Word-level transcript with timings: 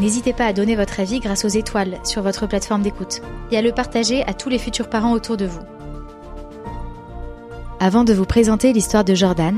N'hésitez 0.00 0.32
pas 0.32 0.46
à 0.46 0.52
donner 0.52 0.74
votre 0.74 1.00
avis 1.00 1.20
grâce 1.20 1.44
aux 1.44 1.48
étoiles 1.48 1.98
sur 2.04 2.22
votre 2.22 2.46
plateforme 2.46 2.82
d'écoute 2.82 3.20
et 3.50 3.58
à 3.58 3.62
le 3.62 3.72
partager 3.72 4.22
à 4.24 4.32
tous 4.32 4.48
les 4.48 4.58
futurs 4.58 4.88
parents 4.88 5.12
autour 5.12 5.36
de 5.36 5.46
vous. 5.46 5.60
Avant 7.78 8.04
de 8.04 8.14
vous 8.14 8.24
présenter 8.24 8.72
l'histoire 8.72 9.04
de 9.04 9.14
Jordan, 9.14 9.56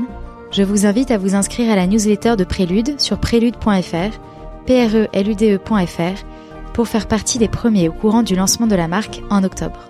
je 0.51 0.63
vous 0.63 0.85
invite 0.85 1.11
à 1.11 1.17
vous 1.17 1.35
inscrire 1.35 1.71
à 1.71 1.75
la 1.75 1.87
newsletter 1.87 2.35
de 2.35 2.43
Prélude 2.43 2.99
sur 2.99 3.19
prélude.fr, 3.19 4.19
prelude.fr, 4.65 6.25
pour 6.73 6.87
faire 6.87 7.07
partie 7.07 7.37
des 7.37 7.47
premiers 7.47 7.87
au 7.87 7.93
courant 7.93 8.23
du 8.23 8.35
lancement 8.35 8.67
de 8.67 8.75
la 8.75 8.87
marque 8.87 9.21
en 9.29 9.43
octobre. 9.43 9.89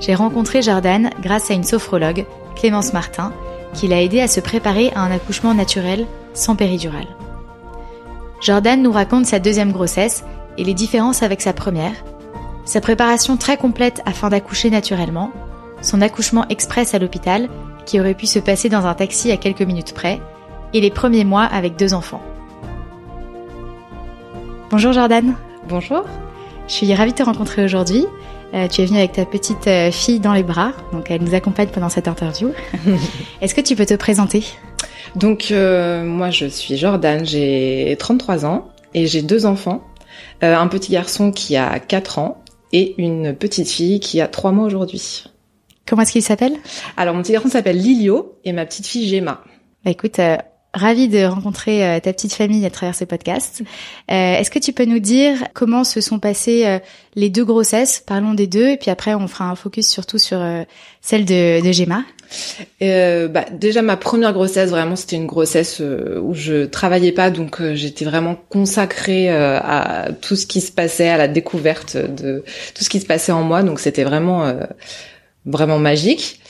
J'ai 0.00 0.14
rencontré 0.14 0.62
Jordan 0.62 1.10
grâce 1.20 1.50
à 1.50 1.54
une 1.54 1.64
sophrologue, 1.64 2.26
Clémence 2.54 2.92
Martin, 2.92 3.32
qui 3.72 3.88
l'a 3.88 4.02
aidé 4.02 4.20
à 4.20 4.28
se 4.28 4.40
préparer 4.40 4.92
à 4.94 5.00
un 5.00 5.10
accouchement 5.10 5.54
naturel 5.54 6.06
sans 6.34 6.54
péridurale. 6.54 7.06
Jordan 8.44 8.82
nous 8.82 8.92
raconte 8.92 9.24
sa 9.24 9.38
deuxième 9.38 9.72
grossesse 9.72 10.22
et 10.58 10.64
les 10.64 10.74
différences 10.74 11.22
avec 11.22 11.40
sa 11.40 11.54
première, 11.54 11.94
sa 12.66 12.82
préparation 12.82 13.38
très 13.38 13.56
complète 13.56 14.02
afin 14.04 14.28
d'accoucher 14.28 14.68
naturellement, 14.68 15.32
son 15.80 16.02
accouchement 16.02 16.46
express 16.50 16.92
à 16.92 16.98
l'hôpital 16.98 17.48
qui 17.86 17.98
aurait 17.98 18.12
pu 18.12 18.26
se 18.26 18.38
passer 18.38 18.68
dans 18.68 18.84
un 18.84 18.92
taxi 18.92 19.32
à 19.32 19.38
quelques 19.38 19.62
minutes 19.62 19.94
près, 19.94 20.20
et 20.74 20.82
les 20.82 20.90
premiers 20.90 21.24
mois 21.24 21.44
avec 21.44 21.76
deux 21.76 21.94
enfants. 21.94 22.20
Bonjour 24.68 24.92
Jordan. 24.92 25.34
Bonjour. 25.66 26.04
Je 26.68 26.72
suis 26.74 26.94
ravie 26.94 27.12
de 27.12 27.16
te 27.16 27.22
rencontrer 27.22 27.64
aujourd'hui. 27.64 28.04
Euh, 28.52 28.68
tu 28.68 28.82
es 28.82 28.84
venue 28.84 28.98
avec 28.98 29.12
ta 29.12 29.24
petite 29.24 29.66
euh, 29.68 29.90
fille 29.90 30.20
dans 30.20 30.34
les 30.34 30.42
bras, 30.42 30.72
donc 30.92 31.10
elle 31.10 31.22
nous 31.22 31.34
accompagne 31.34 31.68
pendant 31.68 31.88
cette 31.88 32.08
interview. 32.08 32.52
Est-ce 33.40 33.54
que 33.54 33.62
tu 33.62 33.74
peux 33.74 33.86
te 33.86 33.94
présenter? 33.94 34.44
Donc 35.16 35.50
euh, 35.50 36.04
moi 36.04 36.30
je 36.30 36.46
suis 36.46 36.76
Jordan, 36.76 37.24
j'ai 37.24 37.96
33 37.98 38.44
ans 38.44 38.68
et 38.94 39.06
j'ai 39.06 39.22
deux 39.22 39.46
enfants. 39.46 39.82
Euh, 40.42 40.54
un 40.54 40.68
petit 40.68 40.92
garçon 40.92 41.32
qui 41.32 41.56
a 41.56 41.78
4 41.78 42.18
ans 42.18 42.42
et 42.72 42.94
une 42.98 43.34
petite 43.34 43.68
fille 43.68 44.00
qui 44.00 44.20
a 44.20 44.28
3 44.28 44.52
mois 44.52 44.66
aujourd'hui. 44.66 45.24
Comment 45.86 46.02
est-ce 46.02 46.12
qu'il 46.12 46.22
s'appelle? 46.22 46.54
Alors 46.96 47.14
mon 47.14 47.22
petit 47.22 47.32
garçon 47.32 47.48
s'appelle 47.48 47.78
Lilio 47.78 48.38
et 48.44 48.52
ma 48.52 48.64
petite 48.66 48.86
fille 48.86 49.08
Gemma. 49.08 49.42
Bah 49.84 49.90
écoute, 49.90 50.18
euh, 50.18 50.36
ravie 50.74 51.08
de 51.08 51.24
rencontrer 51.24 51.84
euh, 51.84 52.00
ta 52.00 52.12
petite 52.12 52.34
famille 52.34 52.66
à 52.66 52.70
travers 52.70 52.94
ce 52.94 53.04
podcast. 53.04 53.62
Euh, 54.10 54.34
Est-ce 54.34 54.50
que 54.50 54.58
tu 54.58 54.72
peux 54.72 54.84
nous 54.84 54.98
dire 54.98 55.36
comment 55.54 55.84
se 55.84 56.00
sont 56.00 56.18
passées 56.18 56.66
euh, 56.66 56.78
les 57.14 57.30
deux 57.30 57.44
grossesses? 57.44 58.02
Parlons 58.04 58.34
des 58.34 58.46
deux 58.46 58.68
et 58.68 58.76
puis 58.76 58.90
après 58.90 59.14
on 59.14 59.28
fera 59.28 59.48
un 59.48 59.54
focus 59.54 59.88
surtout 59.88 60.18
sur 60.18 60.44
celle 61.00 61.24
de, 61.24 61.64
de 61.64 61.72
Gemma. 61.72 62.02
Bah, 62.80 63.44
déjà 63.52 63.82
ma 63.82 63.96
première 63.96 64.32
grossesse 64.32 64.70
vraiment 64.70 64.96
c'était 64.96 65.16
une 65.16 65.26
grossesse 65.26 65.80
où 65.80 66.34
je 66.34 66.64
travaillais 66.64 67.12
pas 67.12 67.30
donc 67.30 67.62
j'étais 67.74 68.04
vraiment 68.04 68.34
consacrée 68.48 69.28
à 69.30 70.08
tout 70.20 70.34
ce 70.34 70.46
qui 70.46 70.60
se 70.60 70.72
passait 70.72 71.08
à 71.08 71.16
la 71.16 71.28
découverte 71.28 71.96
de 71.96 72.44
tout 72.74 72.82
ce 72.82 72.88
qui 72.88 72.98
se 72.98 73.06
passait 73.06 73.30
en 73.30 73.44
moi 73.44 73.62
donc 73.62 73.78
c'était 73.78 74.04
vraiment 74.04 74.52
vraiment 75.46 75.78
magique. 75.78 76.40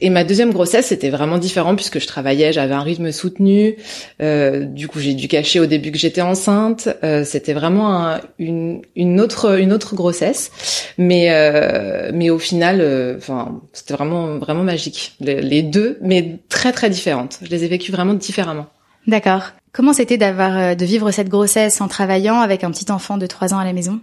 Et 0.00 0.10
ma 0.10 0.24
deuxième 0.24 0.52
grossesse, 0.52 0.86
c'était 0.86 1.10
vraiment 1.10 1.38
différent 1.38 1.76
puisque 1.76 2.00
je 2.00 2.06
travaillais, 2.06 2.52
j'avais 2.52 2.74
un 2.74 2.82
rythme 2.82 3.12
soutenu. 3.12 3.76
Euh, 4.20 4.64
du 4.64 4.88
coup, 4.88 5.00
j'ai 5.00 5.14
dû 5.14 5.28
cacher 5.28 5.60
au 5.60 5.66
début 5.66 5.92
que 5.92 5.98
j'étais 5.98 6.20
enceinte. 6.20 6.88
Euh, 7.04 7.24
c'était 7.24 7.52
vraiment 7.52 7.94
un, 7.94 8.20
une, 8.38 8.82
une 8.96 9.20
autre 9.20 9.58
une 9.58 9.72
autre 9.72 9.94
grossesse, 9.94 10.50
mais 10.98 11.30
euh, 11.30 12.10
mais 12.12 12.30
au 12.30 12.38
final, 12.38 12.80
euh, 12.80 13.16
enfin, 13.16 13.60
c'était 13.72 13.94
vraiment 13.94 14.38
vraiment 14.38 14.64
magique. 14.64 15.14
Les, 15.20 15.40
les, 15.40 15.62
deux, 15.62 15.98
mais 16.00 16.38
très 16.48 16.72
très 16.72 16.90
différentes. 16.90 17.38
Je 17.42 17.50
les 17.50 17.64
ai 17.64 17.68
vécues 17.68 17.92
vraiment 17.92 18.14
différemment. 18.14 18.66
D'accord. 19.06 19.52
Comment 19.72 19.92
c'était 19.92 20.16
d'avoir 20.16 20.58
euh, 20.58 20.74
de 20.74 20.84
vivre 20.84 21.10
cette 21.12 21.28
grossesse 21.28 21.80
en 21.80 21.86
travaillant 21.86 22.40
avec 22.40 22.64
un 22.64 22.70
petit 22.72 22.90
enfant 22.90 23.18
de 23.18 23.26
3 23.26 23.54
ans 23.54 23.58
à 23.58 23.64
la 23.64 23.72
maison? 23.72 24.00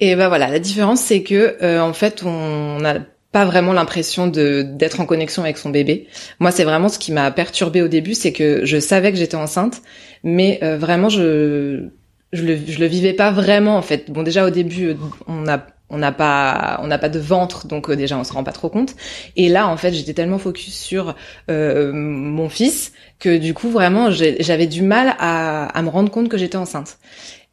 Et 0.00 0.14
ben 0.14 0.28
voilà, 0.28 0.48
la 0.48 0.60
différence 0.60 1.00
c'est 1.00 1.22
que 1.22 1.56
euh, 1.62 1.80
en 1.80 1.92
fait 1.92 2.22
on 2.24 2.84
a 2.84 2.98
pas 3.32 3.44
vraiment 3.44 3.72
l'impression 3.72 4.26
de 4.26 4.62
d'être 4.62 5.00
en 5.00 5.06
connexion 5.06 5.42
avec 5.42 5.58
son 5.58 5.70
bébé. 5.70 6.06
Moi, 6.40 6.50
c'est 6.50 6.64
vraiment 6.64 6.88
ce 6.88 6.98
qui 6.98 7.12
m'a 7.12 7.30
perturbée 7.30 7.82
au 7.82 7.88
début, 7.88 8.14
c'est 8.14 8.32
que 8.32 8.64
je 8.64 8.78
savais 8.78 9.12
que 9.12 9.18
j'étais 9.18 9.36
enceinte, 9.36 9.82
mais 10.24 10.58
euh, 10.62 10.78
vraiment 10.78 11.08
je 11.08 11.88
je 12.32 12.42
le 12.42 12.58
je 12.66 12.78
le 12.78 12.86
vivais 12.86 13.12
pas 13.12 13.30
vraiment 13.30 13.76
en 13.76 13.82
fait. 13.82 14.10
Bon, 14.10 14.22
déjà 14.22 14.46
au 14.46 14.50
début, 14.50 14.96
on 15.26 15.46
a 15.48 15.66
on 15.90 15.98
n'a 15.98 16.12
pas 16.12 16.80
on 16.82 16.86
n'a 16.86 16.98
pas 16.98 17.08
de 17.08 17.18
ventre 17.18 17.66
donc 17.66 17.88
euh, 17.88 17.96
déjà 17.96 18.18
on 18.18 18.24
se 18.24 18.32
rend 18.32 18.44
pas 18.44 18.52
trop 18.52 18.68
compte 18.68 18.94
et 19.36 19.48
là 19.48 19.68
en 19.68 19.76
fait 19.76 19.92
j'étais 19.92 20.14
tellement 20.14 20.38
focus 20.38 20.74
sur 20.74 21.14
euh, 21.50 21.92
mon 21.92 22.48
fils 22.48 22.92
que 23.18 23.38
du 23.38 23.54
coup 23.54 23.70
vraiment 23.70 24.10
j'avais 24.10 24.66
du 24.66 24.82
mal 24.82 25.14
à, 25.18 25.66
à 25.66 25.82
me 25.82 25.88
rendre 25.88 26.10
compte 26.10 26.28
que 26.28 26.36
j'étais 26.36 26.56
enceinte 26.56 26.98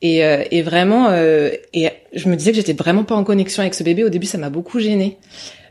et, 0.01 0.25
euh, 0.25 0.43
et 0.51 0.61
vraiment 0.61 1.07
euh, 1.09 1.51
et 1.73 1.89
je 2.13 2.27
me 2.29 2.35
disais 2.35 2.51
que 2.51 2.57
j'étais 2.57 2.73
vraiment 2.73 3.03
pas 3.03 3.15
en 3.15 3.23
connexion 3.23 3.61
avec 3.61 3.73
ce 3.73 3.83
bébé 3.83 4.03
au 4.03 4.09
début 4.09 4.25
ça 4.25 4.37
m'a 4.37 4.49
beaucoup 4.49 4.79
gênée 4.79 5.17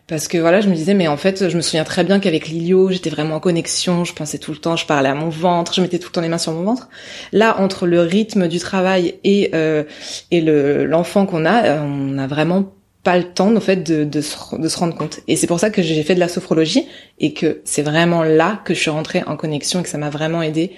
parce 0.07 0.29
que 0.29 0.37
voilà, 0.37 0.61
je 0.61 0.69
me 0.69 0.75
disais, 0.75 0.93
mais 0.93 1.09
en 1.09 1.17
fait, 1.17 1.49
je 1.49 1.57
me 1.57 1.63
souviens 1.63 1.85
très 1.85 2.05
bien 2.05 2.21
qu'avec 2.21 2.49
Lilio, 2.49 2.91
j'étais 2.91 3.09
vraiment 3.09 3.37
en 3.37 3.41
connexion, 3.41 4.05
je 4.05 4.13
pensais 4.13 4.39
tout 4.39 4.53
le 4.53 4.59
temps, 4.59 4.77
je 4.77 4.85
parlais 4.87 5.09
à 5.09 5.15
mon 5.15 5.31
ventre, 5.31 5.73
je 5.73 5.81
mettais 5.81 5.99
tout 5.99 6.09
le 6.09 6.13
temps 6.13 6.21
les 6.21 6.29
mains 6.29 6.39
sur 6.39 6.53
mon 6.53 6.63
ventre. 6.63 6.89
Là, 7.33 7.59
entre 7.59 7.87
le 7.87 8.01
rythme 8.01 8.49
du 8.49 8.59
travail 8.59 9.15
et 9.25 9.51
euh, 9.55 9.85
et 10.31 10.43
le 10.43 10.85
l'enfant 10.85 11.25
qu'on 11.25 11.47
a, 11.47 11.65
euh, 11.65 11.81
on 11.81 12.13
n'a 12.13 12.27
vraiment 12.27 12.75
pas 13.03 13.17
le 13.19 13.25
temps, 13.25 13.55
en 13.55 13.61
fait, 13.61 13.77
de, 13.77 14.05
de, 14.05 14.21
se, 14.21 14.57
de 14.57 14.69
se 14.69 14.79
rendre 14.79 14.95
compte. 14.97 15.21
Et 15.29 15.37
c'est 15.37 15.47
pour 15.47 15.61
ça 15.61 15.71
que 15.71 15.83
j'ai 15.83 16.03
fait 16.03 16.15
de 16.15 16.21
la 16.21 16.29
sophrologie 16.29 16.87
et 17.19 17.33
que 17.35 17.61
c'est 17.65 17.83
vraiment 17.83 18.25
là 18.25 18.61
que 18.65 18.75
je 18.75 18.81
suis 18.81 18.91
rentrée 18.91 19.23
en 19.27 19.37
connexion 19.37 19.81
et 19.81 19.83
que 19.83 19.89
ça 19.89 19.99
m'a 19.99 20.11
vraiment 20.11 20.43
aidé 20.43 20.73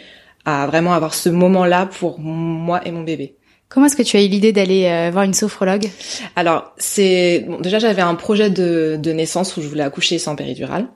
à 0.44 0.66
vraiment 0.66 0.92
avoir 0.92 1.15
ce 1.15 1.28
moment-là 1.28 1.86
pour 1.86 2.20
moi 2.20 2.81
et 2.86 2.92
mon 2.92 3.03
bébé. 3.03 3.36
Comment 3.69 3.87
est-ce 3.87 3.97
que 3.97 4.03
tu 4.03 4.16
as 4.16 4.22
eu 4.22 4.28
l'idée 4.28 4.53
d'aller 4.53 4.87
euh, 4.87 5.10
voir 5.10 5.25
une 5.25 5.34
sophrologue? 5.34 5.88
Alors, 6.37 6.72
c'est 6.78 7.44
bon, 7.49 7.60
déjà 7.60 7.78
j'avais 7.78 8.03
un 8.03 8.15
projet 8.15 8.49
de, 8.49 8.97
de, 9.00 9.12
naissance 9.12 9.56
où 9.56 9.62
je 9.62 9.69
voulais 9.69 9.82
accoucher 9.82 10.19
sans 10.19 10.37
péridurale. 10.37 10.87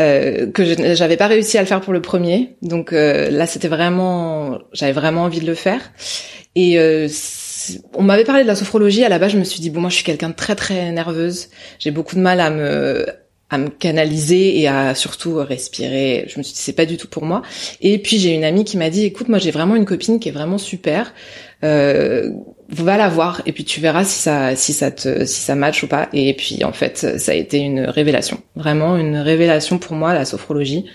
Euh, 0.00 0.50
que 0.50 0.64
je 0.64 0.94
j'avais 0.94 1.18
pas 1.18 1.26
réussi 1.26 1.58
à 1.58 1.60
le 1.60 1.66
faire 1.66 1.80
pour 1.82 1.92
le 1.92 2.00
premier, 2.00 2.56
donc 2.62 2.92
euh, 2.92 3.28
là 3.28 3.46
c'était 3.46 3.68
vraiment, 3.68 4.58
j'avais 4.72 4.92
vraiment 4.92 5.24
envie 5.24 5.40
de 5.40 5.46
le 5.46 5.54
faire. 5.54 5.92
Et 6.54 6.78
euh, 6.78 7.06
on 7.92 8.02
m'avait 8.02 8.24
parlé 8.24 8.42
de 8.42 8.46
la 8.46 8.54
sophrologie 8.54 9.04
à 9.04 9.10
la 9.10 9.18
base, 9.18 9.32
je 9.32 9.38
me 9.38 9.44
suis 9.44 9.60
dit 9.60 9.68
bon 9.68 9.82
moi 9.82 9.90
je 9.90 9.96
suis 9.96 10.04
quelqu'un 10.04 10.30
de 10.30 10.34
très 10.34 10.54
très 10.54 10.90
nerveuse, 10.90 11.48
j'ai 11.78 11.90
beaucoup 11.90 12.14
de 12.14 12.20
mal 12.20 12.40
à 12.40 12.48
me 12.48 13.04
à 13.50 13.58
me 13.58 13.68
canaliser 13.68 14.58
et 14.60 14.68
à 14.68 14.94
surtout 14.94 15.34
respirer. 15.34 16.24
Je 16.28 16.38
me 16.38 16.42
suis 16.42 16.54
dit 16.54 16.60
c'est 16.60 16.72
pas 16.72 16.86
du 16.86 16.96
tout 16.96 17.08
pour 17.08 17.24
moi. 17.24 17.42
Et 17.80 17.98
puis 17.98 18.18
j'ai 18.18 18.32
une 18.32 18.44
amie 18.44 18.64
qui 18.64 18.76
m'a 18.76 18.90
dit 18.90 19.04
écoute 19.04 19.28
moi 19.28 19.38
j'ai 19.38 19.50
vraiment 19.50 19.76
une 19.76 19.84
copine 19.84 20.20
qui 20.20 20.28
est 20.28 20.32
vraiment 20.32 20.58
super. 20.58 21.12
Euh, 21.62 22.30
va 22.70 22.96
la 22.96 23.08
voir 23.08 23.42
et 23.44 23.52
puis 23.52 23.64
tu 23.64 23.80
verras 23.80 24.04
si 24.04 24.18
ça 24.18 24.56
si 24.56 24.72
ça 24.72 24.90
te 24.90 25.24
si 25.26 25.40
ça 25.40 25.56
match 25.56 25.82
ou 25.82 25.88
pas. 25.88 26.08
Et 26.12 26.34
puis 26.34 26.64
en 26.64 26.72
fait 26.72 27.18
ça 27.18 27.32
a 27.32 27.34
été 27.34 27.58
une 27.58 27.80
révélation. 27.80 28.40
Vraiment 28.54 28.96
une 28.96 29.16
révélation 29.16 29.78
pour 29.78 29.96
moi 29.96 30.14
la 30.14 30.24
sophrologie 30.24 30.86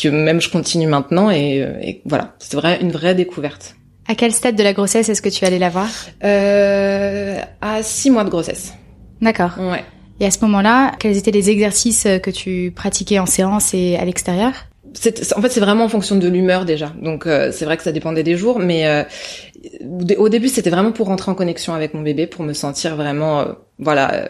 que 0.00 0.08
même 0.08 0.40
je 0.40 0.50
continue 0.50 0.86
maintenant 0.86 1.30
et, 1.30 1.66
et 1.82 2.02
voilà. 2.04 2.36
C'est 2.38 2.54
vrai 2.54 2.78
une 2.80 2.92
vraie 2.92 3.16
découverte. 3.16 3.74
À 4.08 4.14
quel 4.14 4.32
stade 4.32 4.54
de 4.54 4.62
la 4.62 4.72
grossesse 4.72 5.08
est-ce 5.08 5.20
que 5.22 5.28
tu 5.28 5.44
allais 5.44 5.58
la 5.58 5.70
voir? 5.70 5.90
Euh, 6.22 7.40
à 7.60 7.82
six 7.82 8.10
mois 8.10 8.22
de 8.22 8.30
grossesse. 8.30 8.72
D'accord. 9.20 9.54
Ouais 9.58 9.82
et 10.20 10.26
à 10.26 10.30
ce 10.30 10.38
moment-là 10.44 10.92
quels 10.98 11.16
étaient 11.16 11.30
les 11.30 11.50
exercices 11.50 12.06
que 12.22 12.30
tu 12.30 12.72
pratiquais 12.74 13.18
en 13.18 13.26
séance 13.26 13.74
et 13.74 13.96
à 13.96 14.04
l'extérieur? 14.04 14.52
En 15.36 15.42
fait, 15.42 15.50
c'est 15.50 15.60
vraiment 15.60 15.84
en 15.84 15.88
fonction 15.88 16.16
de 16.16 16.28
l'humeur 16.28 16.64
déjà. 16.64 16.92
Donc, 17.02 17.26
euh, 17.26 17.50
c'est 17.52 17.64
vrai 17.64 17.76
que 17.76 17.82
ça 17.82 17.92
dépendait 17.92 18.22
des 18.22 18.36
jours, 18.36 18.58
mais 18.58 18.86
euh, 18.86 19.02
au 20.16 20.28
début, 20.28 20.48
c'était 20.48 20.70
vraiment 20.70 20.92
pour 20.92 21.08
rentrer 21.08 21.30
en 21.30 21.34
connexion 21.34 21.74
avec 21.74 21.92
mon 21.92 22.00
bébé, 22.00 22.26
pour 22.26 22.44
me 22.44 22.54
sentir 22.54 22.96
vraiment 22.96 23.40
euh, 23.40 23.44
voilà, 23.78 24.28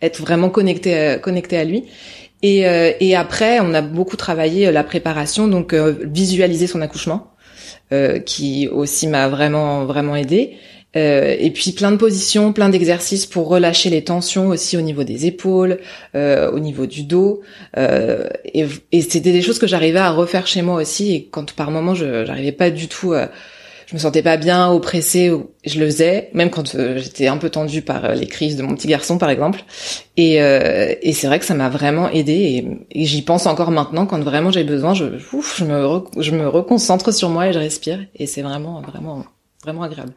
être 0.00 0.20
vraiment 0.20 0.48
connecté, 0.48 1.16
connecté 1.22 1.56
à 1.56 1.64
lui. 1.64 1.84
Et, 2.42 2.66
et 3.00 3.16
après, 3.16 3.58
on 3.60 3.72
a 3.72 3.80
beaucoup 3.80 4.16
travaillé 4.16 4.70
la 4.70 4.84
préparation, 4.84 5.48
donc 5.48 5.72
visualiser 5.72 6.66
son 6.66 6.82
accouchement, 6.82 7.32
qui 8.26 8.68
aussi 8.68 9.06
m'a 9.08 9.28
vraiment 9.28 9.86
vraiment 9.86 10.14
aidé. 10.14 10.58
Euh, 10.96 11.34
et 11.38 11.50
puis 11.50 11.72
plein 11.72 11.90
de 11.90 11.96
positions, 11.96 12.52
plein 12.52 12.68
d'exercices 12.68 13.26
pour 13.26 13.48
relâcher 13.48 13.90
les 13.90 14.04
tensions 14.04 14.48
aussi 14.48 14.76
au 14.76 14.80
niveau 14.80 15.04
des 15.04 15.26
épaules, 15.26 15.78
euh, 16.14 16.50
au 16.52 16.60
niveau 16.60 16.86
du 16.86 17.02
dos. 17.02 17.40
Euh, 17.76 18.28
et, 18.44 18.66
et 18.92 19.02
c'était 19.02 19.32
des 19.32 19.42
choses 19.42 19.58
que 19.58 19.66
j'arrivais 19.66 19.98
à 19.98 20.10
refaire 20.10 20.46
chez 20.46 20.62
moi 20.62 20.80
aussi. 20.80 21.14
Et 21.14 21.28
quand 21.30 21.52
par 21.52 21.70
moment 21.70 21.94
je 21.94 22.24
j'arrivais 22.24 22.52
pas 22.52 22.70
du 22.70 22.88
tout, 22.88 23.12
euh, 23.12 23.26
je 23.86 23.94
me 23.94 23.98
sentais 24.00 24.22
pas 24.22 24.38
bien, 24.38 24.70
oppressée, 24.70 25.30
je 25.66 25.78
le 25.78 25.86
faisais, 25.86 26.30
même 26.32 26.48
quand 26.48 26.74
euh, 26.74 26.96
j'étais 26.98 27.26
un 27.26 27.36
peu 27.36 27.50
tendue 27.50 27.82
par 27.82 28.14
les 28.14 28.26
crises 28.26 28.56
de 28.56 28.62
mon 28.62 28.74
petit 28.74 28.88
garçon 28.88 29.18
par 29.18 29.28
exemple. 29.28 29.62
Et, 30.16 30.36
et 30.36 31.12
c'est 31.12 31.26
vrai 31.26 31.38
que 31.40 31.44
ça 31.44 31.54
m'a 31.54 31.68
vraiment 31.68 32.08
aidé. 32.08 32.32
Et, 32.32 33.02
et 33.02 33.04
j'y 33.04 33.22
pense 33.22 33.46
encore 33.46 33.72
maintenant 33.72 34.06
quand 34.06 34.22
vraiment 34.22 34.50
j'ai 34.50 34.64
besoin, 34.64 34.94
je 34.94 35.04
ouf, 35.32 35.58
je 35.58 35.64
me 35.64 36.02
je 36.22 36.30
me 36.30 36.48
reconcentre 36.48 37.12
sur 37.12 37.28
moi 37.28 37.48
et 37.48 37.52
je 37.52 37.58
respire. 37.58 37.98
Et 38.14 38.26
c'est 38.26 38.42
vraiment 38.42 38.80
vraiment 38.80 39.24
vraiment 39.64 39.82
agréable. 39.82 40.12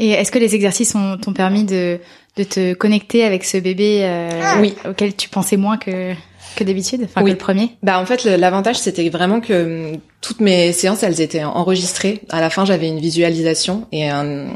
Et 0.00 0.10
est-ce 0.12 0.32
que 0.32 0.38
les 0.38 0.54
exercices 0.54 0.96
t'ont 1.20 1.32
permis 1.34 1.64
de, 1.64 1.98
de 2.36 2.42
te 2.42 2.72
connecter 2.72 3.22
avec 3.22 3.44
ce 3.44 3.58
bébé 3.58 4.00
euh, 4.02 4.30
oui. 4.60 4.74
auquel 4.88 5.14
tu 5.14 5.28
pensais 5.28 5.56
moins 5.56 5.76
que 5.76 6.14
que 6.56 6.64
d'habitude, 6.64 7.02
enfin 7.04 7.22
que 7.22 7.28
le 7.28 7.36
premier? 7.36 7.76
Bah 7.84 8.00
en 8.00 8.06
fait 8.06 8.24
l'avantage 8.24 8.76
c'était 8.76 9.08
vraiment 9.08 9.40
que 9.40 9.92
hum, 9.92 10.00
toutes 10.20 10.40
mes 10.40 10.72
séances 10.72 11.02
elles 11.02 11.20
étaient 11.20 11.44
enregistrées. 11.44 12.22
À 12.30 12.40
la 12.40 12.48
fin 12.50 12.64
j'avais 12.64 12.88
une 12.88 12.98
visualisation 12.98 13.86
et 13.92 14.08
un, 14.08 14.46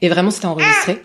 et 0.00 0.08
vraiment 0.08 0.30
c'était 0.30 0.46
enregistré. 0.46 1.02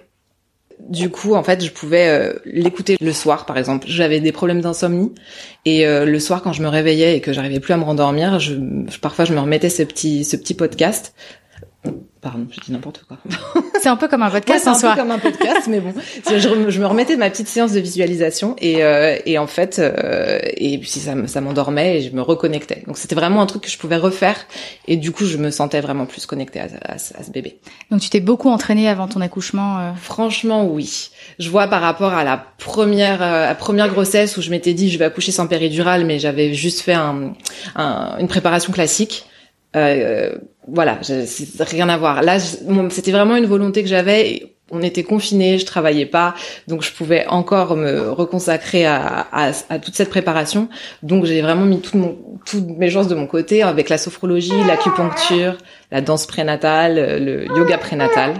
Du 0.90 1.10
coup, 1.10 1.34
en 1.34 1.44
fait, 1.44 1.64
je 1.64 1.72
pouvais 1.72 2.10
euh, 2.10 2.34
l'écouter 2.44 2.98
le 3.00 3.14
soir, 3.14 3.46
par 3.46 3.58
exemple. 3.58 3.86
J'avais 3.88 4.20
des 4.20 4.34
problèmes 4.34 4.60
d'insomnie 4.60 5.14
et 5.64 5.88
euh, 5.88 6.04
le 6.04 6.20
soir, 6.20 6.42
quand 6.42 6.52
je 6.52 6.62
me 6.62 6.68
réveillais 6.68 7.16
et 7.16 7.22
que 7.22 7.32
j'arrivais 7.32 7.62
plus 7.62 7.74
à 7.74 7.78
me 7.78 7.86
rendormir, 7.86 8.38
je, 8.40 8.56
parfois 9.02 9.24
je 9.24 9.34
me 9.34 9.40
remettais 9.40 9.70
ce 9.70 9.84
petit 9.84 10.26
ce 10.26 10.36
petit 10.36 10.56
podcast 10.56 11.14
Pardon, 12.24 12.48
je 12.50 12.60
dis 12.62 12.72
n'importe 12.72 13.04
quoi. 13.06 13.18
C'est 13.82 13.90
un 13.90 13.98
peu 13.98 14.08
comme 14.08 14.24
un 14.24 14.30
podcast 14.30 14.66
en 14.66 14.76
soi. 14.76 14.80
C'est 14.80 14.88
un 14.88 14.96
peu 14.96 15.02
comme 15.02 15.12
un 15.12 15.20
podcast, 15.20 15.68
mais 15.68 15.82
bon, 15.82 15.94
je, 16.30 16.38
je, 16.70 16.80
me 16.80 16.86
remettais 16.86 17.16
de 17.16 17.20
ma 17.20 17.30
petite 17.30 17.50
séance 17.50 17.74
de 17.74 17.82
visualisation 17.82 18.56
et, 18.60 18.82
euh, 18.82 19.18
et 19.26 19.38
en 19.38 19.46
fait, 19.46 19.80
euh, 19.80 20.40
et 20.56 20.78
puis 20.78 20.90
ça, 20.90 21.16
ça 21.28 21.42
m'endormait 21.42 21.98
et 21.98 22.02
je 22.02 22.16
me 22.16 22.22
reconnectais. 22.22 22.84
Donc 22.88 22.98
c'était 22.98 23.16
vraiment 23.16 23.42
un 23.42 23.46
truc 23.46 23.64
que 23.64 23.70
je 23.70 23.78
pouvais 23.78 23.98
refaire 23.98 24.38
et 24.88 24.96
du 24.96 25.12
coup 25.12 25.26
je 25.26 25.36
me 25.36 25.52
sentais 25.52 25.82
vraiment 25.82 26.06
plus 26.06 26.26
connectée 26.26 26.62
à, 26.62 26.68
à, 26.86 26.98
ce 26.98 27.30
bébé. 27.30 27.60
Donc 27.92 28.00
tu 28.00 28.10
t'es 28.10 28.22
beaucoup 28.22 28.50
entraînée 28.50 28.88
avant 28.88 29.10
ton 29.10 29.20
accouchement 29.20 29.80
euh... 29.80 29.92
Franchement, 30.02 30.66
oui. 30.66 31.10
Je 31.40 31.50
vois 31.50 31.68
par 31.68 31.82
rapport 31.82 32.14
à 32.14 32.24
la 32.24 32.38
première, 32.58 33.22
euh, 33.22 33.52
à 33.52 33.54
première 33.54 33.90
grossesse 33.90 34.38
où 34.38 34.42
je 34.42 34.50
m'étais 34.50 34.74
dit 34.74 34.90
je 34.90 34.98
vais 34.98 35.06
accoucher 35.06 35.34
sans 35.34 35.48
péridurale, 35.48 36.06
mais 36.06 36.20
j'avais 36.20 36.54
juste 36.54 36.80
fait 36.80 36.94
un, 36.94 37.34
un, 37.76 38.18
une 38.18 38.30
préparation 38.30 38.72
classique. 38.72 39.26
Euh, 39.76 40.38
voilà, 40.68 41.00
rien 41.60 41.90
à 41.90 41.98
voir. 41.98 42.22
Là, 42.22 42.40
c'était 42.40 43.12
vraiment 43.12 43.36
une 43.36 43.46
volonté 43.46 43.82
que 43.82 43.90
j'avais. 43.90 44.50
On 44.72 44.82
était 44.82 45.04
confinés, 45.04 45.60
je 45.60 45.66
travaillais 45.66 46.06
pas, 46.08 46.34
donc 46.68 46.82
je 46.82 46.92
pouvais 46.92 47.28
encore 47.28 47.76
me 47.76 48.10
reconsacrer 48.10 48.86
à, 48.86 49.28
à, 49.32 49.52
à 49.70 49.78
toute 49.78 49.94
cette 49.94 50.10
préparation. 50.10 50.68
Donc 51.04 51.26
j'ai 51.26 51.42
vraiment 51.42 51.66
mis 51.66 51.80
tout 51.80 51.98
mon, 51.98 52.18
toutes 52.46 52.66
mes 52.70 52.90
chances 52.90 53.08
de 53.08 53.14
mon 53.14 53.28
côté 53.28 53.62
avec 53.62 53.90
la 53.90 54.00
sophrologie, 54.00 54.64
l'acupuncture, 54.66 55.58
la 55.92 56.02
danse 56.02 56.26
prénatale, 56.26 57.24
le 57.24 57.46
yoga 57.56 57.78
prénatal. 57.78 58.36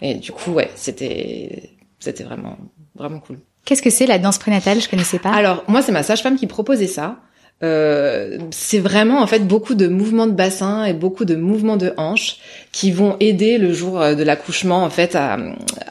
Et 0.00 0.14
du 0.14 0.32
coup, 0.32 0.52
ouais, 0.52 0.70
c'était 0.76 1.74
c'était 1.98 2.24
vraiment 2.24 2.56
vraiment 2.94 3.18
cool. 3.18 3.38
Qu'est-ce 3.66 3.82
que 3.82 3.90
c'est 3.90 4.06
la 4.06 4.18
danse 4.18 4.38
prénatale? 4.38 4.80
Je 4.80 4.88
connaissais 4.88 5.18
pas. 5.18 5.30
Alors 5.30 5.64
moi, 5.68 5.82
c'est 5.82 5.92
ma 5.92 6.04
sage-femme 6.04 6.36
qui 6.36 6.46
proposait 6.46 6.86
ça. 6.86 7.16
Euh, 7.62 8.36
c'est 8.50 8.78
vraiment 8.78 9.22
en 9.22 9.26
fait 9.26 9.48
beaucoup 9.48 9.74
de 9.74 9.88
mouvements 9.88 10.26
de 10.26 10.32
bassin 10.32 10.84
et 10.84 10.92
beaucoup 10.92 11.24
de 11.24 11.36
mouvements 11.36 11.78
de 11.78 11.94
hanches 11.96 12.36
qui 12.70 12.92
vont 12.92 13.16
aider 13.18 13.56
le 13.56 13.72
jour 13.72 13.98
euh, 13.98 14.14
de 14.14 14.22
l'accouchement 14.22 14.84
en 14.84 14.90
fait 14.90 15.14
à, 15.14 15.38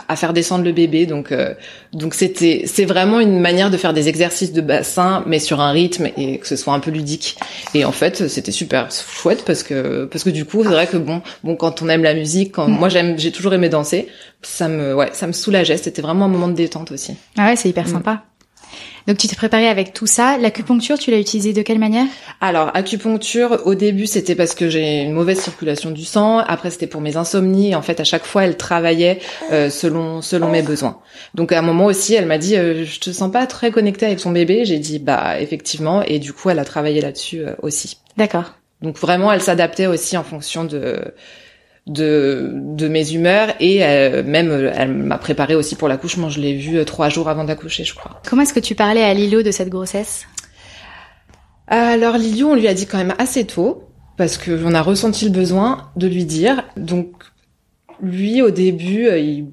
à, 0.08 0.16
faire 0.16 0.34
descendre 0.34 0.64
le 0.64 0.72
bébé. 0.74 1.08
Donc 1.08 1.32
euh, 1.32 1.56
donc 1.92 2.14
c'était 2.14 2.66
c'est 2.68 2.86
vraiment 2.86 3.20
une 3.20 3.40
manière 3.40 3.72
de 3.72 3.78
faire 3.78 3.94
des 3.94 4.10
exercices 4.10 4.54
de 4.54 4.62
bassin 4.62 5.24
mais 5.26 5.40
sur 5.40 5.60
un 5.60 5.72
rythme 5.72 6.08
et 6.18 6.38
que 6.38 6.46
ce 6.46 6.56
soit 6.56 6.74
un 6.74 6.80
peu 6.80 6.92
ludique. 6.92 7.36
Et 7.74 7.84
en 7.84 7.92
fait 7.92 8.28
c'était 8.28 8.52
super 8.52 8.90
chouette 8.92 9.44
parce 9.44 9.64
que 9.64 10.06
parce 10.06 10.24
que 10.24 10.30
du 10.30 10.46
coup 10.46 10.62
c'est 10.62 10.70
vrai 10.70 10.86
que 10.86 10.98
bon 10.98 11.24
bon 11.44 11.56
quand 11.56 11.82
on 11.82 11.90
aime 11.90 12.04
la 12.04 12.14
musique, 12.14 12.52
quand 12.52 12.68
moi 12.68 12.90
j'aime 12.90 13.18
j'ai 13.18 13.32
toujours 13.32 13.56
aimé 13.56 13.70
danser, 13.70 14.08
ça 14.44 14.68
me 14.68 14.94
ouais 14.94 15.10
ça 15.14 15.26
me 15.26 15.34
soulageait. 15.34 15.78
C'était 15.78 16.04
vraiment 16.04 16.26
un 16.26 16.30
moment 16.30 16.48
de 16.48 16.54
détente 16.54 16.92
aussi. 16.92 17.16
Ah 17.40 17.48
ouais 17.48 17.56
c'est 17.56 17.70
hyper 17.70 17.86
mm. 17.86 17.92
sympa. 17.92 18.24
Donc 19.08 19.18
tu 19.18 19.28
t'es 19.28 19.36
préparé 19.36 19.68
avec 19.68 19.94
tout 19.94 20.08
ça. 20.08 20.38
L'acupuncture, 20.38 20.98
tu 20.98 21.12
l'as 21.12 21.20
utilisé 21.20 21.54
de 21.54 21.62
quelle 21.62 21.78
manière? 21.78 22.08
Alors 22.42 22.72
acupuncture, 22.74 23.62
au 23.66 23.76
début 23.76 24.08
c'était 24.08 24.36
parce 24.36 24.56
que 24.56 24.68
j'ai 24.68 25.04
une 25.04 25.12
mauvaise 25.12 25.40
circulation 25.40 25.92
du 25.92 26.04
sang. 26.04 26.40
Après 26.40 26.72
c'était 26.72 26.88
pour 26.88 27.02
mes 27.02 27.16
insomnies. 27.16 27.76
En 27.76 27.82
fait 27.82 28.00
à 28.00 28.04
chaque 28.04 28.26
fois 28.26 28.46
elle 28.46 28.58
travaillait 28.58 29.20
euh, 29.52 29.70
selon 29.70 30.22
selon 30.22 30.50
mes 30.50 30.64
besoins. 30.64 31.00
Donc 31.36 31.52
à 31.52 31.60
un 31.60 31.62
moment 31.62 31.86
aussi 31.86 32.16
elle 32.16 32.26
m'a 32.26 32.40
dit 32.40 32.56
euh, 32.56 32.84
je 32.84 33.00
te 33.00 33.12
sens 33.12 33.32
pas 33.32 33.46
très 33.46 33.70
connectée 33.72 34.08
avec 34.08 34.20
ton 34.20 34.32
bébé. 34.32 34.66
J'ai 34.66 34.80
dit 34.80 35.00
bah 35.00 35.40
effectivement 35.40 36.02
et 36.02 36.18
du 36.20 36.34
coup 36.34 36.50
elle 36.50 36.60
a 36.60 36.66
travaillé 36.66 37.02
là-dessus 37.02 37.46
euh, 37.46 37.54
aussi. 37.62 37.98
D'accord. 38.18 38.56
Donc 38.82 38.98
vraiment 38.98 39.32
elle 39.32 39.42
s'adaptait 39.42 39.88
aussi 39.88 40.18
en 40.18 40.24
fonction 40.24 40.64
de 40.64 41.14
de, 41.88 42.52
de 42.54 42.88
mes 42.88 43.14
humeurs 43.14 43.50
et 43.60 43.86
euh, 43.86 44.24
même 44.24 44.50
euh, 44.50 44.72
elle 44.76 44.94
m'a 44.94 45.18
préparé 45.18 45.56
aussi 45.56 45.76
pour 45.76 45.88
l'accouchement. 45.88 46.30
Je 46.30 46.40
l'ai 46.40 46.56
vu 46.56 46.78
euh, 46.78 46.84
trois 46.84 47.10
jours 47.10 47.30
avant 47.30 47.44
d'accoucher, 47.44 47.84
je 47.84 47.94
crois. 47.94 48.22
Comment 48.28 48.42
est-ce 48.42 48.54
que 48.54 48.60
tu 48.60 48.74
parlais 48.76 49.04
à 49.04 49.14
Lilo 49.14 49.44
de 49.44 49.52
cette 49.52 49.70
grossesse? 49.70 50.26
Alors 51.68 52.18
Lilo, 52.18 52.50
on 52.50 52.56
lui 52.56 52.68
a 52.68 52.74
dit 52.74 52.88
quand 52.88 52.98
même 52.98 53.14
assez 53.20 53.46
tôt 53.46 53.84
parce 54.18 54.38
qu'on 54.38 54.74
a 54.74 54.82
ressenti 54.82 55.26
le 55.26 55.32
besoin 55.32 55.92
de 55.96 56.08
lui 56.08 56.26
dire. 56.26 56.64
Donc 56.78 57.12
lui, 58.02 58.42
au 58.42 58.50
début, 58.50 59.08
il 59.18 59.48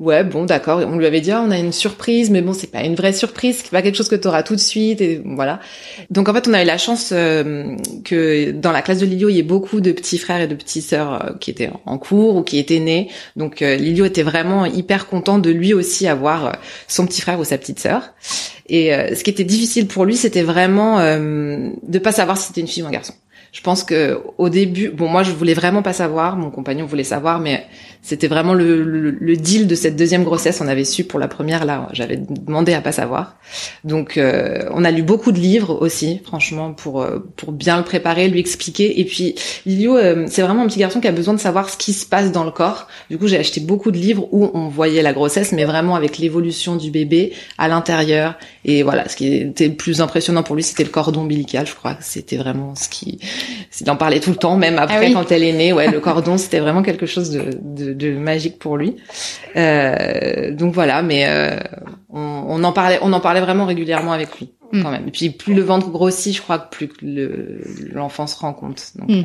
ouais, 0.00 0.24
bon, 0.24 0.44
d'accord. 0.44 0.80
On 0.86 0.96
lui 0.96 1.06
avait 1.06 1.20
dit, 1.20 1.30
ah, 1.30 1.44
on 1.46 1.50
a 1.50 1.58
une 1.58 1.72
surprise, 1.72 2.30
mais 2.30 2.40
bon, 2.40 2.52
c'est 2.52 2.70
pas 2.70 2.82
une 2.82 2.94
vraie 2.94 3.12
surprise, 3.12 3.60
c'est 3.62 3.70
pas 3.70 3.82
quelque 3.82 3.96
chose 3.96 4.08
que 4.08 4.16
tu 4.16 4.26
auras 4.26 4.42
tout 4.42 4.56
de 4.56 4.60
suite, 4.60 5.00
et 5.00 5.22
voilà. 5.24 5.60
Donc 6.08 6.28
en 6.28 6.34
fait, 6.34 6.48
on 6.48 6.54
a 6.54 6.62
eu 6.62 6.66
la 6.66 6.78
chance 6.78 7.10
euh, 7.12 7.76
que 8.04 8.50
dans 8.50 8.72
la 8.72 8.82
classe 8.82 8.98
de 8.98 9.06
Lilio, 9.06 9.28
il 9.28 9.36
y 9.36 9.38
ait 9.38 9.44
beaucoup 9.44 9.80
de 9.80 9.92
petits 9.92 10.18
frères 10.18 10.40
et 10.40 10.48
de 10.48 10.54
petites 10.54 10.84
sœurs 10.84 11.12
euh, 11.12 11.32
qui 11.38 11.50
étaient 11.50 11.70
en 11.84 11.98
cours 11.98 12.36
ou 12.36 12.42
qui 12.42 12.58
étaient 12.58 12.80
nés. 12.80 13.10
Donc 13.36 13.62
euh, 13.62 13.76
Lilio 13.76 14.06
était 14.06 14.22
vraiment 14.22 14.64
hyper 14.64 15.06
content 15.06 15.38
de 15.38 15.50
lui 15.50 15.74
aussi 15.74 16.08
avoir 16.08 16.56
son 16.88 17.06
petit 17.06 17.20
frère 17.20 17.38
ou 17.38 17.44
sa 17.44 17.58
petite 17.58 17.78
sœur. 17.78 18.14
Et 18.72 18.92
ce 19.16 19.24
qui 19.24 19.30
était 19.30 19.42
difficile 19.42 19.88
pour 19.88 20.04
lui, 20.04 20.16
c'était 20.16 20.44
vraiment 20.44 21.00
de 21.00 21.98
pas 21.98 22.12
savoir 22.12 22.38
si 22.38 22.46
c'était 22.46 22.60
une 22.60 22.68
fille 22.68 22.84
ou 22.84 22.86
un 22.86 22.92
garçon. 22.92 23.14
Je 23.52 23.60
pense 23.62 23.82
que 23.82 24.20
au 24.38 24.48
début, 24.48 24.90
bon, 24.90 25.08
moi, 25.08 25.22
je 25.22 25.32
voulais 25.32 25.54
vraiment 25.54 25.82
pas 25.82 25.92
savoir. 25.92 26.36
Mon 26.36 26.50
compagnon 26.50 26.86
voulait 26.86 27.04
savoir, 27.04 27.40
mais 27.40 27.66
c'était 28.02 28.28
vraiment 28.28 28.54
le, 28.54 28.82
le, 28.82 29.36
deal 29.36 29.66
de 29.66 29.74
cette 29.74 29.96
deuxième 29.96 30.24
grossesse. 30.24 30.60
On 30.60 30.68
avait 30.68 30.84
su 30.84 31.04
pour 31.04 31.18
la 31.18 31.28
première, 31.28 31.64
là, 31.64 31.88
j'avais 31.92 32.16
demandé 32.16 32.72
à 32.72 32.80
pas 32.80 32.92
savoir. 32.92 33.36
Donc, 33.84 34.16
euh, 34.16 34.68
on 34.72 34.84
a 34.84 34.90
lu 34.90 35.02
beaucoup 35.02 35.32
de 35.32 35.38
livres 35.38 35.82
aussi, 35.82 36.20
franchement, 36.24 36.72
pour 36.72 37.02
euh, 37.02 37.18
pour 37.36 37.52
bien 37.52 37.76
le 37.76 37.84
préparer, 37.84 38.28
lui 38.28 38.40
expliquer. 38.40 39.00
Et 39.00 39.04
puis, 39.04 39.34
Lilio, 39.66 39.96
euh, 39.96 40.26
c'est 40.28 40.42
vraiment 40.42 40.62
un 40.62 40.66
petit 40.66 40.78
garçon 40.78 41.00
qui 41.00 41.08
a 41.08 41.12
besoin 41.12 41.34
de 41.34 41.40
savoir 41.40 41.68
ce 41.68 41.76
qui 41.76 41.92
se 41.92 42.06
passe 42.06 42.32
dans 42.32 42.44
le 42.44 42.52
corps. 42.52 42.86
Du 43.10 43.18
coup, 43.18 43.26
j'ai 43.26 43.38
acheté 43.38 43.60
beaucoup 43.60 43.90
de 43.90 43.98
livres 43.98 44.28
où 44.32 44.50
on 44.54 44.68
voyait 44.68 45.02
la 45.02 45.12
grossesse, 45.12 45.52
mais 45.52 45.64
vraiment 45.64 45.96
avec 45.96 46.18
l'évolution 46.18 46.76
du 46.76 46.90
bébé 46.90 47.32
à 47.58 47.68
l'intérieur. 47.68 48.36
Et 48.64 48.82
voilà, 48.82 49.08
ce 49.08 49.16
qui 49.16 49.34
était 49.34 49.68
le 49.68 49.74
plus 49.74 50.00
impressionnant 50.00 50.42
pour 50.42 50.56
lui, 50.56 50.62
c'était 50.62 50.84
le 50.84 50.90
cordon 50.90 51.22
ombilical. 51.22 51.66
Je 51.66 51.74
crois 51.74 51.96
c'était 52.00 52.36
vraiment 52.36 52.74
ce 52.74 52.88
qui, 52.88 53.18
il 53.80 53.90
en 53.90 53.96
parlait 53.96 54.20
tout 54.20 54.30
le 54.30 54.36
temps, 54.36 54.56
même 54.56 54.78
après 54.78 55.08
ah 55.08 55.12
quand 55.12 55.32
elle 55.32 55.44
est 55.44 55.52
née. 55.52 55.72
Ouais, 55.72 55.90
le 55.90 56.00
cordon, 56.00 56.36
c'était 56.38 56.60
vraiment 56.60 56.82
quelque 56.82 57.06
chose 57.06 57.30
de, 57.30 57.50
de 57.62 57.92
de, 57.92 58.18
magique 58.18 58.58
pour 58.58 58.76
lui. 58.76 58.96
Euh, 59.56 60.52
donc 60.52 60.74
voilà, 60.74 61.02
mais 61.02 61.26
euh, 61.26 61.58
on, 62.10 62.62
en 62.62 62.72
parlait, 62.72 62.98
on 63.02 63.12
en 63.12 63.20
parlait 63.20 63.40
vraiment 63.40 63.66
régulièrement 63.66 64.12
avec 64.12 64.38
lui 64.38 64.50
mm. 64.72 64.82
quand 64.82 64.90
même. 64.90 65.08
Et 65.08 65.10
puis 65.10 65.30
plus 65.30 65.54
le 65.54 65.62
ventre 65.62 65.88
grossit, 65.90 66.34
je 66.34 66.42
crois 66.42 66.58
que 66.58 66.70
plus 66.70 66.90
l'enfant 67.92 68.26
se 68.26 68.38
rend 68.38 68.52
compte. 68.52 68.92
Donc, 68.96 69.08
mm. 69.08 69.14
euh. 69.14 69.22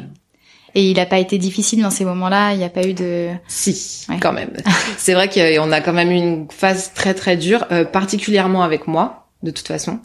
Et 0.77 0.89
il 0.89 0.97
n'a 0.97 1.05
pas 1.05 1.19
été 1.19 1.37
difficile 1.37 1.81
dans 1.81 1.89
ces 1.89 2.03
moments-là. 2.03 2.51
Il 2.51 2.57
n'y 2.57 2.65
a 2.65 2.69
pas 2.69 2.85
eu 2.85 2.93
de. 2.93 3.29
Si, 3.47 4.05
quand 4.21 4.33
même. 4.33 4.51
c'est 4.97 5.13
vrai 5.13 5.29
qu'on 5.29 5.71
a 5.71 5.79
quand 5.79 5.93
même 5.93 6.11
eu 6.11 6.15
une 6.15 6.47
phase 6.51 6.91
très 6.93 7.13
très 7.13 7.37
dure, 7.37 7.65
particulièrement 7.93 8.61
avec 8.61 8.85
moi 8.87 9.25
de 9.45 9.51
toute 9.51 9.67
façon. 9.67 9.99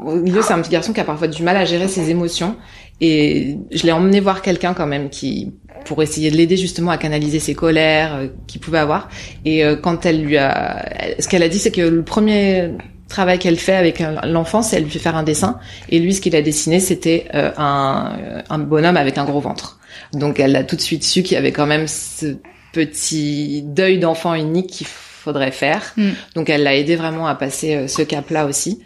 milieu, 0.00 0.40
c'est 0.40 0.54
un 0.54 0.60
petit 0.60 0.70
garçon 0.70 0.94
qui 0.94 1.00
a 1.00 1.04
parfois 1.04 1.28
du 1.28 1.42
mal 1.42 1.56
à 1.56 1.64
gérer 1.66 1.88
ses 1.88 2.08
émotions. 2.10 2.56
Et 3.00 3.58
je 3.70 3.84
l'ai 3.84 3.92
emmené 3.92 4.20
voir 4.20 4.42
quelqu'un 4.42 4.74
quand 4.74 4.86
même 4.86 5.10
qui 5.10 5.52
pour 5.84 6.02
essayer 6.02 6.30
de 6.30 6.36
l'aider 6.36 6.56
justement 6.56 6.90
à 6.90 6.98
canaliser 6.98 7.38
ses 7.38 7.54
colères 7.54 8.14
euh, 8.16 8.26
qu'il 8.46 8.60
pouvait 8.60 8.78
avoir. 8.78 9.08
Et 9.44 9.64
euh, 9.64 9.76
quand 9.76 10.04
elle 10.04 10.22
lui 10.22 10.36
a, 10.36 10.84
ce 11.18 11.28
qu'elle 11.28 11.42
a 11.42 11.48
dit, 11.48 11.58
c'est 11.58 11.70
que 11.70 11.82
le 11.82 12.02
premier 12.02 12.70
travail 13.08 13.38
qu'elle 13.38 13.58
fait 13.58 13.76
avec 13.76 14.02
l'enfant, 14.24 14.62
c'est 14.62 14.76
elle 14.76 14.84
lui 14.84 14.90
fait 14.90 14.98
faire 14.98 15.16
un 15.16 15.22
dessin. 15.22 15.58
Et 15.90 16.00
lui, 16.00 16.12
ce 16.12 16.20
qu'il 16.20 16.34
a 16.34 16.42
dessiné, 16.42 16.80
c'était 16.80 17.26
euh, 17.34 17.52
un, 17.56 18.42
un 18.48 18.58
bonhomme 18.58 18.96
avec 18.96 19.16
un 19.18 19.24
gros 19.24 19.40
ventre. 19.40 19.78
Donc 20.12 20.40
elle 20.40 20.56
a 20.56 20.64
tout 20.64 20.76
de 20.76 20.80
suite 20.80 21.04
su 21.04 21.22
qu'il 21.22 21.34
y 21.34 21.38
avait 21.38 21.52
quand 21.52 21.66
même 21.66 21.86
ce 21.86 22.36
petit 22.72 23.62
deuil 23.62 23.98
d'enfant 23.98 24.34
unique 24.34 24.68
qu'il 24.68 24.86
faudrait 24.86 25.52
faire. 25.52 25.92
Mm. 25.96 26.10
Donc 26.34 26.50
elle 26.50 26.62
l'a 26.62 26.76
aidé 26.76 26.96
vraiment 26.96 27.26
à 27.26 27.34
passer 27.34 27.74
euh, 27.74 27.88
ce 27.88 28.02
cap-là 28.02 28.46
aussi. 28.46 28.80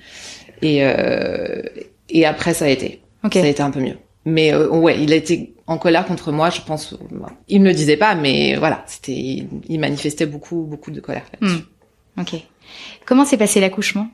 Et 0.63 0.85
euh, 0.85 1.63
et 2.09 2.27
après 2.27 2.55
ça 2.55 2.67
a 2.67 2.69
été, 2.69 3.01
Ok. 3.25 3.35
ça 3.35 3.43
a 3.43 3.47
été 3.47 3.63
un 3.63 3.71
peu 3.71 3.81
mieux. 3.81 3.97
Mais 4.25 4.53
euh, 4.53 4.69
ouais, 4.69 5.01
il 5.03 5.13
a 5.13 5.17
été 5.17 5.55
en 5.67 5.79
colère 5.79 6.05
contre 6.05 6.33
moi, 6.33 6.51
je 6.51 6.61
pense. 6.61 6.95
Il 7.49 7.61
me 7.63 7.69
le 7.69 7.75
disait 7.75 7.97
pas, 7.97 8.15
mais 8.15 8.57
voilà, 8.57 8.83
c'était, 8.87 9.13
il, 9.13 9.49
il 9.69 9.81
manifestait 9.81 10.27
beaucoup 10.27 10.63
beaucoup 10.69 10.91
de 10.91 11.01
colère. 11.01 11.25
Hmm. 11.41 11.59
Ok. 12.21 12.35
Comment 13.07 13.25
s'est 13.25 13.39
passé 13.39 13.61
l'accouchement? 13.61 14.09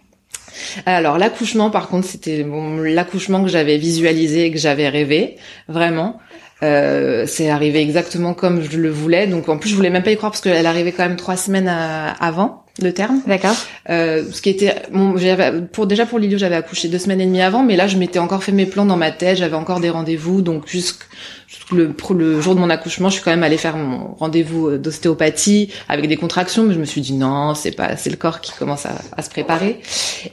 Alors 0.86 1.18
l'accouchement, 1.18 1.70
par 1.70 1.88
contre, 1.88 2.06
c'était 2.06 2.42
bon, 2.44 2.78
l'accouchement 2.78 3.42
que 3.42 3.48
j'avais 3.48 3.78
visualisé 3.78 4.46
et 4.46 4.50
que 4.52 4.58
j'avais 4.58 4.88
rêvé, 4.88 5.36
vraiment. 5.68 6.18
Euh, 6.62 7.26
c'est 7.26 7.50
arrivé 7.50 7.82
exactement 7.82 8.32
comme 8.32 8.62
je 8.62 8.78
le 8.78 8.90
voulais. 8.90 9.26
Donc 9.26 9.48
en 9.48 9.58
plus, 9.58 9.68
je 9.70 9.76
voulais 9.76 9.90
même 9.90 10.02
pas 10.02 10.12
y 10.12 10.16
croire 10.16 10.32
parce 10.32 10.40
qu'elle 10.40 10.66
arrivait 10.66 10.92
quand 10.92 11.06
même 11.06 11.16
trois 11.16 11.36
semaines 11.36 11.68
à- 11.68 12.10
avant 12.12 12.64
le 12.82 12.92
terme. 12.92 13.20
D'accord. 13.26 13.54
Euh, 13.88 14.24
ce 14.30 14.42
qui 14.42 14.50
était 14.50 14.74
bon, 14.92 15.16
j'avais 15.16 15.62
pour 15.62 15.86
déjà 15.86 16.04
pour 16.06 16.18
Lilio, 16.18 16.36
j'avais 16.38 16.56
accouché 16.56 16.88
deux 16.88 16.98
semaines 16.98 17.20
et 17.20 17.26
demie 17.26 17.40
avant, 17.42 17.62
mais 17.62 17.76
là, 17.76 17.86
je 17.86 17.96
m'étais 17.96 18.18
encore 18.18 18.44
fait 18.44 18.52
mes 18.52 18.66
plans 18.66 18.84
dans 18.84 18.96
ma 18.96 19.10
tête. 19.10 19.38
J'avais 19.38 19.56
encore 19.56 19.80
des 19.80 19.90
rendez-vous, 19.90 20.42
donc 20.42 20.66
jusqu'- 20.68 21.04
jusqu'au 21.48 21.74
le, 21.76 21.94
le 22.14 22.40
jour 22.40 22.54
de 22.54 22.60
mon 22.60 22.68
accouchement, 22.70 23.08
je 23.08 23.14
suis 23.14 23.22
quand 23.22 23.30
même 23.30 23.42
allée 23.42 23.56
faire 23.56 23.76
mon 23.76 24.14
rendez-vous 24.14 24.68
euh, 24.68 24.78
d'ostéopathie 24.78 25.70
avec 25.88 26.06
des 26.08 26.16
contractions, 26.16 26.64
mais 26.64 26.74
je 26.74 26.78
me 26.78 26.84
suis 26.84 27.00
dit 27.00 27.14
non, 27.14 27.54
c'est 27.54 27.72
pas, 27.72 27.96
c'est 27.96 28.10
le 28.10 28.16
corps 28.16 28.40
qui 28.40 28.52
commence 28.52 28.84
à, 28.86 28.92
à 29.16 29.22
se 29.22 29.30
préparer. 29.30 29.80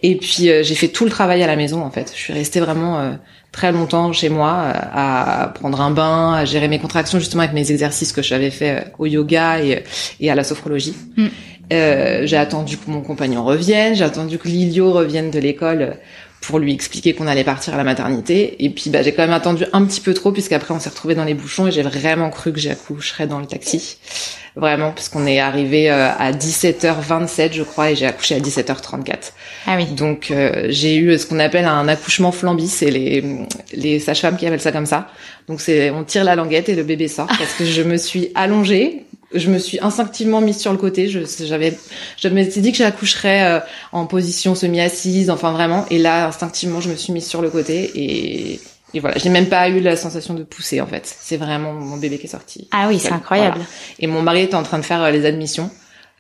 Et 0.02 0.18
puis 0.18 0.50
euh, 0.50 0.64
j'ai 0.64 0.76
fait 0.76 0.90
tout 0.90 1.06
le 1.06 1.12
travail 1.12 1.42
à 1.44 1.48
la 1.48 1.56
maison 1.56 1.82
en 1.82 1.92
fait. 1.92 2.12
Je 2.14 2.20
suis 2.20 2.34
restée 2.34 2.60
vraiment 2.60 3.00
euh, 3.00 3.12
très 3.52 3.72
longtemps 3.72 4.12
chez 4.14 4.30
moi 4.30 4.64
euh, 4.66 4.74
à 4.94 5.52
prendre 5.56 5.80
un 5.82 5.92
bain, 5.92 6.34
à 6.34 6.46
gérer 6.46 6.68
mes 6.68 6.80
contractions 6.80 7.20
justement 7.20 7.44
avec 7.44 7.54
mes 7.54 7.72
exercices 7.72 8.12
que 8.12 8.22
j'avais 8.22 8.50
fait 8.52 8.72
euh, 8.72 8.82
au 9.00 9.06
yoga 9.06 9.60
et, 9.64 9.84
et 10.20 10.30
à 10.32 10.36
la 10.36 10.44
sophrologie. 10.44 10.96
Mm. 11.16 11.28
Euh, 11.72 12.22
j'ai 12.26 12.38
attendu 12.38 12.78
que 12.78 12.90
mon 12.90 13.02
compagnon 13.02 13.44
revienne, 13.44 13.96
j'ai 13.96 14.04
attendu 14.04 14.38
que 14.38 14.48
Lilio 14.48 14.92
revienne 14.92 15.32
de 15.32 15.40
l'école 15.40 15.98
pour 16.42 16.60
lui 16.60 16.74
expliquer 16.74 17.14
qu'on 17.14 17.28
allait 17.28 17.46
partir 17.46 17.74
à 17.74 17.78
la 17.78 17.84
maternité. 17.84 18.64
Et 18.64 18.70
puis 18.70 18.90
bah, 18.90 19.02
j'ai 19.02 19.14
quand 19.14 19.24
même 19.24 19.34
attendu 19.34 19.66
un 19.72 19.86
petit 19.86 20.02
peu 20.02 20.14
trop 20.14 20.32
puisqu'après 20.32 20.74
on 20.74 20.80
s'est 20.80 20.90
retrouvés 20.90 21.16
dans 21.16 21.24
les 21.24 21.34
bouchons 21.34 21.68
et 21.68 21.72
j'ai 21.72 21.84
vraiment 21.84 22.30
cru 22.30 22.52
que 22.52 22.60
j'accoucherais 22.60 23.28
dans 23.28 23.40
le 23.40 23.46
taxi. 23.46 23.98
Vraiment, 24.56 24.92
puisqu'on 24.92 25.26
est 25.26 25.40
arrivé 25.40 25.90
euh, 25.90 26.12
à 26.12 26.32
17h27 26.32 27.54
je 27.54 27.64
crois 27.64 27.92
et 27.92 27.96
j'ai 27.96 28.06
accouché 28.06 28.36
à 28.36 28.40
17h34. 28.40 29.32
Ah 29.66 29.78
oui. 29.78 29.86
Donc 29.86 30.30
euh, 30.30 30.68
j'ai 30.70 30.98
eu 30.98 31.18
ce 31.18 31.26
qu'on 31.26 31.40
appelle 31.40 31.66
un 31.66 31.88
accouchement 31.88 32.32
flambi, 32.32 32.68
c'est 32.68 32.92
les 32.92 33.24
les 33.74 34.00
sages-femmes 34.00 34.38
qui 34.38 34.46
appellent 34.46 34.62
ça 34.62 34.74
comme 34.74 34.86
ça. 34.86 35.08
Donc 35.48 35.62
c'est 35.62 35.90
on 35.92 36.04
tire 36.04 36.24
la 36.26 36.36
languette 36.36 36.70
et 36.70 36.76
le 36.76 36.84
bébé 36.84 37.08
sort 37.08 37.28
parce 37.28 37.54
que 37.54 37.66
je 37.66 37.82
me 37.82 37.98
suis 37.98 38.32
allongée, 38.36 39.06
je 39.34 39.50
me 39.50 39.58
suis 39.60 39.80
instinctivement 39.82 40.42
mise 40.42 40.58
sur 40.60 40.72
le 40.72 40.78
côté, 40.78 41.10
je 41.10 41.20
j'avais 41.46 41.78
je 42.18 42.28
m'étais 42.28 42.62
dit 42.62 42.72
que 42.72 42.78
j'accoucherais 42.78 43.44
euh, 43.44 43.60
en 43.92 44.06
position 44.06 44.56
semi-assise, 44.56 45.30
enfin 45.30 45.52
vraiment 45.52 45.86
et 45.90 45.98
là 45.98 46.28
instinctivement 46.28 46.82
je 46.82 46.90
me 46.90 46.96
suis 46.96 47.14
mise 47.14 47.26
sur 47.28 47.42
le 47.42 47.50
côté 47.50 47.92
et 47.96 48.60
et 48.96 49.00
voilà, 49.00 49.18
j'ai 49.18 49.30
même 49.30 49.48
pas 49.50 49.70
eu 49.70 49.80
la 49.80 49.96
sensation 49.96 50.36
de 50.36 50.44
pousser 50.44 50.80
en 50.80 50.86
fait. 50.86 51.02
C'est 51.20 51.38
vraiment 51.38 51.74
mon 51.74 51.98
bébé 51.98 52.20
qui 52.20 52.28
est 52.28 52.30
sorti. 52.30 52.68
Ah 52.72 52.88
oui, 52.90 53.00
c'est 53.00 53.08
Voilà. 53.08 53.16
incroyable. 53.18 53.62
Et 54.00 54.06
mon 54.06 54.22
mari 54.22 54.42
était 54.44 54.54
en 54.54 54.62
train 54.62 54.78
de 54.78 54.86
faire 54.86 55.02
euh, 55.02 55.10
les 55.10 55.26
admissions, 55.26 55.72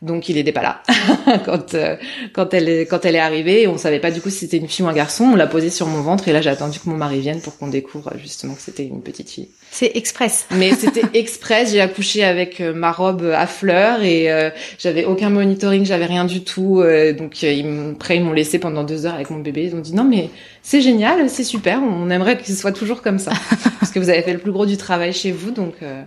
donc 0.04 0.30
il 0.30 0.38
était 0.38 0.52
pas 0.52 0.62
là 0.62 0.84
quand 1.46 1.74
euh, 1.74 1.96
quand 2.34 2.54
elle 2.54 2.70
est 2.70 2.86
quand 2.86 3.06
elle 3.06 3.16
est 3.16 3.20
arrivée. 3.20 3.64
Et 3.64 3.68
on 3.68 3.78
savait 3.78 4.00
pas 4.00 4.12
du 4.12 4.22
coup 4.22 4.30
si 4.30 4.40
c'était 4.40 4.58
une 4.58 4.68
fille 4.68 4.86
ou 4.86 4.88
un 4.90 4.94
garçon. 4.94 5.24
On 5.26 5.36
l'a 5.36 5.48
posé 5.48 5.70
sur 5.70 5.88
mon 5.88 6.02
ventre 6.02 6.28
et 6.28 6.34
là 6.34 6.42
j'ai 6.42 6.50
attendu 6.50 6.80
que 6.80 6.90
mon 6.90 6.98
mari 6.98 7.20
vienne 7.22 7.42
pour 7.42 7.58
qu'on 7.58 7.68
découvre 7.68 8.10
euh, 8.10 8.18
justement 8.22 8.54
que 8.54 8.62
c'était 8.62 8.86
une 8.86 9.02
petite 9.02 9.30
fille. 9.32 9.50
C'est 9.72 9.92
express. 9.96 10.46
Mais 10.52 10.72
c'était 10.76 11.02
express. 11.18 11.72
J'ai 11.72 11.82
accouché 11.82 12.24
avec 12.24 12.62
euh, 12.62 12.74
ma 12.74 12.92
robe 12.92 13.24
à 13.36 13.48
fleurs 13.48 14.04
et 14.04 14.32
euh, 14.32 14.50
j'avais 14.78 15.06
aucun 15.06 15.30
monitoring, 15.30 15.86
j'avais 15.86 16.06
rien 16.06 16.26
du 16.26 16.44
tout. 16.44 16.82
euh, 16.82 17.14
donc 17.14 17.38
euh, 17.44 17.52
ils 17.52 17.66
m'ont- 17.66 17.94
après 17.94 18.18
ils 18.18 18.24
m'ont 18.24 18.34
laissé 18.34 18.60
pendant 18.60 18.84
deux 18.84 19.06
heures 19.06 19.16
avec 19.16 19.30
mon 19.30 19.40
bébé. 19.40 19.64
Ils 19.72 19.76
ont 19.76 19.80
dit 19.82 19.96
non 19.96 20.04
mais 20.04 20.30
c'est 20.62 20.82
génial, 20.82 21.30
c'est 21.30 21.44
super. 21.46 21.82
On 21.82 22.10
aimerait 22.10 22.38
que 22.38 22.46
ce 22.46 22.54
soit 22.54 22.72
toujours 22.74 23.02
comme 23.02 23.20
ça 23.20 23.32
parce 23.80 23.92
que 23.92 24.00
vous 24.00 24.10
avez 24.10 24.22
fait 24.22 24.34
le 24.34 24.40
plus 24.40 24.52
gros 24.52 24.66
du 24.66 24.76
travail 24.78 25.14
chez 25.14 25.32
vous, 25.32 25.52
donc 25.52 25.76
euh, 25.82 26.04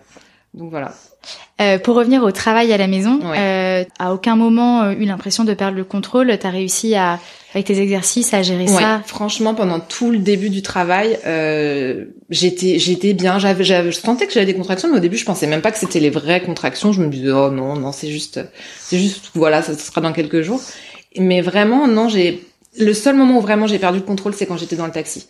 donc 0.54 0.70
voilà. 0.70 0.92
Euh, 1.59 1.78
pour 1.78 1.97
revenir 1.97 2.23
au 2.23 2.30
travail 2.33 2.71
à 2.73 2.76
la 2.76 2.87
maison, 2.87 3.18
Ouais. 3.25 3.38
euh, 3.38 3.85
à 3.99 4.12
aucun 4.12 4.37
moment 4.37 4.83
euh, 4.83 4.92
eu 4.92 5.04
l'impression 5.06 5.42
de 5.45 5.54
perdre 5.54 5.76
le 5.76 5.85
contrôle. 5.85 6.37
T'as 6.38 6.50
réussi 6.50 6.95
à, 6.95 7.18
avec 7.54 7.64
tes 7.66 7.80
exercices, 7.80 8.35
à 8.35 8.42
gérer 8.42 8.64
Ouais, 8.64 8.83
ça. 8.83 9.00
franchement, 9.06 9.54
pendant 9.54 9.80
tout 9.80 10.11
le 10.11 10.18
début 10.18 10.50
du 10.50 10.61
travail, 10.61 11.18
euh, 11.26 12.04
j'étais, 12.28 12.78
j'étais 12.78 13.14
bien. 13.14 13.38
J'avais, 13.38 13.64
j'avais, 13.64 13.90
je 13.90 13.97
sentais 13.99 14.26
que 14.26 14.35
j'avais 14.35 14.45
des 14.45 14.54
contractions, 14.54 14.90
mais 14.90 14.99
au 14.99 15.00
début, 15.00 15.16
je 15.16 15.25
pensais 15.25 15.47
même 15.47 15.62
pas 15.62 15.73
que 15.73 15.78
c'était 15.78 16.00
les 16.00 16.11
vraies 16.11 16.42
contractions. 16.42 16.92
Je 16.92 17.00
me 17.00 17.09
disais, 17.09 17.30
oh 17.30 17.50
non, 17.50 17.75
non, 17.76 17.90
c'est 17.90 18.11
juste, 18.11 18.38
c'est 18.78 18.99
juste, 18.99 19.30
voilà, 19.35 19.62
ça, 19.62 19.73
sera 19.78 20.02
dans 20.02 20.12
quelques 20.12 20.42
jours. 20.42 20.61
Mais 21.18 21.40
vraiment, 21.40 21.88
non, 21.88 22.11
j'ai, 22.11 22.45
le 22.78 22.92
seul 22.92 23.16
moment 23.16 23.38
où 23.38 23.40
vraiment 23.40 23.66
j'ai 23.66 23.78
perdu 23.78 24.00
le 24.00 24.04
contrôle, 24.04 24.35
c'est 24.35 24.45
quand 24.45 24.59
j'étais 24.59 24.76
dans 24.76 24.85
le 24.87 24.92
taxi. 24.92 25.26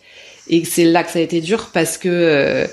Et 0.49 0.63
c'est 0.63 0.85
là 0.85 1.03
que 1.03 1.11
ça 1.11 1.19
a 1.19 1.21
été 1.21 1.41
dur 1.41 1.69
parce 1.73 1.97
que, 1.97 2.07
euh, 2.09 2.67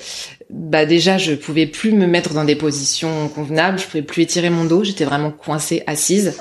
bah 0.51 0.87
déjà, 0.87 1.19
je 1.19 1.33
pouvais 1.35 1.67
plus 1.67 1.93
me 1.93 2.07
mettre 2.07 2.35
dans 2.35 2.45
des 2.45 2.57
positions 2.57 3.29
convenables. 3.29 3.79
Je 3.79 3.87
pouvais 3.87 4.03
plus 4.03 4.23
étirer 4.23 4.51
mon 4.51 4.65
dos. 4.65 4.85
J'étais 4.85 5.05
vraiment 5.05 5.31
coincée, 5.31 5.83
assise. 5.87 6.39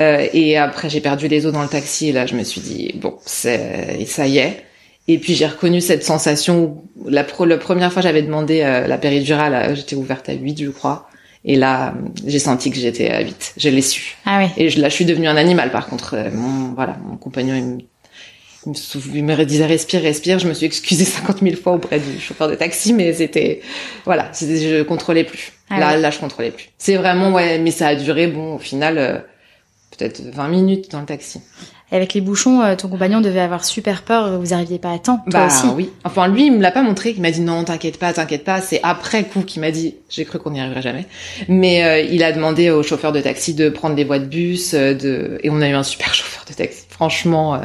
Euh, 0.00 0.26
et 0.32 0.56
après, 0.56 0.90
j'ai 0.90 1.00
perdu 1.00 1.28
les 1.28 1.46
os 1.46 1.52
dans 1.52 1.62
le 1.62 1.68
taxi. 1.68 2.08
Et 2.08 2.12
là, 2.12 2.26
je 2.26 2.34
me 2.34 2.42
suis 2.44 2.60
dit, 2.60 2.92
bon, 2.96 3.16
c'est, 3.24 4.04
ça 4.06 4.26
y 4.26 4.38
est. 4.38 4.64
Et 5.06 5.18
puis, 5.18 5.34
j'ai 5.34 5.46
reconnu 5.46 5.80
cette 5.80 6.02
sensation 6.04 6.62
où 6.64 7.08
la, 7.10 7.24
pro- 7.24 7.44
la 7.44 7.58
première 7.58 7.92
fois, 7.92 8.00
j'avais 8.02 8.22
demandé 8.22 8.62
euh, 8.62 8.86
la 8.86 8.96
péridurale, 8.98 9.54
euh, 9.54 9.74
j'étais 9.74 9.96
ouverte 9.96 10.28
à 10.28 10.32
8, 10.32 10.62
je 10.62 10.70
crois. 10.70 11.08
Et 11.44 11.56
là, 11.56 11.94
j'ai 12.26 12.38
senti 12.38 12.70
que 12.70 12.78
j'étais 12.78 13.10
à 13.10 13.20
8. 13.20 13.54
Je 13.58 13.68
l'ai 13.68 13.82
su. 13.82 14.16
Ah 14.24 14.38
oui. 14.42 14.46
Et 14.56 14.70
je, 14.70 14.80
là, 14.80 14.88
je 14.88 14.94
suis 14.94 15.04
devenue 15.04 15.28
un 15.28 15.36
animal, 15.36 15.70
par 15.70 15.86
contre. 15.88 16.14
Euh, 16.14 16.30
Mon, 16.32 16.72
voilà, 16.72 16.96
mon 17.06 17.16
compagnon, 17.18 17.54
il 17.54 17.64
me, 17.64 17.78
il 18.66 18.70
me, 18.70 18.74
sou- 18.74 19.00
il 19.14 19.24
me 19.24 19.44
disait 19.44 19.66
respire, 19.66 20.02
respire. 20.02 20.38
Je 20.38 20.48
me 20.48 20.54
suis 20.54 20.66
excusée 20.66 21.04
50 21.04 21.40
000 21.42 21.56
fois 21.56 21.72
auprès 21.74 21.98
du 22.00 22.18
chauffeur 22.20 22.48
de 22.48 22.54
taxi, 22.54 22.92
mais 22.92 23.12
c'était, 23.12 23.60
voilà, 24.04 24.28
c'était, 24.32 24.56
je 24.58 24.82
contrôlais 24.82 25.24
plus. 25.24 25.52
Ah 25.70 25.80
là, 25.80 25.88
ouais. 25.94 26.00
là, 26.00 26.10
je 26.10 26.18
contrôlais 26.18 26.50
plus. 26.50 26.68
C'est 26.78 26.96
vraiment, 26.96 27.32
ouais, 27.32 27.58
mais 27.58 27.70
ça 27.70 27.88
a 27.88 27.94
duré, 27.94 28.26
bon, 28.26 28.54
au 28.54 28.58
final, 28.58 28.98
euh, 28.98 29.18
peut-être 29.96 30.20
20 30.20 30.48
minutes 30.48 30.90
dans 30.90 31.00
le 31.00 31.06
taxi. 31.06 31.40
Et 31.92 31.96
avec 31.96 32.14
les 32.14 32.20
bouchons, 32.22 32.62
euh, 32.62 32.74
ton 32.76 32.88
compagnon 32.88 33.20
devait 33.20 33.40
avoir 33.40 33.64
super 33.64 34.02
peur. 34.02 34.40
Vous 34.40 34.54
arriviez 34.54 34.78
pas 34.78 34.90
à 34.92 34.98
temps. 34.98 35.18
Toi 35.30 35.40
bah 35.40 35.46
aussi. 35.46 35.66
oui. 35.74 35.90
Enfin, 36.04 36.28
lui, 36.28 36.46
il 36.46 36.52
me 36.52 36.60
l'a 36.62 36.70
pas 36.72 36.82
montré. 36.82 37.10
Il 37.14 37.20
m'a 37.20 37.30
dit 37.30 37.42
non, 37.42 37.62
t'inquiète 37.62 37.98
pas, 37.98 38.12
t'inquiète 38.12 38.42
pas. 38.42 38.60
C'est 38.62 38.80
après 38.82 39.24
coup 39.24 39.42
qu'il 39.42 39.60
m'a 39.60 39.70
dit, 39.70 39.94
j'ai 40.08 40.24
cru 40.24 40.38
qu'on 40.38 40.50
n'y 40.50 40.60
arriverait 40.60 40.82
jamais. 40.82 41.06
Mais 41.48 41.84
euh, 41.84 42.00
il 42.00 42.24
a 42.24 42.32
demandé 42.32 42.70
au 42.70 42.82
chauffeur 42.82 43.12
de 43.12 43.20
taxi 43.20 43.52
de 43.54 43.68
prendre 43.68 43.94
des 43.94 44.04
voies 44.04 44.18
de 44.18 44.24
bus, 44.24 44.74
de 44.74 45.38
et 45.42 45.50
on 45.50 45.60
a 45.60 45.68
eu 45.68 45.74
un 45.74 45.82
super 45.82 46.12
chauffeur 46.14 46.44
de 46.48 46.54
taxi. 46.54 46.84
Franchement, 46.88 47.60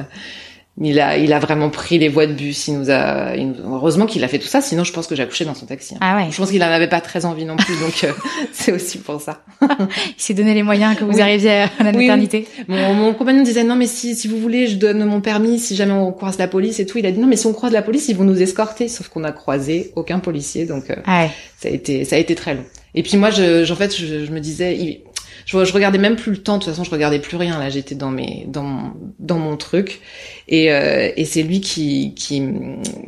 il 0.82 1.00
a 1.00 1.18
il 1.18 1.34
a 1.34 1.40
vraiment 1.40 1.70
pris 1.70 1.98
les 2.00 2.08
voies 2.10 2.26
de 2.28 2.34
bus. 2.34 2.68
Il 2.68 2.80
nous 2.80 2.90
a 2.90 3.36
il 3.36 3.54
heureusement 3.66 4.06
qu'il 4.06 4.24
a 4.24 4.28
fait 4.28 4.40
tout 4.40 4.48
ça. 4.48 4.62
Sinon, 4.62 4.84
je 4.84 4.94
pense 4.94 5.08
que 5.08 5.16
j'accouchais 5.16 5.46
dans 5.46 5.56
son 5.56 5.66
taxi. 5.66 5.96
hein. 5.96 6.00
Ah 6.02 6.16
ouais. 6.18 6.28
Je 6.32 6.38
pense 6.38 6.52
qu'il 6.52 6.64
en 6.64 6.68
avait 6.68 6.88
pas 6.88 7.02
très 7.02 7.26
envie 7.26 7.46
non 7.46 7.56
plus. 7.58 7.74
Donc 7.80 8.04
euh, 8.04 8.12
c'est 8.54 8.72
aussi 8.72 8.98
pour 9.00 9.20
ça. 9.22 9.44
Il 9.70 9.78
s'est 10.18 10.34
donné 10.34 10.54
les 10.54 10.64
moyens 10.64 10.96
que 10.98 11.04
vous 11.04 11.12
Oui. 11.14 11.22
arriviez 11.22 11.52
à 11.52 11.66
la 11.84 11.92
Oui, 11.92 11.98
oui. 11.98 12.08
maternité. 12.08 12.48
Mon, 12.68 12.94
mon 12.94 13.14
compagnon 13.14 13.44
disait 13.44 13.64
non 13.64 13.76
mais 13.76 13.88
si 13.88 14.16
si 14.16 14.28
vous 14.28 14.38
voulez 14.40 14.68
je 14.68 14.76
donne 14.78 15.04
mon 15.06 15.22
permis 15.22 15.60
si 15.60 15.76
jamais 15.76 15.92
on 15.94 16.12
croise 16.12 16.38
la 16.38 16.48
police 16.48 16.80
et 16.80 16.86
tout 16.86 16.98
il 16.98 17.06
a 17.06 17.12
dit 17.12 17.20
non 17.20 17.28
mais 17.28 17.36
si 17.36 17.46
on 17.48 17.54
croise 17.54 17.72
la 17.74 17.82
police 17.82 18.08
ils 18.10 18.16
vont 18.16 18.24
nous 18.24 18.42
escorter 18.42 18.88
sauf 18.88 19.10
qu'on 19.10 19.24
a 19.24 19.32
croisé 19.32 19.92
aucun 19.96 20.20
policier 20.20 20.66
donc 20.66 20.90
euh, 20.90 20.96
Ah 21.06 21.24
ouais. 21.24 21.32
ça 21.58 21.68
a 21.68 21.72
été 21.72 22.06
ça 22.06 22.16
a 22.16 22.20
été 22.20 22.36
très 22.36 22.54
long 22.56 22.64
et 22.96 23.04
puis 23.04 23.18
moi 23.18 23.30
je, 23.30 23.64
je- 23.66 23.74
en 23.74 23.76
fait 23.76 23.96
je, 23.96 24.26
je 24.26 24.32
me 24.32 24.40
disais 24.40 24.76
il- 24.78 25.02
je, 25.50 25.66
je 25.66 25.74
regardais 25.74 25.98
même 25.98 26.16
plus 26.16 26.32
le 26.32 26.38
temps 26.38 26.58
de 26.58 26.64
toute 26.64 26.72
façon 26.72 26.84
je 26.84 26.92
regardais 26.92 27.18
plus 27.20 27.38
rien 27.38 27.58
là 27.58 27.70
j'étais 27.72 27.96
dans 27.96 28.12
mes 28.12 28.46
dans 28.48 28.64
mon, 28.64 28.92
dans 29.18 29.40
mon 29.40 29.58
truc. 29.58 30.00
Et 30.48 30.72
euh, 30.72 31.12
et 31.16 31.26
c'est 31.26 31.44
lui 31.44 31.60
qui 31.62 32.14
qui 32.16 32.42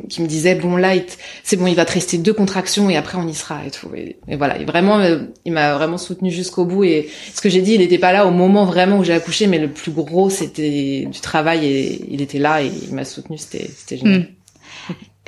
qui 0.08 0.22
me 0.22 0.26
disait 0.26 0.54
bon 0.56 0.76
là 0.76 0.94
il 0.94 1.04
t- 1.04 1.14
c'est 1.44 1.56
bon 1.56 1.66
il 1.66 1.74
va 1.74 1.84
te 1.84 1.92
rester 1.92 2.18
deux 2.18 2.32
contractions 2.32 2.90
et 2.90 2.96
après 2.96 3.16
on 3.18 3.26
y 3.28 3.34
sera 3.34 3.64
et 3.66 3.70
tout. 3.70 3.88
Et, 3.94 4.16
voilà. 4.36 4.58
Et 4.58 4.64
vraiment 4.64 4.98
euh, 4.98 5.20
il 5.44 5.52
m'a 5.52 5.74
vraiment 5.74 5.98
soutenu 5.98 6.30
jusqu'au 6.30 6.64
bout. 6.64 6.84
Et 6.84 7.08
ce 7.34 7.40
que 7.40 7.48
j'ai 7.48 7.62
dit 7.62 7.74
il 7.74 7.80
était 7.80 7.98
pas 7.98 8.12
là 8.12 8.26
au 8.26 8.30
moment 8.30 8.64
vraiment 8.64 8.98
où 8.98 9.04
j'ai 9.04 9.12
accouché 9.12 9.46
mais 9.46 9.58
le 9.58 9.68
plus 9.68 9.92
gros 9.92 10.28
c'était 10.30 11.06
du 11.10 11.20
travail 11.20 11.66
et 11.66 12.04
il 12.10 12.20
était 12.22 12.38
là 12.38 12.62
et 12.62 12.70
il 12.88 12.94
m'a 12.94 13.04
soutenu 13.04 13.38
c'était 13.38 13.68
c'était 13.76 13.98
génial. 13.98 14.20
Hmm. 14.20 14.26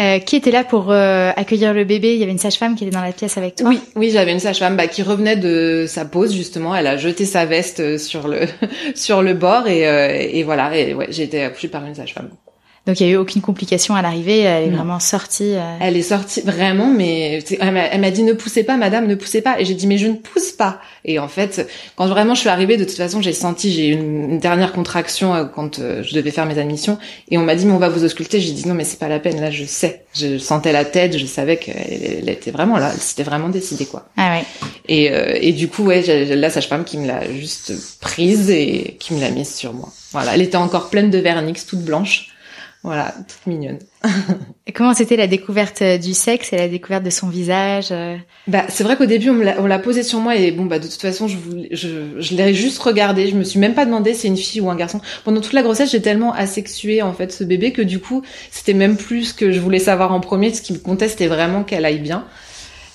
Euh, 0.00 0.18
qui 0.18 0.34
était 0.34 0.50
là 0.50 0.64
pour 0.64 0.90
euh, 0.90 1.30
accueillir 1.36 1.72
le 1.72 1.84
bébé? 1.84 2.14
Il 2.14 2.18
y 2.18 2.24
avait 2.24 2.32
une 2.32 2.38
sage-femme 2.38 2.74
qui 2.74 2.82
était 2.82 2.92
dans 2.92 3.02
la 3.02 3.12
pièce 3.12 3.38
avec 3.38 3.54
toi. 3.54 3.68
Oui, 3.68 3.80
oui, 3.94 4.10
j'avais 4.10 4.32
une 4.32 4.40
sage-femme 4.40 4.76
bah, 4.76 4.88
qui 4.88 5.02
revenait 5.02 5.36
de 5.36 5.84
sa 5.86 6.04
pause 6.04 6.34
justement. 6.34 6.74
Elle 6.74 6.88
a 6.88 6.96
jeté 6.96 7.24
sa 7.24 7.44
veste 7.46 7.78
euh, 7.78 7.96
sur 7.96 8.26
le 8.26 8.40
sur 8.96 9.22
le 9.22 9.34
bord 9.34 9.68
et, 9.68 9.86
euh, 9.86 10.08
et 10.10 10.42
voilà. 10.42 10.76
Et 10.76 10.94
ouais, 10.94 11.06
j'ai 11.10 11.22
été 11.22 11.44
accouchée 11.44 11.68
par 11.68 11.84
une 11.84 11.94
sage-femme. 11.94 12.30
Donc 12.86 13.00
il 13.00 13.06
y 13.06 13.08
a 13.08 13.12
eu 13.12 13.16
aucune 13.16 13.40
complication 13.40 13.94
à 13.94 14.02
l'arrivée, 14.02 14.40
elle 14.40 14.64
est 14.64 14.70
vraiment 14.70 15.00
sortie. 15.00 15.54
Euh. 15.54 15.76
Elle 15.80 15.96
est 15.96 16.02
sortie 16.02 16.42
vraiment, 16.42 16.88
mais 16.88 17.42
elle 17.58 18.00
m'a 18.00 18.10
dit 18.10 18.22
ne 18.22 18.34
poussez 18.34 18.62
pas, 18.62 18.76
madame, 18.76 19.06
ne 19.06 19.14
poussez 19.14 19.40
pas. 19.40 19.58
Et 19.58 19.64
j'ai 19.64 19.72
dit 19.72 19.86
mais 19.86 19.96
je 19.96 20.08
ne 20.08 20.16
pousse 20.16 20.52
pas. 20.52 20.80
Et 21.06 21.18
en 21.18 21.28
fait, 21.28 21.66
quand 21.96 22.06
vraiment 22.06 22.34
je 22.34 22.40
suis 22.40 22.50
arrivée, 22.50 22.76
de 22.76 22.84
toute 22.84 22.96
façon 22.96 23.22
j'ai 23.22 23.32
senti 23.32 23.72
j'ai 23.72 23.88
eu 23.88 23.92
une, 23.92 24.38
dernière 24.38 24.72
contraction 24.72 25.34
euh, 25.34 25.44
quand 25.46 25.78
euh, 25.78 26.02
je 26.02 26.14
devais 26.14 26.30
faire 26.30 26.44
mes 26.44 26.58
admissions, 26.58 26.98
et 27.30 27.38
on 27.38 27.42
m'a 27.42 27.54
dit 27.54 27.64
mais 27.64 27.72
on 27.72 27.78
va 27.78 27.88
vous 27.88 28.04
ausculter. 28.04 28.38
J'ai 28.38 28.52
dit 28.52 28.68
non 28.68 28.74
mais 28.74 28.84
c'est 28.84 28.98
pas 28.98 29.08
la 29.08 29.18
peine, 29.18 29.40
là 29.40 29.50
je 29.50 29.64
sais, 29.64 30.04
je 30.14 30.36
sentais 30.36 30.72
la 30.72 30.84
tête, 30.84 31.16
je 31.16 31.24
savais 31.24 31.56
qu'elle 31.56 32.28
était 32.28 32.50
vraiment 32.50 32.76
là, 32.76 32.90
c'était 32.90 33.22
vraiment 33.22 33.48
décidé 33.48 33.86
quoi. 33.86 34.08
Ah 34.18 34.34
ouais. 34.34 34.44
Et, 34.88 35.06
et 35.48 35.52
du 35.52 35.68
coup 35.68 35.84
ouais, 35.84 36.02
la 36.36 36.50
sage-femme 36.50 36.84
qui 36.84 36.98
me 36.98 37.06
l'a 37.06 37.32
juste 37.32 37.72
prise 38.00 38.50
et 38.50 38.98
qui 39.00 39.14
me 39.14 39.20
l'a 39.22 39.30
mise 39.30 39.54
sur 39.54 39.72
moi. 39.72 39.88
Voilà, 40.12 40.34
elle 40.34 40.42
était 40.42 40.58
encore 40.58 40.90
pleine 40.90 41.10
de 41.10 41.18
vernix, 41.18 41.64
toute 41.64 41.80
blanche. 41.80 42.33
Voilà, 42.84 43.14
toute 43.26 43.46
mignonne. 43.46 43.78
et 44.66 44.72
comment 44.72 44.92
c'était 44.92 45.16
la 45.16 45.26
découverte 45.26 45.80
euh, 45.80 45.96
du 45.96 46.12
sexe 46.12 46.52
et 46.52 46.58
la 46.58 46.68
découverte 46.68 47.02
de 47.02 47.08
son 47.08 47.30
visage 47.30 47.88
euh 47.92 48.16
Bah, 48.46 48.64
c'est 48.68 48.84
vrai 48.84 48.98
qu'au 48.98 49.06
début 49.06 49.30
on 49.30 49.66
l'a 49.66 49.78
posé 49.78 50.02
sur 50.02 50.20
moi 50.20 50.36
et 50.36 50.50
bon 50.50 50.66
bah 50.66 50.78
de 50.78 50.86
toute 50.86 51.00
façon 51.00 51.26
je 51.26 51.38
je, 51.70 51.88
je 52.18 52.34
l'ai 52.36 52.52
juste 52.52 52.78
regardé, 52.80 53.26
je 53.26 53.36
me 53.36 53.42
suis 53.42 53.58
même 53.58 53.72
pas 53.72 53.86
demandé 53.86 54.12
si 54.12 54.20
c'est 54.20 54.28
une 54.28 54.36
fille 54.36 54.60
ou 54.60 54.68
un 54.68 54.76
garçon. 54.76 55.00
Pendant 55.24 55.40
toute 55.40 55.54
la 55.54 55.62
grossesse, 55.62 55.92
j'ai 55.92 56.02
tellement 56.02 56.34
asexué 56.34 57.00
en 57.00 57.14
fait 57.14 57.32
ce 57.32 57.42
bébé 57.42 57.72
que 57.72 57.80
du 57.80 58.00
coup, 58.00 58.22
c'était 58.50 58.74
même 58.74 58.98
plus 58.98 59.24
ce 59.24 59.34
que 59.34 59.50
je 59.50 59.60
voulais 59.60 59.78
savoir 59.78 60.12
en 60.12 60.20
premier, 60.20 60.52
ce 60.52 60.60
qui 60.60 60.74
me 60.74 60.78
comptait 60.78 61.08
c'était 61.08 61.26
vraiment 61.26 61.64
qu'elle 61.64 61.86
aille 61.86 62.00
bien. 62.00 62.26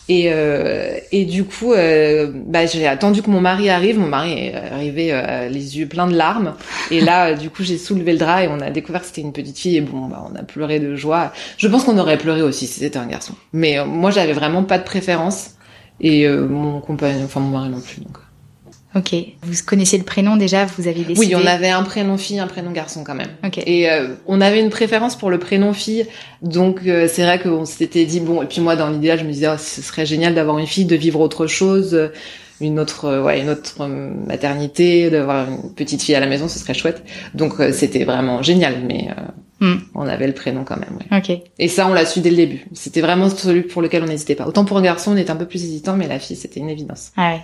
Et, 0.09 0.31
euh, 0.33 0.97
et 1.11 1.23
du 1.25 1.43
coup, 1.43 1.71
euh, 1.71 2.31
bah, 2.33 2.65
j'ai 2.65 2.87
attendu 2.87 3.21
que 3.21 3.29
mon 3.29 3.41
mari 3.41 3.69
arrive. 3.69 3.99
Mon 3.99 4.07
mari 4.07 4.33
est 4.33 4.55
arrivé 4.55 5.09
euh, 5.11 5.47
les 5.49 5.77
yeux 5.77 5.87
pleins 5.87 6.07
de 6.07 6.15
larmes. 6.15 6.55
Et 6.89 6.99
là, 6.99 7.35
du 7.35 7.51
coup, 7.51 7.63
j'ai 7.63 7.77
soulevé 7.77 8.13
le 8.13 8.17
drap 8.17 8.43
et 8.43 8.47
on 8.47 8.59
a 8.59 8.71
découvert 8.71 9.01
que 9.01 9.07
c'était 9.07 9.21
une 9.21 9.31
petite 9.33 9.59
fille. 9.59 9.77
Et 9.77 9.81
bon, 9.81 10.07
bah, 10.07 10.27
on 10.29 10.35
a 10.35 10.41
pleuré 10.41 10.79
de 10.79 10.95
joie. 10.95 11.31
Je 11.57 11.67
pense 11.67 11.83
qu'on 11.83 11.99
aurait 11.99 12.17
pleuré 12.17 12.41
aussi 12.41 12.65
si 12.65 12.79
c'était 12.79 12.97
un 12.97 13.05
garçon. 13.05 13.35
Mais 13.53 13.77
euh, 13.77 13.85
moi, 13.85 14.09
j'avais 14.09 14.33
vraiment 14.33 14.63
pas 14.63 14.79
de 14.79 14.83
préférence. 14.83 15.51
Et 16.01 16.25
euh, 16.25 16.47
mon 16.47 16.81
compagnon, 16.81 17.25
enfin 17.25 17.39
mon 17.39 17.49
mari 17.49 17.69
non 17.69 17.81
plus. 17.81 18.01
Donc. 18.01 18.17
Ok. 18.95 19.13
Vous 19.43 19.53
connaissiez 19.65 19.99
le 19.99 20.03
prénom 20.03 20.35
déjà 20.35 20.65
Vous 20.65 20.87
avez 20.87 21.03
décidé 21.03 21.19
Oui, 21.19 21.35
on 21.35 21.45
avait 21.45 21.69
un 21.69 21.83
prénom 21.83 22.17
fille, 22.17 22.39
un 22.39 22.47
prénom 22.47 22.71
garçon 22.71 23.03
quand 23.03 23.13
même. 23.13 23.29
Ok. 23.45 23.59
Et 23.65 23.89
euh, 23.89 24.15
on 24.25 24.41
avait 24.41 24.59
une 24.59 24.71
préférence 24.71 25.15
pour 25.15 25.29
le 25.29 25.37
prénom 25.37 25.73
fille, 25.73 26.07
donc 26.41 26.81
euh, 26.87 27.07
c'est 27.07 27.23
vrai 27.23 27.39
qu'on 27.39 27.65
s'était 27.65 28.05
dit 28.05 28.19
bon. 28.19 28.41
Et 28.41 28.47
puis 28.47 28.61
moi, 28.61 28.75
dans 28.75 28.89
l'idéal, 28.89 29.19
je 29.19 29.25
me 29.25 29.31
disais 29.31 29.47
oh, 29.47 29.57
ce 29.59 29.83
serait 29.83 30.07
génial 30.07 30.33
d'avoir 30.33 30.57
une 30.57 30.65
fille, 30.65 30.85
de 30.85 30.95
vivre 30.95 31.19
autre 31.19 31.45
chose, 31.45 32.09
une 32.61 32.79
autre, 32.79 33.05
euh, 33.05 33.21
ouais, 33.21 33.39
une 33.41 33.49
autre 33.49 33.85
maternité, 33.85 35.11
d'avoir 35.11 35.47
une 35.47 35.71
petite 35.75 36.01
fille 36.01 36.15
à 36.15 36.19
la 36.19 36.27
maison, 36.27 36.47
ce 36.47 36.57
serait 36.57 36.73
chouette. 36.73 37.03
Donc 37.35 37.53
c'était 37.73 38.05
vraiment 38.05 38.41
génial, 38.41 38.77
mais 38.87 39.09
hmm. 39.59 39.75
on 39.93 40.07
avait 40.07 40.25
le 40.25 40.33
prénom 40.33 40.63
quand 40.63 40.77
même. 40.77 40.97
Ouais. 41.11 41.17
Ok. 41.19 41.43
Et 41.59 41.67
ça, 41.67 41.87
on 41.87 41.93
l'a 41.93 42.07
su 42.07 42.21
dès 42.21 42.31
le 42.31 42.37
début. 42.37 42.65
C'était 42.73 43.01
vraiment 43.01 43.29
celui 43.29 43.61
pour 43.61 43.83
lequel 43.83 44.01
on 44.01 44.07
n'hésitait 44.07 44.33
pas. 44.33 44.47
Autant 44.47 44.65
pour 44.65 44.79
un 44.79 44.81
garçon, 44.81 45.11
on 45.11 45.17
était 45.17 45.29
un 45.29 45.35
peu 45.35 45.45
plus 45.45 45.63
hésitant, 45.63 45.95
mais 45.95 46.07
la 46.07 46.17
fille, 46.17 46.35
c'était 46.35 46.59
une 46.59 46.71
évidence. 46.71 47.11
Ah 47.15 47.33
ouais. 47.33 47.41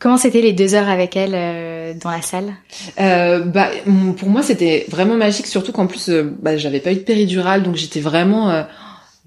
Comment 0.00 0.16
c'était 0.16 0.40
les 0.40 0.54
deux 0.54 0.74
heures 0.74 0.88
avec 0.88 1.14
elle 1.14 1.34
euh, 1.34 1.92
dans 1.92 2.10
la 2.10 2.22
salle? 2.22 2.54
Euh, 2.98 3.40
Bah 3.40 3.68
pour 4.16 4.30
moi 4.30 4.42
c'était 4.42 4.86
vraiment 4.88 5.14
magique, 5.14 5.46
surtout 5.46 5.72
qu'en 5.72 5.86
plus 5.86 6.08
euh, 6.08 6.34
bah, 6.40 6.56
j'avais 6.56 6.80
pas 6.80 6.90
eu 6.92 6.96
de 6.96 7.00
péridurale, 7.00 7.62
donc 7.62 7.76
j'étais 7.76 8.00
vraiment, 8.00 8.50
euh, 8.50 8.62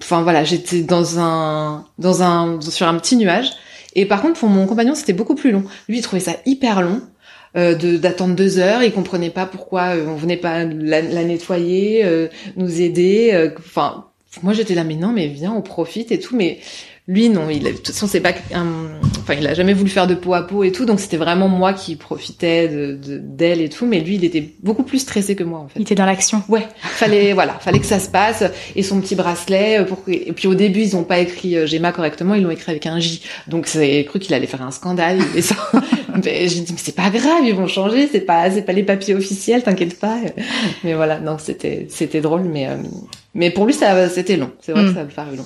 enfin 0.01 0.23
voilà, 0.23 0.43
j'étais 0.43 0.81
dans 0.81 1.19
un, 1.19 1.85
dans 1.99 2.23
un, 2.23 2.59
sur 2.59 2.87
un 2.87 2.97
petit 2.97 3.15
nuage. 3.17 3.51
Et 3.95 4.07
par 4.07 4.23
contre 4.23 4.39
pour 4.39 4.49
mon 4.49 4.65
compagnon 4.65 4.95
c'était 4.95 5.13
beaucoup 5.13 5.35
plus 5.35 5.51
long. 5.51 5.63
Lui 5.87 5.99
il 5.99 6.01
trouvait 6.01 6.19
ça 6.19 6.33
hyper 6.47 6.81
long. 6.81 7.01
de 7.55 7.97
d'attendre 7.97 8.33
deux 8.35 8.57
heures, 8.57 8.81
il 8.81 8.91
comprenait 8.91 9.29
pas 9.29 9.45
pourquoi 9.45 9.93
on 10.07 10.15
venait 10.15 10.37
pas 10.37 10.63
la, 10.65 11.01
la 11.03 11.23
nettoyer, 11.23 12.03
nous 12.57 12.81
aider. 12.81 13.51
Enfin, 13.59 14.05
moi 14.41 14.53
j'étais 14.53 14.73
là 14.73 14.83
mais 14.83 14.95
non 14.95 15.11
mais 15.11 15.27
viens 15.27 15.53
on 15.53 15.61
profite 15.61 16.11
et 16.11 16.19
tout, 16.19 16.35
mais 16.35 16.57
lui, 17.05 17.27
non, 17.27 17.49
il, 17.49 17.63
de 17.63 17.69
toute 17.71 17.87
façon, 17.87 18.07
c'est 18.07 18.21
pas 18.21 18.31
enfin, 18.53 19.33
il 19.33 19.45
a 19.45 19.53
jamais 19.53 19.73
voulu 19.73 19.89
faire 19.89 20.07
de 20.07 20.15
peau 20.15 20.33
à 20.35 20.47
peau 20.47 20.63
et 20.63 20.71
tout, 20.71 20.85
donc 20.85 21.01
c'était 21.01 21.17
vraiment 21.17 21.49
moi 21.49 21.73
qui 21.73 21.97
profitais 21.97 22.69
de, 22.69 22.97
d'elle 23.21 23.59
et 23.59 23.67
tout, 23.67 23.85
mais 23.85 23.99
lui, 23.99 24.15
il 24.15 24.23
était 24.23 24.53
beaucoup 24.61 24.83
plus 24.83 24.99
stressé 24.99 25.35
que 25.35 25.43
moi, 25.43 25.59
en 25.59 25.67
fait. 25.67 25.79
Il 25.79 25.81
était 25.81 25.95
dans 25.95 26.05
l'action. 26.05 26.43
Ouais. 26.47 26.65
Fallait, 26.79 27.33
voilà, 27.33 27.55
fallait 27.59 27.79
que 27.79 27.85
ça 27.85 27.99
se 27.99 28.09
passe, 28.09 28.45
et 28.77 28.83
son 28.83 29.01
petit 29.01 29.15
bracelet, 29.15 29.81
euh, 29.81 29.83
pour 29.83 29.99
et 30.07 30.31
puis 30.31 30.47
au 30.47 30.55
début, 30.55 30.79
ils 30.79 30.95
ont 30.95 31.03
pas 31.03 31.19
écrit 31.19 31.57
euh, 31.57 31.67
Gemma 31.67 31.91
correctement, 31.91 32.35
ils 32.35 32.43
l'ont 32.43 32.51
écrit 32.51 32.71
avec 32.71 32.85
un 32.85 32.99
J, 32.99 33.21
donc 33.47 33.67
c'est 33.67 34.05
cru 34.05 34.19
qu'il 34.19 34.33
allait 34.33 34.47
faire 34.47 34.61
un 34.61 34.71
scandale, 34.71 35.19
et 35.35 35.41
ça, 35.41 35.55
j'ai 36.23 36.47
dit, 36.47 36.71
mais 36.71 36.79
c'est 36.81 36.95
pas 36.95 37.09
grave, 37.09 37.41
ils 37.43 37.53
vont 37.53 37.67
changer, 37.67 38.07
c'est 38.09 38.21
pas, 38.21 38.49
c'est 38.49 38.61
pas 38.61 38.71
les 38.71 38.83
papiers 38.83 39.13
officiels, 39.13 39.61
t'inquiète 39.63 39.99
pas. 39.99 40.19
Mais 40.85 40.93
voilà, 40.93 41.19
non, 41.19 41.37
c'était, 41.37 41.85
c'était 41.89 42.21
drôle, 42.21 42.43
mais, 42.43 42.69
euh, 42.69 42.77
mais 43.33 43.51
pour 43.51 43.65
lui, 43.65 43.73
ça, 43.73 44.07
c'était 44.07 44.37
long. 44.37 44.51
C'est 44.61 44.71
vrai 44.71 44.85
que 44.85 44.91
mm. 44.91 44.95
ça 44.95 45.01
a 45.01 45.05
paru 45.05 45.35
long. 45.35 45.45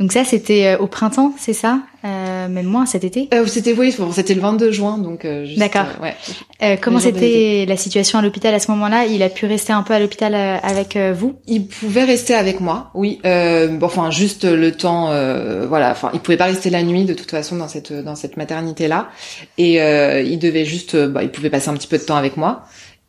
Donc 0.00 0.12
ça, 0.12 0.24
c'était 0.24 0.66
euh, 0.66 0.78
au 0.78 0.86
printemps, 0.86 1.34
c'est 1.38 1.52
ça? 1.52 1.80
Euh, 2.06 2.48
Même 2.48 2.64
moins 2.64 2.86
cet 2.86 3.04
été? 3.04 3.28
Euh, 3.34 3.44
C'était 3.46 3.74
oui, 3.74 3.94
c'était 4.12 4.32
le 4.32 4.40
22 4.40 4.72
juin, 4.72 4.96
donc. 4.96 5.26
Euh, 5.26 5.46
D'accord. 5.58 5.84
ouais. 6.02 6.78
comment 6.80 6.98
c'était 6.98 7.66
la 7.68 7.76
situation 7.76 8.18
à 8.18 8.22
l'hôpital 8.22 8.54
à 8.54 8.60
ce 8.60 8.70
moment-là? 8.70 9.04
Il 9.04 9.22
a 9.22 9.28
pu 9.28 9.44
rester 9.44 9.74
un 9.74 9.82
peu 9.82 9.92
à 9.92 10.00
l'hôpital 10.00 10.34
avec 10.34 10.96
vous? 10.96 11.34
Il 11.46 11.66
pouvait 11.66 12.04
rester 12.04 12.32
avec 12.32 12.60
moi, 12.60 12.90
oui. 12.94 13.20
Bon, 13.22 13.78
enfin, 13.82 14.10
juste 14.10 14.44
le 14.44 14.72
temps, 14.72 15.10
voilà. 15.68 15.90
Enfin, 15.90 16.10
il 16.14 16.20
pouvait 16.20 16.38
pas 16.38 16.46
rester 16.46 16.70
la 16.70 16.82
nuit 16.82 17.04
de 17.04 17.12
toute 17.12 17.30
façon 17.30 17.56
dans 17.56 17.68
cette 17.68 17.92
dans 17.92 18.16
cette 18.16 18.38
maternité 18.38 18.88
là, 18.88 19.10
et 19.58 19.74
il 19.74 20.38
devait 20.38 20.64
juste, 20.64 20.96
bah, 20.96 21.22
il 21.22 21.30
pouvait 21.30 21.50
passer 21.50 21.68
un 21.68 21.74
petit 21.74 21.88
peu 21.88 21.98
de 21.98 22.04
temps 22.04 22.16
avec 22.16 22.38
moi 22.38 22.62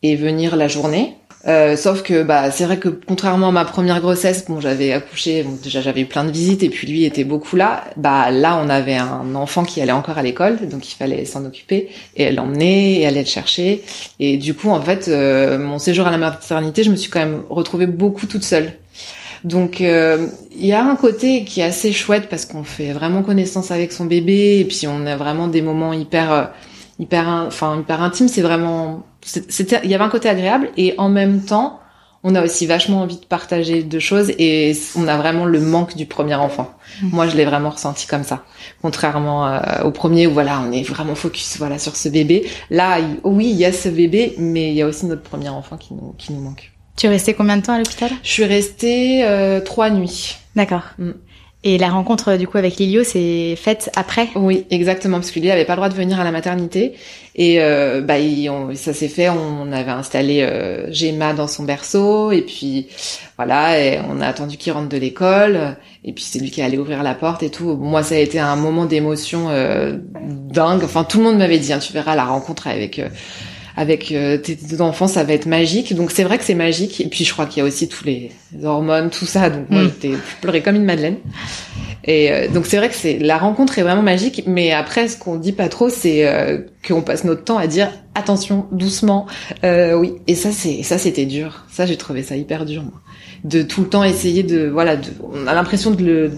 et 0.03 0.15
venir 0.17 0.55
la 0.57 0.67
journée. 0.67 1.15
Euh, 1.47 1.75
sauf 1.75 2.03
que 2.03 2.21
bah 2.21 2.51
c'est 2.51 2.65
vrai 2.65 2.77
que 2.77 2.89
contrairement 2.89 3.49
à 3.49 3.51
ma 3.51 3.65
première 3.65 3.99
grossesse, 3.99 4.45
bon 4.47 4.59
j'avais 4.59 4.93
accouché, 4.93 5.41
bon, 5.41 5.57
déjà 5.61 5.81
j'avais 5.81 6.01
eu 6.01 6.05
plein 6.05 6.23
de 6.23 6.31
visites 6.31 6.61
et 6.61 6.69
puis 6.69 6.87
lui 6.87 7.03
était 7.03 7.23
beaucoup 7.23 7.55
là. 7.55 7.85
Bah 7.97 8.29
là 8.29 8.59
on 8.63 8.69
avait 8.69 8.95
un 8.95 9.33
enfant 9.33 9.63
qui 9.63 9.81
allait 9.81 9.91
encore 9.91 10.19
à 10.19 10.23
l'école, 10.23 10.69
donc 10.69 10.91
il 10.91 10.95
fallait 10.95 11.25
s'en 11.25 11.43
occuper 11.45 11.89
et 12.15 12.31
l'emmenait 12.31 12.99
et 12.99 13.07
aller 13.07 13.21
le 13.21 13.27
chercher. 13.27 13.83
Et 14.19 14.37
du 14.37 14.53
coup 14.53 14.69
en 14.69 14.81
fait 14.81 15.07
euh, 15.07 15.57
mon 15.57 15.79
séjour 15.79 16.05
à 16.05 16.11
la 16.11 16.17
maternité, 16.17 16.83
je 16.83 16.91
me 16.91 16.95
suis 16.95 17.09
quand 17.09 17.19
même 17.19 17.41
retrouvée 17.49 17.87
beaucoup 17.87 18.27
toute 18.27 18.43
seule. 18.43 18.73
Donc 19.43 19.81
euh, 19.81 20.27
il 20.55 20.67
y 20.67 20.73
a 20.73 20.83
un 20.83 20.95
côté 20.95 21.43
qui 21.43 21.61
est 21.61 21.63
assez 21.63 21.91
chouette 21.91 22.29
parce 22.29 22.45
qu'on 22.45 22.63
fait 22.63 22.91
vraiment 22.91 23.23
connaissance 23.23 23.71
avec 23.71 23.91
son 23.91 24.05
bébé 24.05 24.59
et 24.59 24.65
puis 24.65 24.85
on 24.87 25.07
a 25.07 25.15
vraiment 25.15 25.47
des 25.47 25.63
moments 25.63 25.93
hyper 25.93 26.51
hyper 26.99 27.27
enfin 27.47 27.79
hyper 27.79 28.03
intimes. 28.03 28.27
C'est 28.27 28.43
vraiment 28.43 29.03
c'était 29.21 29.79
il 29.83 29.89
y 29.89 29.95
avait 29.95 30.03
un 30.03 30.09
côté 30.09 30.29
agréable 30.29 30.69
et 30.77 30.95
en 30.97 31.09
même 31.09 31.43
temps 31.43 31.81
on 32.23 32.35
a 32.35 32.43
aussi 32.43 32.67
vachement 32.67 33.01
envie 33.01 33.17
de 33.17 33.25
partager 33.25 33.83
deux 33.83 33.99
choses 33.99 34.31
et 34.37 34.73
on 34.95 35.07
a 35.07 35.17
vraiment 35.17 35.45
le 35.45 35.59
manque 35.59 35.95
du 35.95 36.05
premier 36.05 36.35
enfant. 36.35 36.71
Mmh. 37.01 37.09
Moi, 37.11 37.27
je 37.27 37.35
l'ai 37.35 37.45
vraiment 37.45 37.71
ressenti 37.71 38.05
comme 38.05 38.23
ça. 38.23 38.43
Contrairement 38.81 39.47
euh, 39.47 39.59
au 39.83 39.91
premier 39.91 40.27
où 40.27 40.33
voilà, 40.33 40.61
on 40.61 40.71
est 40.71 40.83
vraiment 40.83 41.15
focus 41.15 41.57
voilà 41.57 41.79
sur 41.79 41.95
ce 41.95 42.09
bébé. 42.09 42.47
Là, 42.69 42.99
oui, 43.23 43.49
il 43.49 43.55
y 43.55 43.65
a 43.65 43.73
ce 43.73 43.89
bébé, 43.89 44.35
mais 44.37 44.69
il 44.69 44.75
y 44.75 44.81
a 44.83 44.87
aussi 44.87 45.07
notre 45.07 45.23
premier 45.23 45.49
enfant 45.49 45.77
qui 45.77 45.93
nous 45.95 46.13
qui 46.17 46.31
nous 46.33 46.41
manque. 46.41 46.71
Tu 46.95 47.07
es 47.07 47.09
restée 47.09 47.33
combien 47.33 47.57
de 47.57 47.63
temps 47.63 47.73
à 47.73 47.79
l'hôpital? 47.79 48.11
Je 48.21 48.29
suis 48.29 48.45
restée 48.45 49.23
euh, 49.23 49.59
trois 49.59 49.89
nuits. 49.89 50.35
D'accord. 50.55 50.83
Mmh. 50.99 51.11
Et 51.63 51.77
la 51.77 51.89
rencontre 51.89 52.37
du 52.37 52.47
coup 52.47 52.57
avec 52.57 52.77
Lilio 52.77 53.03
s'est 53.03 53.55
faite 53.55 53.91
après? 53.95 54.29
Oui, 54.35 54.65
exactement, 54.71 55.17
parce 55.17 55.29
que 55.29 55.39
Lilio 55.39 55.51
avait 55.51 55.65
pas 55.65 55.73
le 55.73 55.77
droit 55.77 55.89
de 55.89 55.93
venir 55.93 56.19
à 56.19 56.23
la 56.23 56.31
maternité. 56.31 56.93
Et 57.35 57.61
euh, 57.61 58.01
bah, 58.01 58.15
ça 58.73 58.93
s'est 58.93 59.07
fait, 59.07 59.29
on 59.29 59.71
avait 59.71 59.91
installé 59.91 60.41
euh, 60.41 60.91
Gemma 60.91 61.33
dans 61.33 61.47
son 61.47 61.63
berceau, 61.63 62.31
et 62.31 62.41
puis 62.41 62.87
voilà, 63.37 63.79
et 63.79 63.99
on 64.09 64.21
a 64.21 64.27
attendu 64.27 64.57
qu'il 64.57 64.73
rentre 64.73 64.89
de 64.89 64.97
l'école, 64.97 65.77
et 66.03 66.13
puis 66.13 66.23
c'est 66.23 66.39
lui 66.39 66.49
qui 66.49 66.63
allait 66.63 66.79
ouvrir 66.79 67.03
la 67.03 67.13
porte 67.13 67.43
et 67.43 67.49
tout. 67.49 67.75
Moi, 67.75 68.01
ça 68.01 68.15
a 68.15 68.17
été 68.17 68.39
un 68.39 68.55
moment 68.55 68.85
d'émotion 68.85 69.49
euh, 69.49 69.97
dingue. 70.19 70.83
Enfin, 70.83 71.03
tout 71.03 71.19
le 71.19 71.25
monde 71.25 71.37
m'avait 71.37 71.59
dit, 71.59 71.71
hein, 71.73 71.79
tu 71.79 71.93
verras 71.93 72.15
la 72.15 72.25
rencontre 72.25 72.67
avec 72.67 72.97
euh, 72.97 73.07
avec 73.81 74.11
euh, 74.11 74.37
tes, 74.37 74.79
enfants, 74.79 75.07
ça 75.07 75.23
va 75.23 75.33
être 75.33 75.47
magique. 75.47 75.95
Donc 75.95 76.11
c'est 76.11 76.23
vrai 76.23 76.37
que 76.37 76.43
c'est 76.43 76.53
magique. 76.53 77.01
Et 77.01 77.07
puis 77.07 77.25
je 77.25 77.33
crois 77.33 77.47
qu'il 77.47 77.61
y 77.61 77.65
a 77.65 77.67
aussi 77.67 77.87
tous 77.87 78.05
les 78.05 78.29
hormones, 78.63 79.09
tout 79.09 79.25
ça. 79.25 79.49
Donc 79.49 79.71
moi, 79.71 79.81
mm. 79.81 79.85
j'étais 79.85 80.17
pleurée 80.39 80.61
comme 80.61 80.75
une 80.75 80.85
madeleine. 80.85 81.17
Et 82.03 82.31
euh, 82.31 82.47
donc 82.47 82.67
c'est 82.67 82.77
vrai 82.77 82.89
que 82.89 82.95
c'est 82.95 83.17
la 83.17 83.39
rencontre 83.39 83.79
est 83.79 83.81
vraiment 83.81 84.03
magique. 84.03 84.43
Mais 84.45 84.71
après, 84.71 85.07
ce 85.07 85.17
qu'on 85.17 85.35
dit 85.35 85.51
pas 85.51 85.67
trop, 85.67 85.89
c'est 85.89 86.27
euh, 86.27 86.59
qu'on 86.87 87.01
passe 87.01 87.23
notre 87.23 87.43
temps 87.43 87.57
à 87.57 87.65
dire 87.65 87.89
attention, 88.13 88.67
doucement. 88.71 89.25
oui. 89.63 90.13
Et 90.27 90.35
ça, 90.35 90.51
c'est 90.51 90.83
ça, 90.83 90.99
c'était 90.99 91.25
dur. 91.25 91.65
Ça, 91.71 91.87
j'ai 91.87 91.97
trouvé 91.97 92.21
ça 92.21 92.35
hyper 92.35 92.65
dur, 92.65 92.83
moi. 92.83 93.00
De 93.43 93.61
tout 93.63 93.81
le 93.81 93.89
temps 93.89 94.03
essayer 94.03 94.43
de 94.43 94.67
voilà. 94.67 94.97
De, 94.97 95.09
on 95.33 95.47
a 95.47 95.53
l'impression 95.53 95.91
de 95.91 96.03
le 96.03 96.31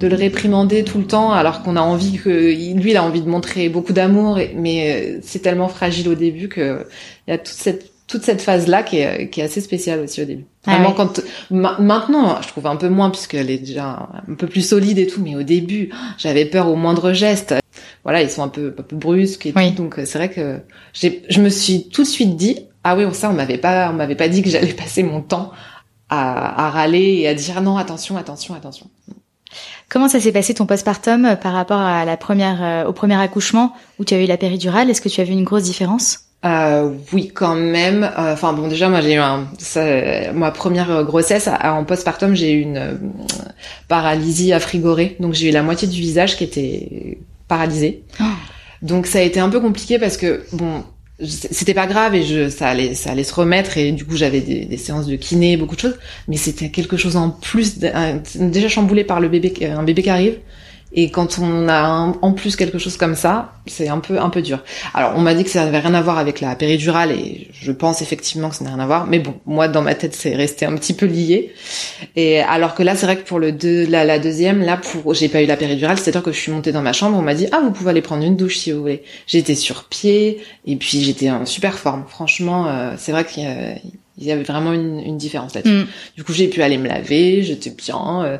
de 0.00 0.06
le 0.06 0.16
réprimander 0.16 0.82
tout 0.82 0.98
le 0.98 1.04
temps 1.04 1.30
alors 1.30 1.62
qu'on 1.62 1.76
a 1.76 1.82
envie 1.82 2.16
que 2.16 2.30
lui 2.30 2.90
il 2.90 2.96
a 2.96 3.04
envie 3.04 3.20
de 3.20 3.28
montrer 3.28 3.68
beaucoup 3.68 3.92
d'amour 3.92 4.38
mais 4.56 4.92
euh, 4.92 5.18
c'est 5.22 5.40
tellement 5.40 5.68
fragile 5.68 6.08
au 6.08 6.14
début 6.14 6.48
que 6.48 6.86
il 7.28 7.30
y 7.30 7.34
a 7.34 7.38
toute 7.38 7.48
cette 7.48 7.92
toute 8.06 8.22
cette 8.24 8.42
phase 8.42 8.66
là 8.66 8.82
qui 8.82 8.98
est, 8.98 9.28
qui 9.28 9.40
est 9.40 9.44
assez 9.44 9.60
spéciale 9.60 10.00
aussi 10.00 10.20
au 10.20 10.24
début. 10.24 10.44
Ah 10.66 10.74
Vraiment 10.74 10.92
quand 10.92 11.20
maintenant 11.50 12.40
je 12.42 12.48
trouve 12.48 12.66
un 12.66 12.76
peu 12.76 12.88
moins 12.88 13.10
puisqu'elle 13.10 13.50
est 13.50 13.58
déjà 13.58 14.08
un 14.26 14.34
peu 14.34 14.48
plus 14.48 14.66
solide 14.66 14.98
et 14.98 15.06
tout 15.06 15.20
mais 15.22 15.36
au 15.36 15.42
début 15.42 15.90
j'avais 16.18 16.46
peur 16.46 16.68
au 16.68 16.76
moindre 16.76 17.12
geste. 17.12 17.54
Voilà, 18.02 18.22
ils 18.22 18.30
sont 18.30 18.42
un 18.42 18.48
peu 18.48 18.74
un 18.78 18.82
peu 18.82 18.96
brusques 18.96 19.46
et 19.46 19.52
tout 19.52 19.74
donc 19.76 20.00
c'est 20.04 20.18
vrai 20.18 20.30
que 20.30 20.58
j'ai 20.94 21.22
je 21.28 21.40
me 21.40 21.50
suis 21.50 21.88
tout 21.88 22.02
de 22.02 22.08
suite 22.08 22.36
dit 22.36 22.58
ah 22.82 22.96
oui, 22.96 23.04
ça 23.12 23.30
on 23.30 23.34
m'avait 23.34 23.58
pas 23.58 23.90
on 23.90 23.96
m'avait 23.96 24.16
pas 24.16 24.28
dit 24.28 24.42
que 24.42 24.48
j'allais 24.48 24.72
passer 24.72 25.02
mon 25.02 25.20
temps 25.20 25.52
à, 26.10 26.66
à 26.66 26.70
râler 26.70 27.20
et 27.20 27.28
à 27.28 27.34
dire 27.34 27.62
non, 27.62 27.78
attention, 27.78 28.18
attention, 28.18 28.54
attention. 28.54 28.86
Comment 29.88 30.08
ça 30.08 30.20
s'est 30.20 30.32
passé 30.32 30.54
ton 30.54 30.66
postpartum 30.66 31.36
par 31.42 31.52
rapport 31.52 31.80
à 31.80 32.04
la 32.04 32.16
première, 32.16 32.86
au 32.86 32.92
premier 32.92 33.16
accouchement 33.16 33.72
où 33.98 34.04
tu 34.04 34.14
as 34.14 34.22
eu 34.22 34.26
la 34.26 34.36
péridurale? 34.36 34.90
Est-ce 34.90 35.00
que 35.00 35.08
tu 35.08 35.20
as 35.20 35.24
vu 35.24 35.32
une 35.32 35.44
grosse 35.44 35.64
différence? 35.64 36.26
Euh, 36.44 36.94
oui, 37.12 37.28
quand 37.34 37.54
même. 37.54 38.04
Euh, 38.04 38.32
enfin 38.32 38.52
bon, 38.54 38.68
déjà 38.68 38.88
moi 38.88 39.02
j'ai 39.02 39.14
eu 39.14 39.18
un, 39.18 39.48
ça, 39.58 40.32
ma 40.32 40.50
première 40.50 41.04
grossesse 41.04 41.48
en 41.62 41.84
postpartum, 41.84 42.34
j'ai 42.34 42.52
eu 42.52 42.60
une 42.62 42.78
euh, 42.78 42.94
paralysie 43.88 44.52
à 44.52 44.60
frigorée, 44.60 45.16
donc 45.20 45.34
j'ai 45.34 45.50
eu 45.50 45.52
la 45.52 45.62
moitié 45.62 45.86
du 45.86 46.00
visage 46.00 46.36
qui 46.38 46.44
était 46.44 47.18
paralysé. 47.46 48.04
Oh. 48.20 48.24
Donc 48.80 49.06
ça 49.06 49.18
a 49.18 49.22
été 49.22 49.38
un 49.38 49.50
peu 49.50 49.60
compliqué 49.60 49.98
parce 49.98 50.16
que 50.16 50.42
bon, 50.52 50.84
c'était 51.22 51.74
pas 51.74 51.86
grave 51.86 52.14
et 52.14 52.22
je, 52.24 52.48
ça 52.48 52.68
allait, 52.68 52.94
ça 52.94 53.10
allait 53.10 53.24
se 53.24 53.34
remettre 53.34 53.76
et 53.76 53.92
du 53.92 54.04
coup 54.04 54.16
j'avais 54.16 54.40
des, 54.40 54.76
séances 54.76 55.06
de 55.06 55.16
kiné, 55.16 55.56
beaucoup 55.56 55.76
de 55.76 55.80
choses, 55.80 55.98
mais 56.28 56.36
c'était 56.36 56.70
quelque 56.70 56.96
chose 56.96 57.16
en 57.16 57.30
plus, 57.30 57.78
déjà 57.78 58.68
chamboulé 58.68 59.04
par 59.04 59.20
le 59.20 59.28
bébé, 59.28 59.52
un 59.66 59.82
bébé 59.82 60.02
qui 60.02 60.10
arrive. 60.10 60.38
Et 60.92 61.10
quand 61.10 61.38
on 61.38 61.68
a 61.68 62.12
en 62.20 62.32
plus 62.32 62.56
quelque 62.56 62.78
chose 62.78 62.96
comme 62.96 63.14
ça, 63.14 63.52
c'est 63.66 63.88
un 63.88 63.98
peu 63.98 64.18
un 64.18 64.28
peu 64.28 64.42
dur. 64.42 64.58
Alors 64.92 65.12
on 65.16 65.20
m'a 65.20 65.34
dit 65.34 65.44
que 65.44 65.50
ça 65.50 65.64
n'avait 65.64 65.78
rien 65.78 65.94
à 65.94 66.02
voir 66.02 66.18
avec 66.18 66.40
la 66.40 66.56
péridurale 66.56 67.12
et 67.12 67.48
je 67.52 67.70
pense 67.70 68.02
effectivement 68.02 68.48
que 68.48 68.56
ça 68.56 68.64
n'a 68.64 68.70
rien 68.70 68.80
à 68.80 68.86
voir. 68.86 69.06
Mais 69.06 69.20
bon, 69.20 69.34
moi 69.46 69.68
dans 69.68 69.82
ma 69.82 69.94
tête 69.94 70.14
c'est 70.14 70.34
resté 70.34 70.66
un 70.66 70.74
petit 70.74 70.94
peu 70.94 71.06
lié. 71.06 71.54
Et 72.16 72.40
alors 72.40 72.74
que 72.74 72.82
là 72.82 72.96
c'est 72.96 73.06
vrai 73.06 73.16
que 73.16 73.26
pour 73.26 73.38
le 73.38 73.52
deux, 73.52 73.86
la, 73.86 74.18
deuxième, 74.18 74.62
là 74.62 74.76
pour 74.76 75.14
j'ai 75.14 75.28
pas 75.28 75.42
eu 75.42 75.46
la 75.46 75.56
péridurale, 75.56 75.98
c'est-à-dire 75.98 76.22
que 76.22 76.32
je 76.32 76.38
suis 76.38 76.52
montée 76.52 76.72
dans 76.72 76.82
ma 76.82 76.92
chambre, 76.92 77.16
on 77.16 77.22
m'a 77.22 77.34
dit 77.34 77.46
ah 77.52 77.60
vous 77.62 77.70
pouvez 77.70 77.90
aller 77.90 78.02
prendre 78.02 78.24
une 78.24 78.36
douche 78.36 78.58
si 78.58 78.72
vous 78.72 78.80
voulez. 78.80 79.04
J'étais 79.28 79.54
sur 79.54 79.84
pied 79.84 80.42
et 80.66 80.76
puis 80.76 81.02
j'étais 81.02 81.30
en 81.30 81.46
super 81.46 81.78
forme. 81.78 82.04
Franchement, 82.08 82.66
euh, 82.66 82.94
c'est 82.98 83.12
vrai 83.12 83.24
qu'il 83.24 83.44
y 84.18 84.32
avait 84.32 84.42
vraiment 84.42 84.72
une, 84.72 85.00
une 85.00 85.18
différence 85.18 85.54
là-dessus. 85.54 85.74
Mm. 85.74 85.86
Du 86.16 86.24
coup 86.24 86.32
j'ai 86.32 86.48
pu 86.48 86.62
aller 86.62 86.78
me 86.78 86.88
laver, 86.88 87.42
j'étais 87.42 87.70
bien. 87.70 88.24
Euh, 88.24 88.38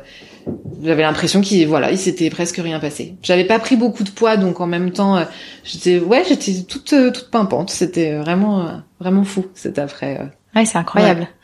j'avais 0.83 1.03
l'impression 1.03 1.41
qu'il 1.41 1.67
voilà, 1.67 1.91
il 1.91 1.97
s'était 1.97 2.29
presque 2.29 2.57
rien 2.57 2.79
passé. 2.79 3.15
J'avais 3.21 3.45
pas 3.45 3.59
pris 3.59 3.75
beaucoup 3.75 4.03
de 4.03 4.09
poids 4.09 4.37
donc 4.37 4.59
en 4.59 4.67
même 4.67 4.91
temps 4.91 5.17
euh, 5.17 5.25
j'étais 5.63 5.99
ouais, 5.99 6.23
j'étais 6.27 6.63
toute 6.63 6.93
euh, 6.93 7.11
toute 7.11 7.29
pimpante, 7.29 7.69
c'était 7.69 8.15
vraiment 8.15 8.61
euh, 8.61 8.71
vraiment 8.99 9.23
fou 9.23 9.45
cet 9.53 9.79
après. 9.79 10.19
Ouais, 10.55 10.65
c'est 10.65 10.77
incroyable. 10.77 11.27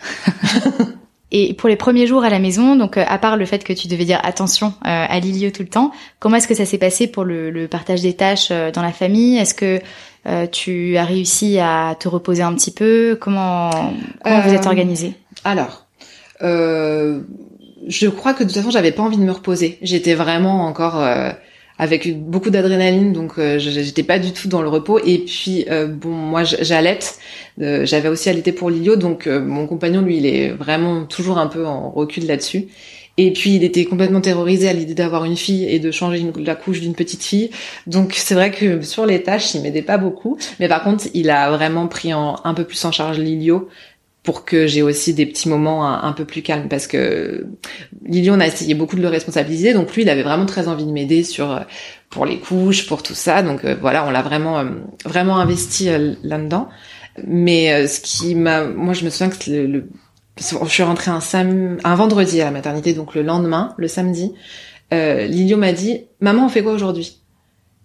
Et 1.32 1.54
pour 1.54 1.68
les 1.68 1.76
premiers 1.76 2.08
jours 2.08 2.24
à 2.24 2.30
la 2.30 2.40
maison, 2.40 2.78
donc 2.78 2.96
à 2.96 3.18
part 3.18 3.36
le 3.36 3.46
fait 3.46 3.66
que 3.66 3.74
tu 3.74 3.90
devais 3.90 4.06
dire 4.06 4.22
attention 4.24 4.74
à 4.82 5.20
Lilio 5.20 5.52
tout 5.52 5.62
le 5.62 5.68
temps, 5.68 5.92
comment 6.20 6.38
est-ce 6.38 6.48
que 6.48 6.56
ça 6.56 6.63
s'est 6.63 6.78
passé 6.78 7.06
pour 7.06 7.26
le, 7.26 7.52
le, 7.52 7.68
partage 7.68 8.02
des 8.02 8.13
tâches 8.13 8.48
dans 8.48 8.82
la 8.82 8.94
famille? 8.94 9.38
Est-ce 9.38 9.54
que 9.54 9.82
tu 10.52 10.98
as 10.98 11.06
réussi 11.06 11.60
à 11.60 11.96
te 12.00 12.08
reposer 12.08 12.44
un 12.44 12.54
petit 12.54 12.72
peu 12.72 13.18
Comment, 13.20 13.70
comment 14.24 14.42
vous 14.42 14.54
êtes 14.54 14.66
organisé 14.66 15.13
Alors, 15.44 15.86
euh, 16.42 17.22
je 17.88 18.08
crois 18.08 18.34
que 18.34 18.44
de 18.44 18.50
toute 18.50 18.58
façon, 18.58 18.72
j'avais 18.72 18.92
pas 18.92 19.04
envie 19.04 19.18
de 19.18 19.24
me 19.24 19.32
reposer. 19.32 19.78
J'étais 19.82 20.13
vraiment 20.13 20.66
encore 20.66 21.02
euh, 21.02 21.32
avec 21.80 22.20
beaucoup 22.20 22.50
d'adrénaline, 22.50 23.13
donc 23.13 23.34
euh, 23.38 23.60
j'étais 23.60 24.04
pas 24.04 24.20
du 24.20 24.34
tout 24.34 24.48
dans 24.48 24.62
le 24.62 24.70
repos. 24.70 25.00
Et 25.04 25.20
puis 25.20 25.66
euh, 25.70 25.88
bon, 25.88 26.10
moi 26.10 26.44
j'allaite. 26.44 27.20
j'avais 27.58 28.10
aussi 28.10 28.30
allaité 28.30 28.52
pour 28.52 28.70
Lilio, 28.70 28.96
donc 28.96 29.28
mon 29.28 29.68
compagnon 29.68 30.02
lui, 30.02 30.18
il 30.18 30.26
est 30.26 30.50
vraiment 30.50 31.06
toujours 31.06 31.38
un 31.38 31.48
peu 31.48 31.66
en 31.66 31.90
recul 31.90 32.26
là-dessus. 32.26 32.68
Et 33.17 33.34
puis 33.34 33.56
il 33.56 33.63
était 33.63 33.86
complètement 33.86 34.21
terrorisé 34.21 34.69
à 34.69 34.73
l'idée 34.73 34.93
d'avoir 34.93 35.25
une 35.25 35.38
fille 35.38 35.65
et 35.65 35.80
de 35.80 35.91
changer 35.91 36.23
la 36.38 36.56
couche 36.56 36.82
d'une 36.82 36.93
petite 36.93 37.23
fille. 37.23 37.49
Donc 37.88 38.13
c'est 38.15 38.36
vrai 38.36 38.51
que 38.51 38.82
sur 38.82 39.06
les 39.06 39.23
tâches, 39.23 39.56
il 39.56 39.62
m'aidait 39.62 39.82
pas 39.82 39.97
beaucoup. 39.97 40.38
Mais 40.60 40.67
par 40.67 40.84
contre, 40.84 41.06
il 41.13 41.30
a 41.30 41.49
vraiment 41.49 41.88
pris 41.88 42.12
un 42.12 42.53
peu 42.56 42.63
plus 42.63 42.84
en 42.86 42.91
charge 42.91 43.17
Lilio 43.17 43.69
pour 44.27 44.43
que 44.43 44.67
j'ai 44.67 44.82
aussi 44.82 45.13
des 45.13 45.25
petits 45.25 45.47
moments 45.47 45.88
un, 45.88 46.12
peu 46.12 46.25
plus 46.25 46.41
calmes 46.41 46.67
parce 46.67 46.86
que 46.86 47.47
Lily 48.06 48.30
on 48.30 48.41
a 48.41 48.45
essayé 48.45 48.73
beaucoup 48.73 48.97
de 48.97 49.01
le 49.01 49.08
responsabiliser 49.08 49.73
donc 49.73 49.95
lui 49.95 50.01
il 50.01 50.10
avait 50.10 50.21
vraiment 50.21 50.45
très 50.45 50.67
envie 50.67 50.84
de 50.84 50.91
m'aider 50.91 51.23
sur 51.23 51.49
euh, 51.49 51.60
pour 52.10 52.25
les 52.25 52.38
couches 52.38 52.88
pour 52.88 53.03
tout 53.03 53.13
ça 53.13 53.41
donc 53.41 53.63
euh, 53.63 53.77
voilà 53.80 54.06
on 54.06 54.12
l'a 54.12 54.21
vraiment 54.21 54.60
euh, 54.60 54.65
vraiment 55.06 55.38
investi 55.38 55.88
là-dedans 56.23 56.67
mais 57.25 57.88
ce 57.88 58.01
qui 58.01 58.36
m'a 58.36 58.65
moi 58.65 58.93
je 58.93 59.06
me 59.06 59.10
souviens 59.10 59.30
que 59.30 59.49
le, 59.49 59.88
je 60.39 60.69
suis 60.69 60.84
rentrée 60.84 61.12
un 61.12 61.95
vendredi 61.95 62.41
à 62.41 62.45
la 62.45 62.52
maternité 62.52 62.93
donc 62.93 63.15
le 63.15 63.23
lendemain 63.23 63.73
le 63.78 63.88
samedi 63.88 64.34
euh, 64.93 65.26
Lilio 65.26 65.58
m'a 65.58 65.73
dit 65.73 66.02
maman 66.21 66.45
on 66.45 66.50
fait 66.50 66.63
quoi 66.63 66.73
aujourd'hui? 66.73 67.17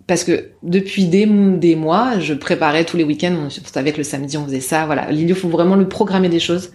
Parce 0.06 0.24
que 0.24 0.50
depuis 0.62 1.06
des, 1.06 1.26
mois, 1.76 2.18
je 2.18 2.34
préparais 2.34 2.84
tous 2.84 2.96
les 2.96 3.04
week-ends, 3.04 3.34
on 3.46 3.48
savait 3.50 3.92
le 3.96 4.02
samedi 4.02 4.36
on 4.36 4.44
faisait 4.44 4.60
ça, 4.60 4.84
voilà. 4.84 5.10
Il 5.12 5.32
faut 5.34 5.48
vraiment 5.48 5.76
le 5.76 5.88
programmer 5.88 6.28
des 6.28 6.40
choses. 6.40 6.72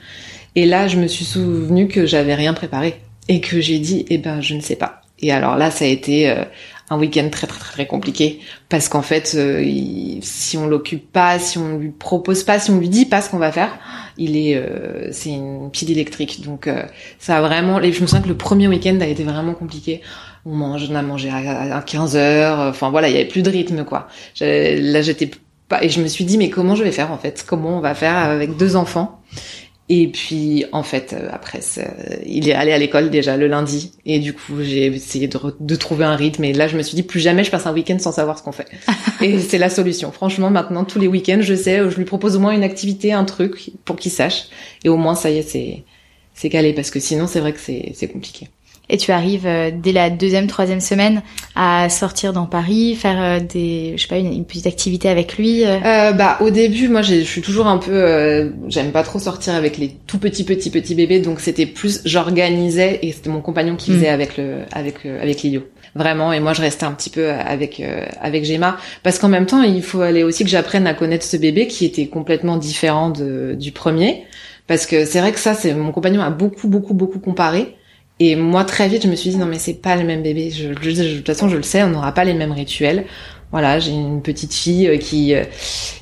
Et 0.55 0.65
là, 0.65 0.87
je 0.87 0.97
me 0.97 1.07
suis 1.07 1.25
souvenu 1.25 1.87
que 1.87 2.05
j'avais 2.05 2.35
rien 2.35 2.53
préparé 2.53 3.01
et 3.27 3.41
que 3.41 3.59
j'ai 3.59 3.79
dit, 3.79 4.05
eh 4.09 4.17
ben, 4.17 4.41
je 4.41 4.55
ne 4.55 4.61
sais 4.61 4.77
pas. 4.77 5.01
Et 5.19 5.31
alors 5.31 5.57
là, 5.57 5.71
ça 5.71 5.85
a 5.85 5.87
été 5.87 6.29
euh, 6.29 6.45
un 6.89 6.97
week-end 6.97 7.28
très 7.30 7.47
très 7.47 7.60
très 7.60 7.86
compliqué 7.86 8.39
parce 8.69 8.88
qu'en 8.89 9.02
fait, 9.02 9.34
euh, 9.36 9.63
si 10.21 10.58
on 10.58 10.67
l'occupe 10.67 11.12
pas, 11.12 11.38
si 11.39 11.58
on 11.58 11.78
lui 11.78 11.89
propose 11.89 12.43
pas, 12.43 12.60
si 12.60 12.71
on 12.71 12.78
lui 12.78 12.89
dit 12.89 13.06
pas 13.06 13.21
ce 13.21 13.30
qu'on 13.30 13.38
va 13.38 13.52
faire, 13.52 13.78
il 14.17 14.38
est, 14.38 14.56
euh, 14.56 15.10
c'est 15.12 15.32
une 15.32 15.69
pile 15.71 15.91
électrique. 15.91 16.41
Donc 16.43 16.69
ça 17.19 17.38
a 17.38 17.41
vraiment, 17.41 17.82
je 17.82 18.02
me 18.02 18.08
sens 18.08 18.21
que 18.21 18.28
le 18.28 18.38
premier 18.38 18.67
week-end 18.67 19.00
a 19.02 19.08
été 19.08 19.23
vraiment 19.23 19.54
compliqué 19.54 20.02
on 20.47 20.56
mange, 20.56 20.88
on 20.89 20.95
a 20.95 21.02
mangé 21.02 21.30
à, 21.30 21.82
15 21.82 22.15
heures. 22.15 22.60
Enfin 22.60 22.89
voilà, 22.89 23.10
il 23.10 23.15
y 23.15 23.19
avait 23.19 23.28
plus 23.28 23.43
de 23.43 23.50
rythme 23.50 23.84
quoi. 23.84 24.08
Là 24.39 25.02
j'étais 25.02 25.30
pas 25.67 25.84
et 25.84 25.89
je 25.89 26.02
me 26.02 26.08
suis 26.08 26.23
dit 26.23 26.38
mais 26.38 26.50
comment 26.50 26.76
je 26.76 26.84
vais 26.84 26.91
faire 26.91 27.12
en 27.12 27.17
fait? 27.17 27.43
Comment 27.47 27.78
on 27.78 27.82
va 27.82 27.93
faire 27.93 28.15
avec 28.15 28.56
deux 28.56 28.76
enfants? 28.76 29.21
Et 29.89 30.08
puis 30.10 30.65
en 30.73 30.84
fait 30.84 31.13
euh, 31.13 31.30
après 31.32 31.62
il 32.26 32.50
est 32.50 32.54
allé 32.54 32.73
à 32.73 32.78
l'école 32.78 33.10
déjà 33.10 33.38
le 33.38 33.47
lundi. 33.47 33.93
Et 34.06 34.19
du 34.19 34.34
coup 34.34 34.62
j'ai 34.62 34.88
essayé 34.88 35.28
de, 35.28 35.39
de, 35.60 35.76
trouver 35.76 36.04
un 36.04 36.15
rythme. 36.15 36.43
Et 36.43 36.54
là 36.54 36.67
je 36.67 36.76
me 36.76 36.84
suis 36.84 36.95
dit 36.95 37.04
plus 37.04 37.21
jamais 37.21 37.45
je 37.45 37.52
passe 37.52 37.67
un 37.67 37.73
week-end 37.73 37.97
sans 38.00 38.12
savoir 38.12 38.38
ce 38.38 38.43
qu'on 38.43 38.52
fait. 38.52 38.67
et 39.21 39.39
c'est 39.39 39.58
la 39.58 39.69
solution. 39.69 40.12
Franchement 40.12 40.50
maintenant 40.50 40.84
tous 40.84 41.00
les 41.00 41.08
week-ends 41.08 41.39
je 41.41 41.56
sais, 41.56 41.89
je 41.89 41.95
lui 41.95 42.06
propose 42.06 42.36
au 42.36 42.39
moins 42.39 42.52
une 42.52 42.63
activité, 42.63 43.13
un 43.13 43.23
truc 43.23 43.71
pour 43.86 43.95
qu'il 43.95 44.12
sache. 44.12 44.47
Et 44.84 44.89
au 44.89 44.97
moins 44.97 45.15
ça 45.15 45.30
y 45.30 45.38
est 45.38 45.43
c'est 45.43 45.84
c'est 46.34 46.50
calé. 46.50 46.73
Parce 46.73 46.91
que 46.91 47.00
sinon 47.00 47.26
c'est 47.26 47.39
vrai 47.39 47.54
que 47.54 47.60
c'est 47.60 47.91
c'est 47.95 48.10
compliqué 48.10 48.50
et 48.89 48.97
tu 48.97 49.12
arrives 49.12 49.45
euh, 49.45 49.69
dès 49.73 49.91
la 49.91 50.10
deuxième, 50.10 50.47
troisième 50.47 50.80
semaine 50.80 51.21
à 51.56 51.89
sortir 51.89 52.32
dans 52.32 52.45
Paris, 52.45 52.95
faire 52.95 53.21
euh, 53.21 53.39
des, 53.39 53.93
je 53.97 54.02
sais 54.02 54.08
pas, 54.08 54.17
une, 54.17 54.45
petite 54.45 54.67
activité 54.67 55.10
avec 55.10 55.38
lui. 55.38 55.65
Euh? 55.65 55.78
euh 55.84 56.12
bah 56.13 56.38
au 56.39 56.50
début, 56.50 56.88
moi 56.88 57.02
je 57.02 57.21
suis 57.21 57.41
toujours 57.41 57.67
un 57.67 57.78
peu, 57.78 58.54
j'aime 58.67 58.91
pas 58.91 59.04
trop 59.04 59.19
sortir 59.19 59.56
avec 59.56 59.78
les 59.78 59.89
tout 60.08 60.19
petits 60.19 60.43
petits 60.43 60.69
petits 60.69 60.95
bébés, 60.95 61.19
donc 61.19 61.41
c'était 61.41 61.65
plus 61.65 62.02
j'organisais 62.06 63.00
et 63.02 63.12
c'était 63.12 63.30
mon 63.30 63.41
compagnon 63.41 63.76
qui 63.76 63.91
faisait 63.91 64.10
mm. 64.10 64.13
avec 64.13 64.38
le 64.38 64.60
avec 64.71 65.06
avec 65.06 65.41
Lilio 65.41 65.63
vraiment 65.95 66.32
et 66.32 66.39
moi 66.39 66.54
je 66.54 66.62
restais 66.62 66.86
un 66.86 66.91
petit 66.91 67.10
peu 67.10 67.32
avec 67.32 67.82
avec 68.21 68.45
Gemma 68.45 68.78
parce 69.04 69.17
qu'en 69.19 69.30
même 69.30 69.45
temps 69.45 69.63
il 69.63 69.82
faut 69.82 70.02
aller 70.02 70.23
aussi 70.23 70.43
que 70.43 70.50
j'apprenne 70.50 70.86
à 70.86 70.93
connaître 70.93 71.26
ce 71.26 71.38
bébé 71.38 71.67
qui 71.67 71.86
était 71.86 72.08
complètement 72.08 72.58
différent 72.58 73.10
de, 73.10 73.56
du 73.58 73.71
premier 73.71 74.23
parce 74.67 74.86
que 74.86 75.06
c'est 75.06 75.19
vrai 75.19 75.32
que 75.32 75.39
ça 75.39 75.54
c'est 75.54 75.73
mon 75.73 75.91
compagnon 75.91 76.21
a 76.21 76.30
beaucoup 76.30 76.67
beaucoup 76.67 76.93
beaucoup 76.93 77.19
comparé 77.19 77.76
et 78.19 78.36
moi, 78.36 78.65
très 78.65 78.88
vite, 78.88 79.03
je 79.03 79.08
me 79.08 79.15
suis 79.15 79.30
dit, 79.32 79.38
non, 79.38 79.45
mais 79.45 79.60
c'est 79.60 79.75
pas 79.75 79.95
le 79.95 80.03
même 80.03 80.23
bébé. 80.23 80.49
Je, 80.49 80.69
de 80.69 81.17
toute 81.17 81.27
façon, 81.27 81.49
je 81.49 81.58
le 81.58 81.63
sais, 81.63 81.84
on 81.84 81.89
n'aura 81.89 82.13
pas 82.13 82.23
les 82.23 82.34
mêmes 82.34 82.51
rituels. 82.51 83.06
Voilà, 83.51 83.80
j'ai 83.80 83.91
une 83.91 84.21
petite 84.21 84.53
fille 84.53 84.88
euh, 84.88 84.97
qui 84.97 85.34
euh, 85.34 85.45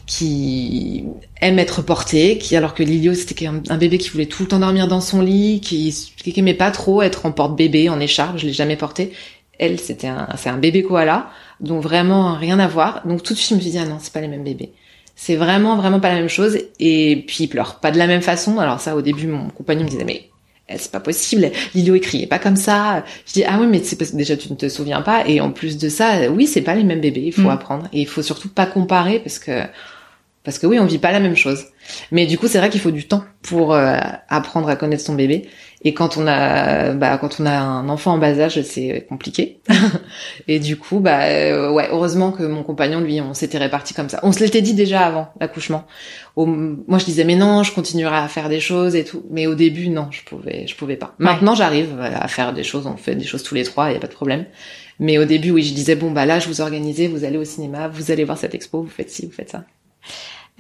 qui 0.07 1.05
aime 1.41 1.59
être 1.59 1.83
portée, 1.83 2.39
qui 2.39 2.55
alors 2.55 2.73
que 2.73 2.81
Lilio 2.81 3.13
c'était 3.13 3.45
un, 3.45 3.77
bébé 3.77 3.99
qui 3.99 4.09
voulait 4.09 4.25
tout 4.25 4.43
le 4.43 4.49
temps 4.49 4.59
dormir 4.59 4.87
dans 4.87 5.01
son 5.01 5.21
lit, 5.21 5.61
qui 5.61 5.93
qui 6.17 6.33
aimait 6.39 6.55
pas 6.55 6.71
trop 6.71 7.03
être 7.03 7.25
en 7.27 7.31
porte-bébé, 7.31 7.89
en 7.89 7.99
écharpe, 7.99 8.37
je 8.37 8.47
l'ai 8.47 8.53
jamais 8.53 8.75
porté. 8.77 9.11
Elle, 9.59 9.79
c'était 9.79 10.07
un 10.07 10.27
c'est 10.37 10.49
un 10.49 10.57
bébé 10.57 10.81
koala, 10.83 11.29
donc 11.59 11.83
vraiment 11.83 12.33
rien 12.35 12.57
à 12.59 12.67
voir. 12.67 13.05
Donc 13.05 13.21
tout 13.21 13.33
de 13.33 13.37
suite, 13.37 13.49
je 13.51 13.55
me 13.55 13.61
suis 13.61 13.71
dit 13.71 13.77
ah 13.77 13.85
non, 13.85 13.97
c'est 14.01 14.13
pas 14.13 14.21
les 14.21 14.27
mêmes 14.27 14.43
bébés. 14.43 14.71
C'est 15.15 15.35
vraiment 15.35 15.77
vraiment 15.77 15.99
pas 15.99 16.09
la 16.09 16.15
même 16.15 16.29
chose. 16.29 16.57
Et 16.79 17.23
puis 17.27 17.43
il 17.43 17.47
pleure 17.47 17.79
pas 17.79 17.91
de 17.91 17.99
la 17.99 18.07
même 18.07 18.21
façon. 18.23 18.57
Alors 18.59 18.79
ça, 18.79 18.95
au 18.95 19.01
début, 19.03 19.27
mon 19.27 19.49
compagnon 19.49 19.83
me 19.83 19.89
disait 19.89 20.03
mais 20.03 20.29
c'est 20.69 20.91
pas 20.91 20.99
possible. 20.99 21.51
Lilio 21.73 21.95
écrivait 21.95 22.27
pas 22.27 22.39
comme 22.39 22.55
ça. 22.55 23.03
Je 23.27 23.33
dis 23.33 23.43
ah 23.43 23.57
oui 23.59 23.67
mais 23.67 23.83
c'est 23.83 23.95
parce 23.95 24.11
que 24.11 24.17
déjà 24.17 24.35
tu 24.35 24.51
ne 24.51 24.55
te 24.55 24.69
souviens 24.69 25.01
pas 25.01 25.27
et 25.27 25.41
en 25.41 25.51
plus 25.51 25.77
de 25.77 25.89
ça 25.89 26.29
oui 26.31 26.47
c'est 26.47 26.61
pas 26.61 26.75
les 26.75 26.83
mêmes 26.83 27.01
bébés 27.01 27.23
il 27.25 27.33
faut 27.33 27.43
mm. 27.43 27.49
apprendre 27.49 27.87
et 27.93 28.01
il 28.01 28.07
faut 28.07 28.23
surtout 28.23 28.49
pas 28.49 28.65
comparer 28.65 29.19
parce 29.19 29.39
que 29.39 29.61
parce 30.43 30.59
que 30.59 30.67
oui 30.67 30.79
on 30.79 30.85
vit 30.85 30.97
pas 30.97 31.11
la 31.11 31.19
même 31.19 31.35
chose. 31.35 31.65
Mais 32.11 32.25
du 32.25 32.37
coup 32.37 32.47
c'est 32.47 32.57
vrai 32.57 32.69
qu'il 32.69 32.81
faut 32.81 32.91
du 32.91 33.07
temps 33.07 33.23
pour 33.41 33.73
euh, 33.73 33.97
apprendre 34.29 34.69
à 34.69 34.75
connaître 34.75 35.03
son 35.03 35.15
bébé 35.15 35.47
et 35.85 35.93
quand 35.93 36.17
on 36.17 36.25
a, 36.25 36.93
bah, 36.93 37.15
quand 37.19 37.39
on 37.39 37.45
a 37.45 37.55
un 37.55 37.89
enfant 37.89 38.13
en 38.13 38.17
bas 38.17 38.39
âge, 38.39 38.59
c'est 38.63 39.05
compliqué. 39.07 39.59
et 40.47 40.57
du 40.57 40.77
coup, 40.77 40.99
bah, 40.99 41.25
euh, 41.25 41.69
ouais, 41.69 41.87
heureusement 41.91 42.31
que 42.31 42.41
mon 42.41 42.63
compagnon, 42.63 43.01
lui, 43.01 43.21
on 43.21 43.35
s'était 43.35 43.59
réparti 43.59 43.93
comme 43.93 44.09
ça. 44.09 44.19
On 44.23 44.31
se 44.31 44.39
l'était 44.39 44.63
dit 44.63 44.73
déjà 44.73 45.05
avant 45.05 45.29
l'accouchement. 45.39 45.85
Moi, 46.37 46.97
je 46.97 47.05
disais, 47.05 47.23
mais 47.23 47.35
non, 47.35 47.61
je 47.61 47.71
continuerai 47.71 48.15
à 48.15 48.27
faire 48.27 48.49
des 48.49 48.59
choses 48.59 48.95
et 48.95 49.03
tout. 49.03 49.27
Mais 49.29 49.45
au 49.45 49.53
début, 49.53 49.89
non, 49.89 50.07
je 50.09 50.23
pouvais, 50.23 50.65
je 50.65 50.75
pouvais 50.75 50.95
pas. 50.95 51.13
Maintenant, 51.19 51.53
j'arrive 51.53 51.99
à 52.01 52.27
faire 52.27 52.51
des 52.51 52.63
choses. 52.63 52.87
On 52.87 52.97
fait 52.97 53.13
des 53.13 53.25
choses 53.25 53.43
tous 53.43 53.53
les 53.53 53.63
trois, 53.63 53.91
il 53.91 53.93
y 53.93 53.97
a 53.97 53.99
pas 53.99 54.07
de 54.07 54.13
problème. 54.13 54.45
Mais 54.99 55.19
au 55.19 55.25
début, 55.25 55.51
oui, 55.51 55.61
je 55.61 55.75
disais, 55.75 55.95
bon, 55.95 56.09
bah 56.09 56.25
là, 56.25 56.39
je 56.39 56.47
vous 56.47 56.61
organisez, 56.61 57.07
vous 57.07 57.25
allez 57.25 57.37
au 57.37 57.45
cinéma, 57.45 57.89
vous 57.89 58.09
allez 58.09 58.23
voir 58.23 58.39
cette 58.39 58.55
expo, 58.55 58.81
vous 58.81 58.89
faites 58.89 59.11
ci, 59.11 59.27
vous 59.27 59.33
faites 59.33 59.51
ça. 59.51 59.65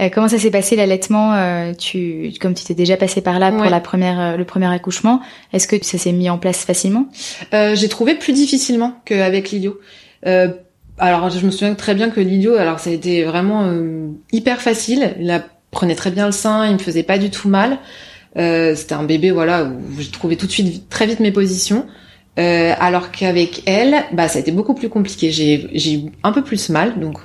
Euh, 0.01 0.09
comment 0.13 0.27
ça 0.27 0.37
s'est 0.37 0.51
passé 0.51 0.75
l'allaitement 0.75 1.33
euh, 1.35 1.73
Tu, 1.73 2.33
comme 2.41 2.53
tu 2.53 2.65
t'es 2.65 2.73
déjà 2.73 2.97
passé 2.97 3.21
par 3.21 3.39
là 3.39 3.51
pour 3.51 3.63
la 3.63 3.79
première, 3.79 4.19
euh, 4.19 4.37
le 4.37 4.43
premier 4.43 4.71
accouchement, 4.73 5.21
est-ce 5.53 5.67
que 5.67 5.83
ça 5.83 5.97
s'est 5.97 6.11
mis 6.11 6.29
en 6.29 6.37
place 6.37 6.65
facilement? 6.65 7.07
J'ai 7.51 7.87
trouvé 7.87 8.15
plus 8.15 8.33
difficilement 8.33 8.99
qu'avec 9.05 9.51
Lilio. 9.51 9.79
alors, 10.97 11.29
je 11.29 11.45
me 11.45 11.51
souviens 11.51 11.75
très 11.75 11.95
bien 11.95 12.09
que 12.09 12.19
Lilio, 12.19 12.55
alors 12.55 12.79
ça 12.79 12.89
a 12.89 12.93
été 12.93 13.23
vraiment 13.23 13.71
hyper 14.31 14.61
facile. 14.61 15.15
Il 15.19 15.31
a, 15.31 15.43
prenait 15.71 15.95
très 15.95 16.11
bien 16.11 16.25
le 16.25 16.31
sein, 16.31 16.67
il 16.67 16.73
me 16.73 16.79
faisait 16.79 17.03
pas 17.03 17.17
du 17.17 17.29
tout 17.29 17.47
mal. 17.47 17.77
C'était 18.35 18.93
un 18.93 19.03
bébé, 19.03 19.31
voilà, 19.31 19.63
où 19.63 20.01
j'ai 20.01 20.11
trouvé 20.11 20.35
tout 20.35 20.45
de 20.45 20.51
suite 20.51 20.89
très 20.89 21.07
vite 21.07 21.21
mes 21.21 21.31
positions. 21.31 21.85
alors 22.35 23.11
qu'avec 23.11 23.63
elle, 23.65 24.03
bah 24.11 24.27
ça 24.27 24.39
a 24.39 24.41
été 24.41 24.51
beaucoup 24.51 24.73
plus 24.73 24.89
compliqué. 24.89 25.31
J'ai 25.31 25.69
j'ai 25.73 25.93
eu 25.93 25.99
un 26.23 26.33
peu 26.33 26.43
plus 26.43 26.69
mal, 26.69 26.99
donc 26.99 27.21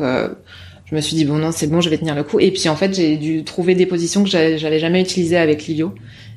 je 0.90 0.96
me 0.96 1.00
suis 1.00 1.16
dit 1.16 1.24
bon 1.24 1.36
non 1.36 1.52
c'est 1.52 1.68
bon 1.68 1.80
je 1.80 1.88
vais 1.88 1.98
tenir 1.98 2.14
le 2.14 2.24
coup. 2.24 2.40
Et 2.40 2.50
puis 2.50 2.68
en 2.68 2.76
fait 2.76 2.94
j'ai 2.94 3.16
dû 3.16 3.44
trouver 3.44 3.74
des 3.74 3.86
positions 3.86 4.24
que 4.24 4.28
j'avais 4.28 4.78
jamais 4.78 5.00
utilisées 5.00 5.36
avec 5.36 5.66
Lilio. 5.66 5.94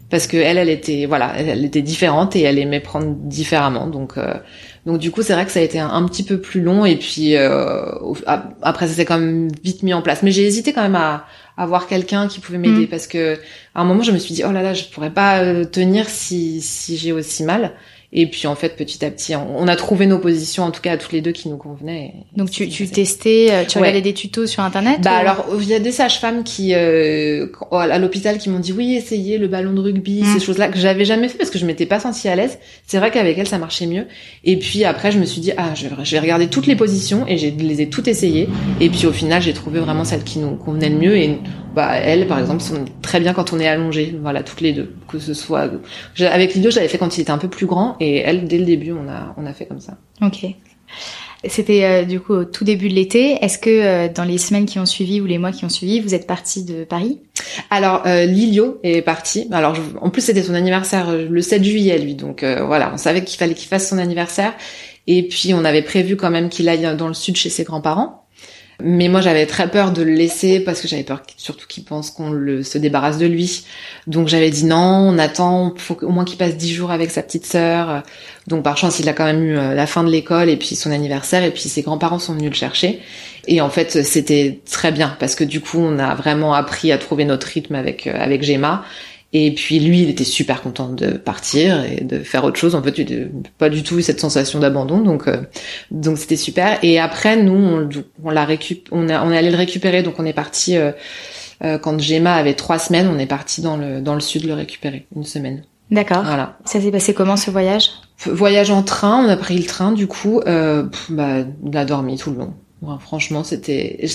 Parce 0.10 0.28
que 0.28 0.38
elle 0.38 0.60
elle 0.60 0.70
était 0.70 1.08
voilà 1.08 1.34
elle, 1.38 1.66
était 1.66 1.82
différente 1.82 2.36
et 2.36 2.42
elle 2.42 2.60
aimait 2.60 2.80
prendre 2.80 3.16
différemment. 3.16 3.88
Donc 3.88 4.18
euh, 4.18 4.36
donc 4.86 5.00
du 5.00 5.10
coup 5.10 5.24
c'est 5.24 5.34
vrai 5.34 5.46
que 5.46 5.52
ça 5.52 5.60
a 5.60 5.64
été 5.64 5.80
un, 5.80 6.06
petit 6.06 6.24
peu 6.24 6.40
plus 6.40 6.62
long. 6.62 6.86
Et 6.86 6.98
puis 6.98 7.36
euh, 7.36 7.84
après 8.62 8.88
ça 8.88 8.94
s'est 8.94 9.06
quand 9.06 9.18
même 9.18 9.50
vite 9.64 9.82
mis 9.82 9.94
en 9.94 10.04
place. 10.04 10.22
Mais 10.22 10.30
j'ai 10.32 10.46
hésité 10.46 10.72
quand 10.72 10.84
même 10.84 10.96
à 10.96 11.26
avoir 11.58 11.88
quelqu'un 11.88 12.28
qui 12.28 12.40
pouvait 12.40 12.60
m'aider. 12.60 12.86
Mm. 12.86 12.90
parce 12.90 13.08
que 13.08 13.40
à 13.74 13.82
un 13.82 13.86
moment 13.86 14.04
je 14.04 14.12
me 14.12 14.20
suis 14.20 14.36
dit 14.36 14.44
oh 14.48 14.52
là 14.52 14.62
là 14.62 14.76
je 14.76 14.84
pourrais 14.86 15.12
pas 15.12 15.40
euh, 15.40 15.66
tenir 15.66 16.08
si 16.10 16.62
si 16.62 16.96
j'ai 16.98 17.12
aussi 17.12 17.44
mal 17.44 17.72
et 18.16 18.28
puis 18.28 18.46
en 18.46 18.54
fait, 18.54 18.76
petit 18.76 19.04
à 19.04 19.10
petit, 19.10 19.36
on 19.36 19.68
a 19.68 19.76
trouvé 19.76 20.06
nos 20.06 20.20
positions, 20.20 20.64
en 20.64 20.70
tout 20.70 20.82
cas 20.82 20.92
à 20.92 20.98
toutes 20.98 21.14
les 21.14 21.22
deux, 21.22 21.32
qui 21.32 21.50
nous 21.50 21.58
convenaient. 21.58 22.14
Donc 22.38 22.52
tu, 22.52 22.70
tu 22.70 22.88
testais, 22.88 23.48
euh, 23.50 23.64
tu 23.68 23.80
regardais 23.80 24.02
des 24.02 24.14
tutos 24.14 24.46
sur 24.46 24.62
internet 24.62 25.02
Bah 25.02 25.16
alors, 25.16 25.48
il 25.60 25.68
y 25.68 25.74
a 25.74 25.80
des 25.80 25.92
sages-femmes 25.92 26.44
qui 26.44 26.76
euh, 26.76 27.48
à 27.72 27.98
l'hôpital 27.98 28.38
qui 28.38 28.52
m'ont 28.52 28.60
dit 28.60 28.72
oui, 28.72 28.94
essayez 28.94 29.40
le 29.40 29.48
ballon 29.48 29.74
de 29.74 29.82
rugby, 29.82 30.22
mmh. 30.22 30.26
ces 30.26 30.46
choses-là 30.46 30.68
que 30.68 30.78
j'avais 30.78 31.06
jamais 31.06 31.28
fait 31.28 31.40
parce 31.40 31.50
que 31.50 31.58
je 31.58 31.66
m'étais 31.66 31.88
pas 31.88 32.00
sentie 32.00 32.30
à 32.30 32.36
l'aise. 32.36 32.60
C'est 32.86 33.00
vrai 33.00 33.10
qu'avec 33.10 33.36
elle, 33.40 33.48
ça 33.48 33.58
marchait 33.58 33.88
mieux. 33.88 34.06
Et 34.44 34.58
puis 34.58 34.86
après, 34.86 35.12
je 35.12 35.18
me 35.18 35.26
suis 35.26 35.42
dit 35.42 35.52
ah, 35.58 35.74
je 35.74 35.88
vais, 35.88 35.96
je 36.04 36.12
vais 36.12 36.20
regarder 36.20 36.48
toutes 36.48 36.68
les 36.68 36.76
positions 36.76 37.26
et 37.28 37.40
je 37.40 37.48
les 37.48 37.82
ai 37.82 37.90
toutes 37.90 38.08
essayées. 38.08 38.48
Et 38.80 38.90
puis 38.90 39.08
au 39.08 39.12
final, 39.12 39.42
j'ai 39.42 39.54
trouvé 39.54 39.80
vraiment 39.80 40.06
celle 40.06 40.24
qui 40.24 40.38
nous 40.38 40.56
convenait 40.56 40.90
le 40.90 40.98
mieux. 40.98 41.18
Et 41.18 41.40
bah 41.74 41.96
elle, 41.96 42.28
par 42.28 42.40
exemple, 42.40 42.62
sont 42.62 42.86
très 43.02 43.20
bien 43.20 43.34
quand 43.34 43.54
on 43.54 43.60
est 43.60 43.68
allongé. 43.68 44.16
Voilà, 44.22 44.44
toutes 44.44 44.62
les 44.62 44.74
deux, 44.74 44.94
que 45.08 45.20
ce 45.20 45.34
soit 45.34 45.70
avec 46.20 46.54
Lido, 46.54 46.70
j'avais 46.72 46.88
fait 46.88 46.98
quand 46.98 47.18
il 47.18 47.22
était 47.22 47.32
un 47.32 47.38
peu 47.38 47.48
plus 47.50 47.66
grand 47.66 47.96
et 48.00 48.18
elle, 48.18 48.48
dès 48.48 48.58
le 48.58 48.66
début, 48.66 48.92
on 48.92 49.10
a, 49.10 49.34
on 49.38 49.46
a 49.46 49.54
fait 49.54 49.66
comme 49.66 49.80
ça. 49.80 49.98
Ok. 50.22 50.46
C'était 51.46 51.84
euh, 51.84 52.04
du 52.06 52.22
coup 52.22 52.34
au 52.34 52.46
tout 52.46 52.64
début 52.64 52.88
de 52.88 52.94
l'été. 52.94 53.38
Est-ce 53.44 53.58
que 53.58 53.70
euh, 53.70 54.08
dans 54.08 54.24
les 54.24 54.38
semaines 54.38 54.66
qui 54.66 54.80
ont 54.80 54.86
suivi 54.86 55.20
ou 55.20 55.26
les 55.26 55.38
mois 55.38 55.52
qui 55.52 55.66
ont 55.66 55.70
suivi, 55.70 56.00
vous 56.00 56.14
êtes 56.14 56.26
parti 56.26 56.64
de 56.64 56.86
Paris? 56.86 57.20
Alors 57.70 58.04
euh, 58.06 58.26
Lilio 58.26 58.80
est 58.84 59.02
parti. 59.02 59.48
Alors 59.52 59.76
en 60.00 60.10
plus 60.10 60.22
c'était 60.22 60.42
son 60.42 60.54
anniversaire 60.54 61.12
le 61.12 61.42
7 61.42 61.64
juillet 61.64 61.98
lui, 61.98 62.16
donc 62.16 62.44
voilà, 62.44 62.92
on 62.94 62.98
savait 62.98 63.24
qu'il 63.24 63.38
fallait 63.38 63.56
qu'il 63.56 63.68
fasse 63.68 63.90
son 63.90 63.98
anniversaire. 63.98 64.54
Et 65.06 65.28
puis 65.28 65.54
on 65.54 65.66
avait 65.66 65.82
prévu 65.82 66.16
quand 66.16 66.32
même 66.32 66.48
qu'il 66.48 66.70
aille 66.70 66.96
dans 66.96 67.10
le 67.10 67.14
sud 67.14 67.36
chez 67.36 67.50
ses 67.50 67.66
grands-parents. 67.66 68.23
Mais 68.82 69.08
moi, 69.08 69.22
j'avais 69.22 69.46
très 69.46 69.70
peur 69.70 69.92
de 69.92 70.02
le 70.02 70.14
laisser 70.14 70.60
parce 70.60 70.82
que 70.82 70.88
j'avais 70.88 71.04
peur 71.04 71.22
surtout 71.38 71.68
qu'il 71.68 71.84
pense 71.84 72.12
qu'on 72.12 72.32
le 72.32 72.64
se 72.64 72.78
débarrasse 72.78 73.18
de 73.18 73.26
lui. 73.26 73.66
Donc 74.08 74.28
j'avais 74.28 74.50
dit 74.50 74.66
non, 74.66 74.78
on 74.78 75.18
attend, 75.18 75.74
faut 75.78 75.98
au 76.02 76.10
moins 76.10 76.26
qu'il 76.26 76.38
passe 76.38 76.58
dix 76.58 76.74
jours 76.74 76.92
avec 76.92 77.12
sa 77.12 77.22
petite 77.22 77.46
sœur. 77.46 78.04
Donc 78.48 78.64
par 78.64 78.78
chance, 78.78 79.00
il 79.00 79.08
a 79.08 79.14
quand 79.14 79.26
même 79.26 79.44
eu 79.44 79.58
euh, 79.58 79.74
la 79.74 79.86
fin 79.86 80.04
de 80.04 80.10
l'école 80.10 80.50
et 80.50 80.58
puis 80.58 80.76
son 80.76 80.92
anniversaire 80.92 81.44
et 81.44 81.52
puis 81.52 81.64
ses 81.64 81.82
grands-parents 81.82 82.20
sont 82.20 82.34
venus 82.34 82.50
le 82.50 82.56
chercher. 82.56 83.00
Et 83.48 83.62
en 83.62 83.70
fait, 83.70 84.04
c'était 84.04 84.62
très 84.70 84.92
bien 84.92 85.16
parce 85.20 85.36
que 85.36 85.44
du 85.44 85.62
coup, 85.62 85.80
on 85.80 86.00
a 86.00 86.16
vraiment 86.16 86.54
appris 86.54 86.92
à 86.92 86.98
trouver 86.98 87.26
notre 87.26 87.48
rythme 87.48 87.76
avec 87.76 88.08
euh, 88.08 88.14
avec 88.18 88.44
Gemma 88.44 88.84
et 89.34 89.52
puis 89.54 89.80
lui, 89.80 90.04
il 90.04 90.10
était 90.10 90.24
super 90.24 90.62
content 90.62 90.90
de 90.90 91.12
partir 91.12 91.84
et 91.84 92.04
de 92.04 92.20
faire 92.20 92.44
autre 92.44 92.58
chose. 92.58 92.76
En 92.76 92.84
fait, 92.84 92.98
il 93.00 93.32
pas 93.58 93.70
du 93.70 93.82
tout 93.82 93.98
eu 93.98 94.04
cette 94.04 94.20
sensation 94.20 94.60
d'abandon, 94.60 95.00
donc 95.02 95.28
euh, 95.28 95.42
donc 95.92 96.20
c'était 96.20 96.36
super. 96.36 96.78
Et 96.84 97.00
après, 97.00 97.36
nous, 97.42 97.54
on, 97.54 97.90
on 98.24 98.30
l'a 98.30 98.46
récup, 98.46 98.88
on, 98.92 99.10
a, 99.10 99.26
on 99.26 99.32
est 99.32 99.38
allé 99.38 99.50
le 99.50 99.58
récupérer, 99.58 100.04
donc 100.04 100.20
on 100.20 100.26
est 100.26 100.34
parti 100.34 100.78
euh, 100.78 100.92
euh, 101.64 101.78
quand 101.78 102.00
Gemma 102.00 102.36
avait 102.36 102.54
trois 102.54 102.80
semaines, 102.80 103.08
on 103.08 103.18
est 103.18 103.26
parti 103.26 103.62
dans 103.62 103.76
le 103.76 104.02
dans 104.02 104.14
le 104.14 104.22
sud 104.22 104.46
le 104.46 104.54
récupérer 104.54 105.08
une 105.16 105.24
semaine. 105.24 105.64
D'accord. 105.92 106.24
Voilà. 106.24 106.58
Ça 106.66 106.80
s'est 106.80 106.92
passé 106.92 107.14
comment 107.14 107.38
ce 107.38 107.52
voyage? 107.52 107.90
Voyage 108.26 108.72
en 108.72 108.84
train, 108.84 109.26
on 109.26 109.30
a 109.30 109.36
pris 109.36 109.58
le 109.58 109.66
train 109.66 109.92
du 109.92 110.08
coup. 110.08 110.42
Euh, 110.48 110.84
bah, 111.10 111.40
on 111.64 111.74
a 111.74 111.86
dormi 111.86 112.18
tout 112.18 112.32
le 112.32 112.38
long 112.38 112.54
franchement, 113.00 113.44
c'était, 113.44 114.06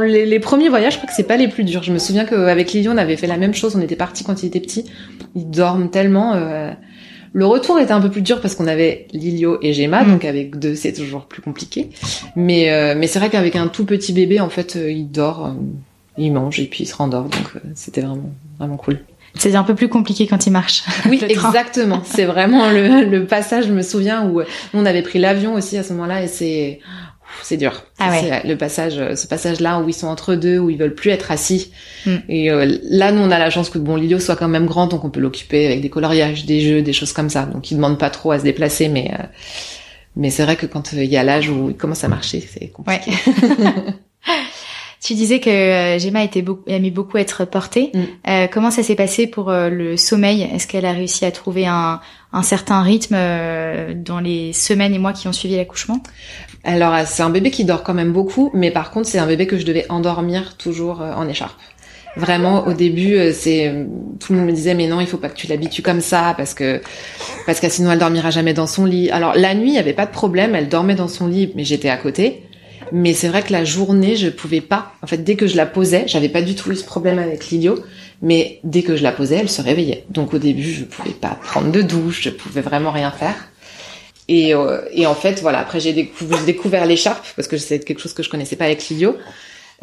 les, 0.00 0.26
les 0.26 0.40
premiers 0.40 0.68
voyages, 0.68 0.94
je 0.94 0.98
crois 0.98 1.08
que 1.08 1.14
c'est 1.14 1.22
pas 1.22 1.36
les 1.36 1.48
plus 1.48 1.64
durs. 1.64 1.82
Je 1.82 1.92
me 1.92 1.98
souviens 1.98 2.24
qu'avec 2.24 2.72
Lily, 2.72 2.88
on 2.88 2.96
avait 2.96 3.16
fait 3.16 3.26
la 3.26 3.36
même 3.36 3.54
chose. 3.54 3.76
On 3.76 3.80
était 3.80 3.96
parti 3.96 4.24
quand 4.24 4.42
il 4.42 4.46
était 4.46 4.60
petit. 4.60 4.84
Ils 5.34 5.48
dorment 5.48 5.90
tellement. 5.90 6.34
Euh... 6.34 6.72
Le 7.32 7.46
retour 7.46 7.78
était 7.78 7.92
un 7.92 8.00
peu 8.00 8.10
plus 8.10 8.22
dur 8.22 8.40
parce 8.40 8.54
qu'on 8.54 8.66
avait 8.66 9.06
Lilio 9.12 9.58
et 9.62 9.72
Gemma, 9.72 10.02
mm. 10.02 10.10
donc 10.10 10.24
avec 10.24 10.58
deux 10.58 10.74
c'est 10.74 10.92
toujours 10.92 11.26
plus 11.26 11.42
compliqué. 11.42 11.90
Mais 12.36 12.70
euh, 12.70 12.94
mais 12.96 13.06
c'est 13.06 13.18
vrai 13.18 13.30
qu'avec 13.30 13.56
un 13.56 13.68
tout 13.68 13.84
petit 13.84 14.12
bébé, 14.12 14.40
en 14.40 14.48
fait, 14.48 14.76
euh, 14.76 14.90
il 14.90 15.10
dort, 15.10 15.46
euh, 15.46 15.50
il 16.16 16.32
mange 16.32 16.58
et 16.60 16.66
puis 16.66 16.84
il 16.84 16.86
se 16.86 16.94
rendort, 16.94 17.24
donc 17.24 17.52
c'était 17.74 18.00
vraiment 18.00 18.30
vraiment 18.58 18.76
cool. 18.76 19.00
C'est 19.34 19.54
un 19.54 19.62
peu 19.62 19.74
plus 19.74 19.88
compliqué 19.88 20.26
quand 20.26 20.46
il 20.46 20.50
marche. 20.50 20.84
Oui, 21.08 21.22
exactement. 21.28 22.02
C'est 22.04 22.24
vraiment 22.24 22.70
le, 22.70 23.04
le 23.04 23.26
passage. 23.26 23.66
Je 23.66 23.72
me 23.72 23.82
souviens 23.82 24.26
où 24.26 24.40
on 24.74 24.86
avait 24.86 25.02
pris 25.02 25.18
l'avion 25.18 25.54
aussi 25.54 25.76
à 25.76 25.82
ce 25.82 25.92
moment-là 25.92 26.22
et 26.22 26.28
c'est 26.28 26.80
c'est 27.42 27.56
dur. 27.56 27.82
Ah 27.98 28.10
ouais. 28.10 28.42
Le 28.44 28.56
passage, 28.56 28.94
ce 29.14 29.26
passage-là 29.26 29.80
où 29.80 29.88
ils 29.88 29.94
sont 29.94 30.06
entre 30.06 30.34
deux, 30.34 30.58
où 30.58 30.70
ils 30.70 30.78
veulent 30.78 30.94
plus 30.94 31.10
être 31.10 31.30
assis. 31.30 31.72
Mm. 32.06 32.16
Et 32.28 32.50
euh, 32.50 32.78
là, 32.84 33.12
nous, 33.12 33.22
on 33.22 33.30
a 33.30 33.38
la 33.38 33.50
chance 33.50 33.70
que 33.70 33.78
bon, 33.78 33.96
Lilio 33.96 34.18
soit 34.18 34.36
quand 34.36 34.48
même 34.48 34.66
grand, 34.66 34.86
donc 34.86 35.04
on 35.04 35.10
peut 35.10 35.20
l'occuper 35.20 35.66
avec 35.66 35.80
des 35.80 35.90
coloriages, 35.90 36.44
des 36.44 36.60
jeux, 36.60 36.82
des 36.82 36.92
choses 36.92 37.12
comme 37.12 37.30
ça. 37.30 37.46
Donc, 37.46 37.70
il 37.70 37.76
demande 37.76 37.98
pas 37.98 38.10
trop 38.10 38.32
à 38.32 38.38
se 38.38 38.44
déplacer, 38.44 38.88
mais 38.88 39.10
euh, 39.12 39.22
mais 40.16 40.30
c'est 40.30 40.42
vrai 40.42 40.56
que 40.56 40.66
quand 40.66 40.92
il 40.92 41.04
y 41.04 41.16
a 41.16 41.22
l'âge 41.22 41.48
où 41.48 41.70
il 41.70 41.76
commence 41.76 42.04
à 42.04 42.08
marcher, 42.08 42.40
c'est 42.40 42.68
compliqué. 42.68 43.12
Ouais. 43.12 43.94
Tu 45.00 45.14
disais 45.14 45.38
que 45.38 45.48
euh, 45.48 45.98
Gemma 45.98 46.24
était 46.24 46.42
beaucoup, 46.42 46.64
aimait 46.66 46.90
beaucoup 46.90 47.18
être 47.18 47.44
portée. 47.44 47.92
Mm. 47.94 48.00
Euh, 48.28 48.46
comment 48.50 48.70
ça 48.70 48.82
s'est 48.82 48.96
passé 48.96 49.28
pour 49.28 49.50
euh, 49.50 49.68
le 49.70 49.96
sommeil? 49.96 50.42
Est-ce 50.42 50.66
qu'elle 50.66 50.86
a 50.86 50.92
réussi 50.92 51.24
à 51.24 51.30
trouver 51.30 51.66
un, 51.66 52.00
un 52.32 52.42
certain 52.42 52.82
rythme 52.82 53.16
dans 53.94 54.18
les 54.18 54.52
semaines 54.52 54.94
et 54.94 54.98
mois 54.98 55.12
qui 55.12 55.28
ont 55.28 55.32
suivi 55.32 55.56
l'accouchement? 55.56 56.02
Alors, 56.64 56.94
c'est 57.06 57.22
un 57.22 57.30
bébé 57.30 57.50
qui 57.50 57.64
dort 57.64 57.84
quand 57.84 57.94
même 57.94 58.12
beaucoup, 58.12 58.50
mais 58.54 58.70
par 58.70 58.90
contre, 58.90 59.08
c'est 59.08 59.18
un 59.18 59.26
bébé 59.26 59.46
que 59.46 59.56
je 59.56 59.64
devais 59.64 59.86
endormir 59.88 60.56
toujours 60.56 61.00
en 61.00 61.28
écharpe. 61.28 61.58
Vraiment, 62.16 62.66
au 62.66 62.72
début, 62.72 63.16
c'est 63.32 63.72
tout 64.18 64.32
le 64.32 64.40
monde 64.40 64.48
me 64.48 64.52
disait 64.52 64.74
mais 64.74 64.88
non, 64.88 65.00
il 65.00 65.06
faut 65.06 65.18
pas 65.18 65.28
que 65.28 65.36
tu 65.36 65.46
l'habitues 65.46 65.82
comme 65.82 66.00
ça 66.00 66.34
parce 66.36 66.52
que 66.52 66.82
parce 67.46 67.60
que 67.60 67.68
sinon 67.68 67.92
elle 67.92 68.00
dormira 68.00 68.30
jamais 68.30 68.54
dans 68.54 68.66
son 68.66 68.86
lit. 68.86 69.08
Alors 69.10 69.34
la 69.36 69.54
nuit, 69.54 69.68
il 69.68 69.74
y 69.74 69.78
avait 69.78 69.92
pas 69.92 70.06
de 70.06 70.10
problème, 70.10 70.56
elle 70.56 70.68
dormait 70.68 70.96
dans 70.96 71.06
son 71.06 71.28
lit, 71.28 71.52
mais 71.54 71.64
j'étais 71.64 71.90
à 71.90 71.96
côté. 71.96 72.47
Mais 72.92 73.14
c'est 73.14 73.28
vrai 73.28 73.42
que 73.42 73.52
la 73.52 73.64
journée, 73.64 74.16
je 74.16 74.28
pouvais 74.28 74.60
pas. 74.60 74.92
En 75.02 75.06
fait, 75.06 75.18
dès 75.18 75.36
que 75.36 75.46
je 75.46 75.56
la 75.56 75.66
posais, 75.66 76.04
j'avais 76.06 76.28
pas 76.28 76.42
du 76.42 76.54
tout 76.54 76.70
eu 76.70 76.76
ce 76.76 76.84
problème 76.84 77.18
avec 77.18 77.48
Lilio, 77.50 77.78
mais 78.22 78.60
dès 78.64 78.82
que 78.82 78.96
je 78.96 79.02
la 79.02 79.12
posais, 79.12 79.36
elle 79.36 79.48
se 79.48 79.62
réveillait. 79.62 80.04
Donc 80.10 80.34
au 80.34 80.38
début, 80.38 80.70
je 80.72 80.84
pouvais 80.84 81.14
pas 81.14 81.38
prendre 81.42 81.70
de 81.70 81.82
douche, 81.82 82.22
je 82.22 82.30
pouvais 82.30 82.60
vraiment 82.60 82.90
rien 82.90 83.10
faire. 83.10 83.48
Et, 84.28 84.54
euh, 84.54 84.80
et 84.92 85.06
en 85.06 85.14
fait, 85.14 85.40
voilà. 85.40 85.58
Après, 85.60 85.80
j'ai 85.80 85.92
découvert, 85.92 86.86
l'écharpe 86.86 87.26
parce 87.36 87.48
que 87.48 87.56
c'est 87.56 87.80
quelque 87.80 88.00
chose 88.00 88.12
que 88.12 88.22
je 88.22 88.30
connaissais 88.30 88.56
pas 88.56 88.66
avec 88.66 88.88
Lilio. 88.88 89.16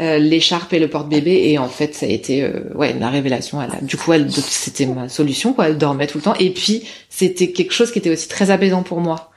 Euh, 0.02 0.18
l'écharpe 0.18 0.74
et 0.74 0.80
le 0.80 0.90
porte-bébé 0.90 1.52
et 1.52 1.58
en 1.58 1.70
fait 1.70 1.96
ça 1.96 2.06
a 2.06 2.10
été 2.10 2.44
euh, 2.44 2.64
ouais 2.76 2.94
la 3.00 3.10
révélation 3.10 3.62
elle 3.62 3.72
a, 3.72 3.82
du 3.82 3.96
coup 3.96 4.12
c'était 4.38 4.86
ma 4.88 5.08
solution 5.08 5.54
quoi 5.54 5.70
elle 5.70 5.78
dormait 5.78 6.06
tout 6.06 6.18
le 6.18 6.24
temps 6.26 6.36
et 6.38 6.50
puis 6.50 6.84
c'était 7.10 7.54
quelque 7.54 7.72
chose 7.72 7.94
qui 7.94 8.00
était 8.00 8.10
aussi 8.10 8.28
très 8.28 8.52
apaisant 8.52 8.84
pour 8.84 9.00
moi 9.00 9.32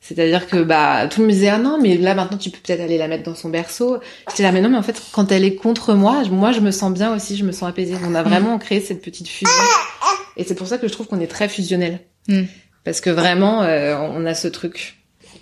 c'est-à-dire 0.00 0.46
que 0.46 0.62
bah 0.62 1.08
tout 1.08 1.20
le 1.20 1.26
monde 1.26 1.34
me 1.34 1.38
disait 1.38 1.48
ah 1.48 1.58
non 1.58 1.78
mais 1.80 1.96
là 1.96 2.14
maintenant 2.14 2.38
tu 2.38 2.50
peux 2.50 2.58
peut-être 2.62 2.80
aller 2.80 2.98
la 2.98 3.08
mettre 3.08 3.24
dans 3.24 3.34
son 3.34 3.50
berceau. 3.50 3.98
J'étais 4.30 4.42
là 4.42 4.52
mais 4.52 4.60
non 4.60 4.68
mais 4.68 4.78
en 4.78 4.82
fait 4.82 5.02
quand 5.12 5.32
elle 5.32 5.44
est 5.44 5.56
contre 5.56 5.94
moi, 5.94 6.22
moi 6.30 6.52
je 6.52 6.60
me 6.60 6.70
sens 6.70 6.92
bien 6.92 7.14
aussi, 7.14 7.36
je 7.36 7.44
me 7.44 7.52
sens 7.52 7.68
apaisée. 7.68 7.94
On 8.06 8.14
a 8.14 8.22
vraiment 8.22 8.58
créé 8.58 8.80
cette 8.80 9.02
petite 9.02 9.28
fusion 9.28 9.52
et 10.36 10.44
c'est 10.44 10.54
pour 10.54 10.66
ça 10.66 10.78
que 10.78 10.86
je 10.86 10.92
trouve 10.92 11.08
qu'on 11.08 11.20
est 11.20 11.26
très 11.26 11.48
fusionnel 11.48 12.00
mm. 12.28 12.42
parce 12.84 13.00
que 13.00 13.10
vraiment 13.10 13.62
euh, 13.62 13.96
on 13.98 14.24
a 14.24 14.34
ce 14.34 14.48
truc. 14.48 14.94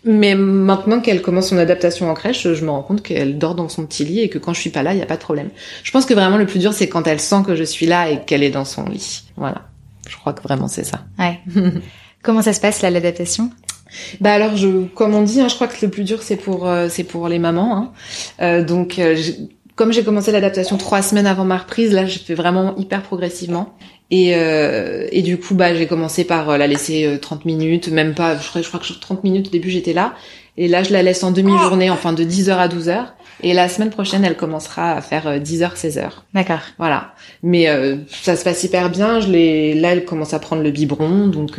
Mais 0.04 0.34
maintenant 0.36 1.00
qu'elle 1.00 1.20
commence 1.20 1.48
son 1.48 1.58
adaptation 1.58 2.08
en 2.08 2.14
crèche, 2.14 2.52
je 2.52 2.64
me 2.64 2.70
rends 2.70 2.82
compte 2.82 3.02
qu'elle 3.02 3.38
dort 3.38 3.56
dans 3.56 3.68
son 3.68 3.84
petit 3.86 4.04
lit 4.04 4.20
et 4.20 4.28
que 4.28 4.38
quand 4.38 4.54
je 4.54 4.60
suis 4.60 4.70
pas 4.70 4.84
là, 4.84 4.94
il 4.94 4.98
y 4.98 5.02
a 5.02 5.06
pas 5.06 5.16
de 5.16 5.20
problème. 5.20 5.50
Je 5.82 5.90
pense 5.90 6.06
que 6.06 6.14
vraiment 6.14 6.36
le 6.36 6.46
plus 6.46 6.60
dur 6.60 6.72
c'est 6.72 6.88
quand 6.88 7.06
elle 7.06 7.20
sent 7.20 7.42
que 7.44 7.56
je 7.56 7.64
suis 7.64 7.86
là 7.86 8.08
et 8.08 8.24
qu'elle 8.24 8.42
est 8.42 8.50
dans 8.50 8.64
son 8.64 8.84
lit. 8.84 9.24
Voilà. 9.36 9.62
Je 10.08 10.16
crois 10.16 10.32
que 10.32 10.42
vraiment 10.42 10.68
c'est 10.68 10.84
ça. 10.84 11.04
Ouais. 11.18 11.40
Comment 12.22 12.42
ça 12.42 12.52
se 12.52 12.60
passe 12.60 12.82
là 12.82 12.90
l'adaptation? 12.90 13.50
Bah 14.20 14.32
alors, 14.32 14.56
je, 14.56 14.84
comme 14.94 15.14
on 15.14 15.22
dit, 15.22 15.40
hein, 15.40 15.48
je 15.48 15.54
crois 15.54 15.68
que 15.68 15.84
le 15.84 15.90
plus 15.90 16.04
dur 16.04 16.22
c'est 16.22 16.36
pour 16.36 16.68
euh, 16.68 16.88
c'est 16.90 17.04
pour 17.04 17.28
les 17.28 17.38
mamans. 17.38 17.76
Hein. 17.76 17.92
Euh, 18.40 18.64
donc, 18.64 18.98
euh, 18.98 19.16
comme 19.74 19.92
j'ai 19.92 20.04
commencé 20.04 20.32
l'adaptation 20.32 20.76
trois 20.76 21.02
semaines 21.02 21.26
avant 21.26 21.44
ma 21.44 21.58
reprise, 21.58 21.92
là, 21.92 22.06
j'ai 22.06 22.18
fait 22.18 22.34
vraiment 22.34 22.76
hyper 22.76 23.02
progressivement. 23.02 23.74
Et, 24.12 24.28
et 24.30 25.22
du 25.22 25.36
coup, 25.36 25.56
bah, 25.56 25.74
j'ai 25.74 25.88
commencé 25.88 26.22
par 26.22 26.56
la 26.56 26.68
laisser 26.68 27.18
30 27.20 27.44
minutes, 27.44 27.88
même 27.88 28.14
pas. 28.14 28.38
Je 28.38 28.48
crois, 28.48 28.62
je 28.62 28.68
crois 28.68 28.78
que 28.78 28.86
30 28.86 29.24
minutes 29.24 29.48
au 29.48 29.50
début 29.50 29.68
j'étais 29.68 29.92
là. 29.92 30.14
Et 30.56 30.68
là, 30.68 30.84
je 30.84 30.92
la 30.92 31.02
laisse 31.02 31.24
en 31.24 31.32
demi-journée, 31.32 31.90
enfin 31.90 32.12
de 32.12 32.22
10h 32.22 32.52
à 32.52 32.68
12h. 32.68 33.06
Et 33.42 33.52
la 33.52 33.68
semaine 33.68 33.90
prochaine, 33.90 34.24
elle 34.24 34.36
commencera 34.36 34.92
à 34.92 35.00
faire 35.00 35.40
10h, 35.40 35.74
16h. 35.74 36.10
D'accord. 36.34 36.60
Voilà. 36.78 37.14
Mais 37.42 37.66
ça 38.08 38.36
se 38.36 38.44
passe 38.44 38.62
hyper 38.62 38.90
bien. 38.90 39.18
Je 39.18 39.28
l'ai, 39.28 39.74
là, 39.74 39.90
elle 39.90 40.04
commence 40.04 40.34
à 40.34 40.38
prendre 40.38 40.62
le 40.62 40.70
biberon, 40.70 41.26
donc 41.26 41.58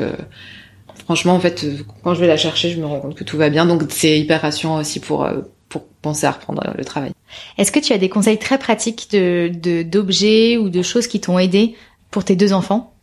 franchement, 1.08 1.34
en 1.34 1.39
fait, 1.39 1.65
quand 2.04 2.13
je 2.13 2.20
vais 2.20 2.28
la 2.28 2.36
chercher, 2.36 2.70
je 2.70 2.80
me 2.80 2.86
rends 2.86 3.00
compte 3.00 3.15
que 3.15 3.24
tout 3.24 3.38
va 3.38 3.50
bien. 3.50 3.65
Donc 3.65 3.84
c'est 3.89 4.20
hyper 4.20 4.41
rassurant 4.41 4.80
aussi 4.82 5.00
pour 5.00 5.26
pour 5.70 5.84
penser 6.02 6.26
à 6.26 6.32
reprendre 6.32 6.62
le 6.78 6.84
travail. 6.84 7.12
Est-ce 7.58 7.72
que 7.72 7.80
tu 7.80 7.93
as 7.93 7.98
des 7.98 8.10
conseils 8.10 8.38
très 8.38 8.58
pratiques 8.58 9.10
de 9.12 9.84
d'objets 9.84 10.58
ou 10.58 10.70
de 10.70 10.82
choses 10.82 11.08
qui 11.08 11.22
t'ont 11.22 11.39
aidé 11.39 11.76
pour 12.12 12.26
tes 12.26 12.36
deux 12.36 12.52
enfants? 12.52 12.93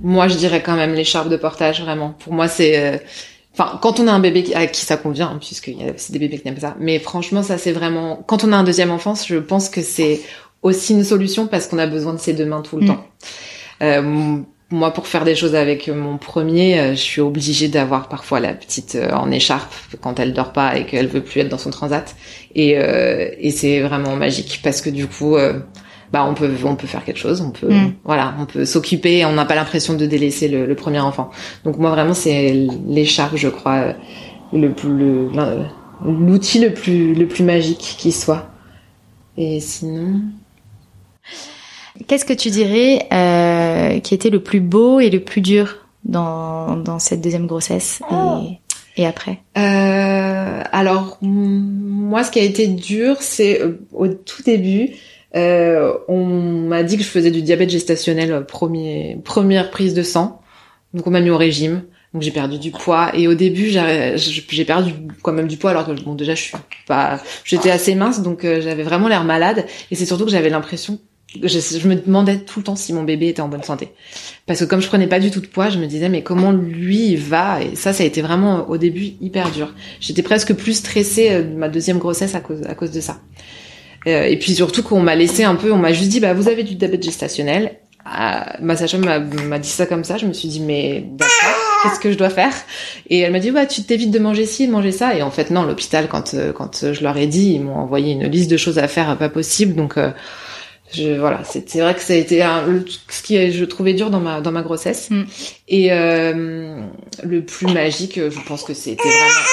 Moi, 0.00 0.28
je 0.28 0.36
dirais 0.36 0.62
quand 0.62 0.76
même 0.76 0.94
l'écharpe 0.94 1.28
de 1.28 1.36
portage, 1.36 1.82
vraiment. 1.82 2.14
Pour 2.18 2.32
moi, 2.32 2.48
c'est... 2.48 2.78
Euh, 2.78 2.98
enfin, 3.52 3.78
quand 3.82 4.00
on 4.00 4.08
a 4.08 4.12
un 4.12 4.20
bébé 4.20 4.54
à 4.54 4.66
qui 4.66 4.84
ça 4.84 4.96
convient, 4.96 5.28
hein, 5.28 5.38
puisqu'il 5.38 5.78
y 5.78 5.88
a 5.88 5.92
des 5.92 6.18
bébés 6.18 6.38
qui 6.38 6.46
n'aiment 6.46 6.54
pas 6.54 6.68
ça. 6.68 6.76
Mais 6.80 6.98
franchement, 6.98 7.42
ça 7.42 7.58
c'est 7.58 7.72
vraiment... 7.72 8.16
Quand 8.26 8.42
on 8.42 8.52
a 8.52 8.56
un 8.56 8.64
deuxième 8.64 8.90
enfant, 8.90 9.14
je 9.14 9.36
pense 9.36 9.68
que 9.68 9.82
c'est 9.82 10.20
aussi 10.62 10.94
une 10.94 11.04
solution 11.04 11.46
parce 11.46 11.66
qu'on 11.66 11.78
a 11.78 11.86
besoin 11.86 12.14
de 12.14 12.18
ses 12.18 12.32
deux 12.32 12.46
mains 12.46 12.62
tout 12.62 12.76
le 12.76 12.84
mm. 12.84 12.86
temps. 12.86 13.04
Euh, 13.82 14.38
moi, 14.72 14.92
pour 14.92 15.06
faire 15.06 15.24
des 15.24 15.34
choses 15.34 15.54
avec 15.54 15.88
mon 15.88 16.18
premier, 16.18 16.78
euh, 16.78 16.90
je 16.92 17.00
suis 17.00 17.20
obligée 17.20 17.68
d'avoir 17.68 18.08
parfois 18.08 18.40
la 18.40 18.54
petite 18.54 18.94
euh, 18.94 19.12
en 19.12 19.30
écharpe 19.30 19.72
quand 20.00 20.18
elle 20.18 20.32
dort 20.32 20.52
pas 20.52 20.76
et 20.76 20.86
qu'elle 20.86 21.06
veut 21.06 21.22
plus 21.22 21.40
être 21.40 21.48
dans 21.48 21.58
son 21.58 21.70
transat. 21.70 22.16
Et, 22.54 22.76
euh, 22.76 23.28
et 23.38 23.50
c'est 23.50 23.80
vraiment 23.80 24.16
magique 24.16 24.60
parce 24.64 24.80
que 24.80 24.90
du 24.90 25.06
coup, 25.06 25.36
bah 26.12 26.26
on 26.28 26.34
peut 26.34 26.50
on 26.64 26.76
peut 26.76 26.86
faire 26.86 27.04
quelque 27.04 27.18
chose, 27.18 27.40
on 27.40 27.50
peut 27.50 27.72
mm. 27.72 27.94
voilà, 28.04 28.34
on 28.38 28.44
peut 28.44 28.64
s'occuper, 28.64 29.24
on 29.24 29.32
n'a 29.32 29.46
pas 29.46 29.54
l'impression 29.54 29.94
de 29.94 30.04
délaisser 30.04 30.48
le, 30.48 30.66
le, 30.66 30.74
premier 30.74 31.00
enfant. 31.00 31.30
Donc 31.64 31.78
moi 31.78 31.90
vraiment 31.90 32.12
c'est 32.14 32.52
l'écharpe, 32.86 33.36
je 33.36 33.48
crois, 33.48 33.94
le 34.52 34.72
plus 34.72 35.30
l'outil 36.04 36.60
le 36.60 36.74
plus 36.74 37.14
le 37.14 37.26
plus 37.26 37.44
magique 37.44 37.96
qui 37.98 38.12
soit. 38.12 38.50
Et 39.38 39.60
sinon. 39.60 40.20
Qu'est-ce 42.06 42.24
que 42.24 42.32
tu 42.32 42.50
dirais 42.50 43.06
euh, 43.12 44.00
qui 44.00 44.14
était 44.14 44.30
le 44.30 44.42
plus 44.42 44.60
beau 44.60 45.00
et 45.00 45.10
le 45.10 45.20
plus 45.20 45.40
dur 45.40 45.86
dans, 46.04 46.76
dans 46.76 46.98
cette 46.98 47.20
deuxième 47.20 47.46
grossesse 47.46 48.00
et, 48.10 48.14
oh. 48.14 48.48
et 48.96 49.06
après? 49.06 49.40
Euh, 49.58 50.62
Alors, 50.72 51.18
moi, 51.20 52.24
ce 52.24 52.30
qui 52.30 52.40
a 52.40 52.42
été 52.42 52.66
dur, 52.66 53.16
c'est 53.20 53.60
euh, 53.60 53.78
au 53.92 54.08
tout 54.08 54.42
début, 54.42 54.90
on 55.34 56.66
m'a 56.68 56.82
dit 56.82 56.96
que 56.96 57.02
je 57.02 57.08
faisais 57.08 57.30
du 57.30 57.42
diabète 57.42 57.70
gestationnel 57.70 58.44
premier, 58.46 59.18
première 59.24 59.70
prise 59.70 59.94
de 59.94 60.02
sang. 60.02 60.40
Donc, 60.94 61.06
on 61.06 61.10
m'a 61.10 61.20
mis 61.20 61.30
au 61.30 61.38
régime. 61.38 61.82
Donc 62.12 62.20
j'ai 62.20 62.30
perdu 62.30 62.58
du 62.58 62.72
poids 62.72 63.10
et 63.16 63.26
au 63.26 63.32
début 63.32 63.70
j'ai 63.70 64.64
perdu 64.66 64.92
quand 65.22 65.32
même 65.32 65.48
du 65.48 65.56
poids 65.56 65.70
alors 65.70 65.86
que 65.86 65.92
bon 65.92 66.14
déjà 66.14 66.34
je 66.34 66.42
suis 66.42 66.56
pas 66.86 67.22
j'étais 67.42 67.70
assez 67.70 67.94
mince 67.94 68.20
donc 68.20 68.42
j'avais 68.42 68.82
vraiment 68.82 69.08
l'air 69.08 69.24
malade 69.24 69.64
et 69.90 69.94
c'est 69.94 70.04
surtout 70.04 70.26
que 70.26 70.30
j'avais 70.30 70.50
l'impression 70.50 70.98
je, 71.40 71.88
me 71.88 71.94
demandais 71.94 72.38
tout 72.38 72.60
le 72.60 72.64
temps 72.64 72.76
si 72.76 72.92
mon 72.92 73.04
bébé 73.04 73.28
était 73.28 73.42
en 73.42 73.48
bonne 73.48 73.62
santé. 73.62 73.90
Parce 74.46 74.60
que 74.60 74.64
comme 74.64 74.80
je 74.80 74.86
prenais 74.86 75.06
pas 75.06 75.20
du 75.20 75.30
tout 75.30 75.40
de 75.40 75.46
poids, 75.46 75.70
je 75.70 75.78
me 75.78 75.86
disais 75.86 76.08
mais 76.08 76.22
comment 76.22 76.52
lui 76.52 77.16
va? 77.16 77.62
Et 77.62 77.74
ça, 77.74 77.92
ça 77.92 78.02
a 78.02 78.06
été 78.06 78.22
vraiment 78.22 78.68
au 78.68 78.76
début 78.76 79.12
hyper 79.20 79.50
dur. 79.50 79.72
J'étais 80.00 80.22
presque 80.22 80.54
plus 80.54 80.74
stressée 80.74 81.30
euh, 81.30 81.42
de 81.42 81.56
ma 81.56 81.68
deuxième 81.68 81.98
grossesse 81.98 82.34
à 82.34 82.40
cause, 82.40 82.62
à 82.68 82.74
cause 82.74 82.90
de 82.90 83.00
ça. 83.00 83.20
Euh, 84.06 84.24
et 84.24 84.38
puis 84.38 84.54
surtout 84.54 84.82
qu'on 84.82 85.00
m'a 85.00 85.14
laissé 85.14 85.44
un 85.44 85.54
peu, 85.54 85.72
on 85.72 85.78
m'a 85.78 85.92
juste 85.92 86.10
dit 86.10 86.20
bah 86.20 86.34
vous 86.34 86.48
avez 86.48 86.64
du 86.64 86.74
diabète 86.74 87.02
gestationnel. 87.02 87.78
Ah, 88.04 88.56
ma 88.60 88.74
sage-femme 88.76 89.04
m'a 89.46 89.58
dit 89.60 89.68
ça 89.68 89.86
comme 89.86 90.02
ça. 90.02 90.18
Je 90.18 90.26
me 90.26 90.32
suis 90.32 90.48
dit 90.48 90.60
mais 90.60 91.04
d'accord, 91.12 91.54
qu'est-ce 91.82 92.00
que 92.00 92.10
je 92.10 92.18
dois 92.18 92.30
faire? 92.30 92.52
Et 93.08 93.20
elle 93.20 93.32
m'a 93.32 93.38
dit 93.38 93.52
bah 93.52 93.64
tu 93.64 93.84
t'évites 93.84 94.10
de 94.10 94.18
manger 94.18 94.44
ci, 94.44 94.66
de 94.66 94.72
manger 94.72 94.92
ça. 94.92 95.14
Et 95.14 95.22
en 95.22 95.30
fait 95.30 95.50
non, 95.50 95.62
l'hôpital 95.62 96.08
quand 96.08 96.34
euh, 96.34 96.52
quand 96.52 96.92
je 96.92 97.02
leur 97.02 97.16
ai 97.16 97.26
dit, 97.26 97.52
ils 97.54 97.62
m'ont 97.62 97.76
envoyé 97.76 98.12
une 98.12 98.26
liste 98.26 98.50
de 98.50 98.56
choses 98.56 98.78
à 98.78 98.88
faire 98.88 99.16
pas 99.16 99.28
possible. 99.28 99.76
Donc 99.76 99.96
je, 100.94 101.18
voilà, 101.18 101.42
c'est 101.44 101.80
vrai 101.80 101.94
que 101.94 102.00
ça 102.00 102.12
a 102.12 102.16
été 102.16 102.42
un, 102.42 102.64
ce 103.08 103.22
qui 103.22 103.52
je 103.52 103.64
trouvais 103.64 103.94
dur 103.94 104.10
dans 104.10 104.20
ma 104.20 104.40
dans 104.40 104.52
ma 104.52 104.62
grossesse. 104.62 105.10
Mm. 105.10 105.22
Et 105.68 105.92
euh, 105.92 106.80
le 107.24 107.44
plus 107.44 107.66
magique, 107.66 108.16
je 108.16 108.46
pense 108.46 108.62
que 108.62 108.74
c'était 108.74 109.08
vraiment, 109.08 109.46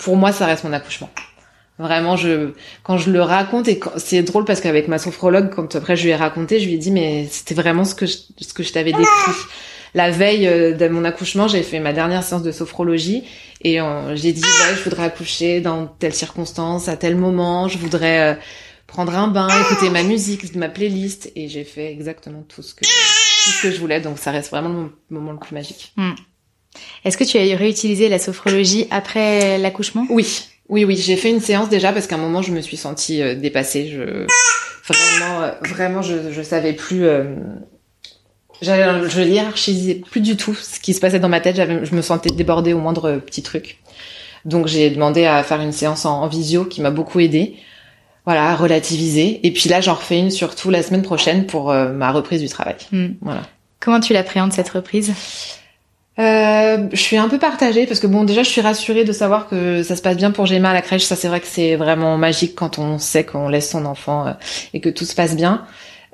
pour 0.00 0.16
moi, 0.16 0.32
ça 0.32 0.46
reste 0.46 0.64
mon 0.64 0.72
accouchement. 0.72 1.10
Vraiment, 1.78 2.16
je 2.16 2.50
quand 2.82 2.98
je 2.98 3.10
le 3.10 3.22
raconte 3.22 3.66
et 3.68 3.80
c'est 3.96 4.22
drôle 4.22 4.44
parce 4.44 4.60
qu'avec 4.60 4.88
ma 4.88 4.98
sophrologue, 4.98 5.50
quand 5.54 5.74
après 5.74 5.96
je 5.96 6.04
lui 6.04 6.10
ai 6.10 6.14
raconté, 6.14 6.60
je 6.60 6.66
lui 6.66 6.74
ai 6.74 6.78
dit 6.78 6.90
mais 6.90 7.26
c'était 7.30 7.54
vraiment 7.54 7.84
ce 7.84 7.94
que 7.94 8.06
je, 8.06 8.18
ce 8.40 8.52
que 8.52 8.62
je 8.62 8.72
t'avais 8.72 8.92
décrit. 8.92 9.32
La 9.94 10.10
veille 10.10 10.46
euh, 10.46 10.72
de 10.72 10.88
mon 10.88 11.04
accouchement, 11.04 11.48
j'ai 11.48 11.62
fait 11.62 11.80
ma 11.80 11.92
dernière 11.92 12.22
séance 12.22 12.42
de 12.42 12.52
sophrologie 12.52 13.24
et 13.62 13.80
euh, 13.80 14.14
j'ai 14.16 14.32
dit 14.32 14.42
ouais, 14.42 14.76
je 14.76 14.84
voudrais 14.84 15.04
accoucher 15.04 15.60
dans 15.60 15.86
telle 15.86 16.14
circonstance, 16.14 16.88
à 16.88 16.96
tel 16.96 17.16
moment, 17.16 17.68
je 17.68 17.78
voudrais 17.78 18.38
prendre 18.92 19.16
un 19.16 19.28
bain, 19.28 19.48
écouter 19.62 19.88
ma 19.88 20.02
musique, 20.02 20.54
ma 20.54 20.68
playlist, 20.68 21.32
et 21.34 21.48
j'ai 21.48 21.64
fait 21.64 21.90
exactement 21.90 22.44
tout 22.46 22.62
ce 22.62 22.74
que 22.74 22.84
tout 22.84 23.50
ce 23.50 23.62
que 23.62 23.70
je 23.70 23.80
voulais. 23.80 24.02
Donc 24.02 24.18
ça 24.18 24.30
reste 24.30 24.50
vraiment 24.50 24.68
le 24.68 24.90
moment 25.08 25.32
le 25.32 25.38
plus 25.38 25.54
magique. 25.54 25.92
Hmm. 25.96 26.12
Est-ce 27.04 27.16
que 27.16 27.24
tu 27.24 27.38
as 27.38 27.56
réutilisé 27.56 28.10
la 28.10 28.18
sophrologie 28.18 28.86
après 28.90 29.56
l'accouchement? 29.56 30.06
Oui, 30.10 30.44
oui, 30.68 30.84
oui. 30.84 30.96
J'ai 30.96 31.16
fait 31.16 31.30
une 31.30 31.40
séance 31.40 31.70
déjà 31.70 31.90
parce 31.92 32.06
qu'à 32.06 32.16
un 32.16 32.18
moment 32.18 32.42
je 32.42 32.52
me 32.52 32.60
suis 32.60 32.76
sentie 32.76 33.22
euh, 33.22 33.34
dépassée. 33.34 33.88
Je 33.88 34.26
vraiment, 34.86 35.42
euh, 35.42 35.52
vraiment, 35.62 36.02
je 36.02 36.30
je 36.30 36.42
savais 36.42 36.74
plus. 36.74 37.06
Euh... 37.06 37.34
Je 38.60 39.22
hiérarchisais 39.22 39.94
plus 39.94 40.20
du 40.20 40.36
tout 40.36 40.54
ce 40.54 40.78
qui 40.78 40.92
se 40.94 41.00
passait 41.00 41.18
dans 41.18 41.30
ma 41.30 41.40
tête. 41.40 41.56
Je 41.56 41.94
me 41.94 42.02
sentais 42.02 42.30
débordée 42.30 42.74
au 42.74 42.78
moindre 42.78 43.16
petit 43.16 43.42
truc. 43.42 43.78
Donc 44.44 44.66
j'ai 44.66 44.90
demandé 44.90 45.24
à 45.24 45.42
faire 45.42 45.60
une 45.60 45.72
séance 45.72 46.04
en, 46.04 46.22
en 46.22 46.28
visio 46.28 46.66
qui 46.66 46.80
m'a 46.80 46.90
beaucoup 46.90 47.18
aidée 47.20 47.56
voilà, 48.24 48.54
relativiser. 48.54 49.40
Et 49.46 49.50
puis 49.52 49.68
là, 49.68 49.80
j'en 49.80 49.94
refais 49.94 50.18
une 50.18 50.30
surtout 50.30 50.70
la 50.70 50.82
semaine 50.82 51.02
prochaine 51.02 51.46
pour 51.46 51.70
euh, 51.70 51.92
ma 51.92 52.12
reprise 52.12 52.40
du 52.40 52.48
travail. 52.48 52.76
Hmm. 52.92 53.14
Voilà. 53.20 53.42
Comment 53.80 54.00
tu 54.00 54.12
l'appréhendes 54.12 54.52
cette 54.52 54.68
reprise? 54.68 55.12
Euh, 56.18 56.88
je 56.92 57.00
suis 57.00 57.16
un 57.16 57.28
peu 57.28 57.38
partagée 57.38 57.86
parce 57.86 57.98
que 57.98 58.06
bon 58.06 58.24
déjà 58.24 58.42
je 58.42 58.48
suis 58.50 58.60
rassurée 58.60 59.04
de 59.04 59.12
savoir 59.12 59.48
que 59.48 59.82
ça 59.82 59.96
se 59.96 60.02
passe 60.02 60.18
bien 60.18 60.30
pour 60.30 60.44
Gemma 60.44 60.68
à 60.68 60.74
la 60.74 60.82
crèche 60.82 61.04
ça 61.04 61.16
c'est 61.16 61.26
vrai 61.26 61.40
que 61.40 61.46
c'est 61.46 61.74
vraiment 61.74 62.18
magique 62.18 62.54
quand 62.54 62.78
on 62.78 62.98
sait 62.98 63.24
qu'on 63.24 63.48
laisse 63.48 63.70
son 63.70 63.86
enfant 63.86 64.26
euh, 64.26 64.32
et 64.74 64.80
que 64.82 64.90
tout 64.90 65.06
se 65.06 65.14
passe 65.14 65.34
bien 65.34 65.64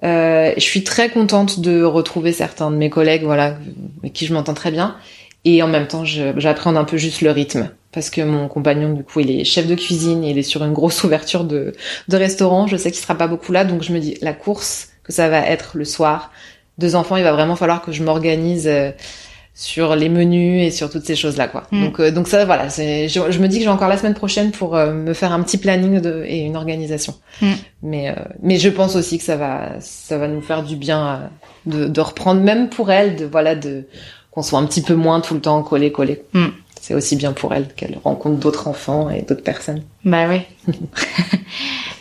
euh, 0.05 0.53
je 0.55 0.63
suis 0.63 0.85
très 0.85 1.09
contente 1.09 1.59
de 1.59 1.83
retrouver 1.83 2.33
certains 2.33 2.71
de 2.71 2.77
mes 2.77 2.91
collègues 2.91 3.25
voilà 3.25 3.57
avec 3.99 4.13
qui 4.13 4.25
je 4.25 4.33
m'entends 4.33 4.55
très 4.55 4.71
bien 4.71 4.95
et 5.45 5.63
en 5.63 5.69
même 5.69 5.87
temps, 5.87 6.05
j'appréhende 6.05 6.77
un 6.77 6.85
peu 6.85 6.97
juste 6.97 7.21
le 7.21 7.31
rythme. 7.31 7.71
Parce 7.93 8.11
que 8.11 8.21
mon 8.21 8.49
compagnon, 8.49 8.93
du 8.93 9.03
coup, 9.03 9.21
il 9.21 9.31
est 9.31 9.45
chef 9.45 9.67
de 9.67 9.75
cuisine 9.75 10.23
et 10.23 10.31
il 10.31 10.39
est 10.39 10.43
sur 10.43 10.65
une 10.65 10.73
grosse 10.73 11.03
ouverture 11.05 11.45
de, 11.45 11.73
de 12.09 12.17
restaurant. 12.17 12.67
Je 12.67 12.77
sais 12.77 12.91
qu'il 12.91 13.01
sera 13.01 13.15
pas 13.15 13.29
beaucoup 13.29 13.53
là. 13.53 13.65
Donc 13.65 13.83
je 13.83 13.93
me 13.93 13.99
dis, 13.99 14.17
la 14.21 14.33
course 14.33 14.89
que 15.03 15.13
ça 15.13 15.29
va 15.29 15.39
être 15.41 15.77
le 15.77 15.85
soir, 15.85 16.31
deux 16.77 16.95
enfants, 16.95 17.17
il 17.17 17.25
va 17.25 17.33
vraiment 17.33 17.57
falloir 17.57 17.81
que 17.83 17.93
je 17.93 18.05
m'organise 18.05 18.69
euh, 18.69 18.91
sur 19.55 19.97
les 19.97 20.11
menus 20.11 20.63
et 20.63 20.71
sur 20.71 20.91
toutes 20.91 21.05
ces 21.07 21.17
choses-là, 21.17 21.49
quoi. 21.49 21.65
Mm. 21.73 21.85
Donc, 21.85 22.01
euh, 22.01 22.11
donc 22.11 22.29
ça, 22.29 22.45
voilà. 22.45 22.69
Je, 22.69 23.09
je, 23.09 23.39
me 23.39 23.49
dis 23.49 23.57
que 23.57 23.65
j'ai 23.65 23.71
encore 23.71 23.89
la 23.89 23.97
semaine 23.97 24.15
prochaine 24.15 24.51
pour 24.53 24.77
euh, 24.77 24.93
me 24.93 25.15
faire 25.15 25.33
un 25.33 25.43
petit 25.43 25.57
planning 25.57 26.01
de, 26.01 26.25
et 26.27 26.41
une 26.41 26.57
organisation. 26.57 27.15
Mm. 27.41 27.53
Mais, 27.83 28.15
mais 28.43 28.59
je 28.59 28.69
pense 28.69 28.97
aussi 28.97 29.17
que 29.17 29.25
ça 29.25 29.37
va, 29.37 29.81
ça 29.81 30.19
va 30.19 30.29
nous 30.29 30.43
faire 30.43 30.63
du 30.63 30.77
bien 30.77 31.31
de, 31.65 31.87
de 31.87 32.01
reprendre, 32.03 32.43
même 32.43 32.69
pour 32.69 32.91
elle, 32.91 33.17
de 33.17 33.25
voilà, 33.25 33.55
de 33.55 33.87
qu'on 34.31 34.43
soit 34.43 34.59
un 34.59 34.67
petit 34.67 34.83
peu 34.83 34.95
moins 34.95 35.21
tout 35.21 35.35
le 35.35 35.41
temps 35.41 35.63
collé 35.63 35.91
collé. 35.91 36.23
Hmm. 36.33 36.49
C'est 36.81 36.95
aussi 36.95 37.17
bien 37.17 37.33
pour 37.33 37.53
elle 37.55 37.69
qu'elle 37.75 37.99
rencontre 38.03 38.37
d'autres 38.37 38.69
enfants 38.69 39.11
et 39.11 39.23
d'autres 39.23 39.43
personnes. 39.43 39.83
Bah 40.05 40.27
oui. 40.29 40.43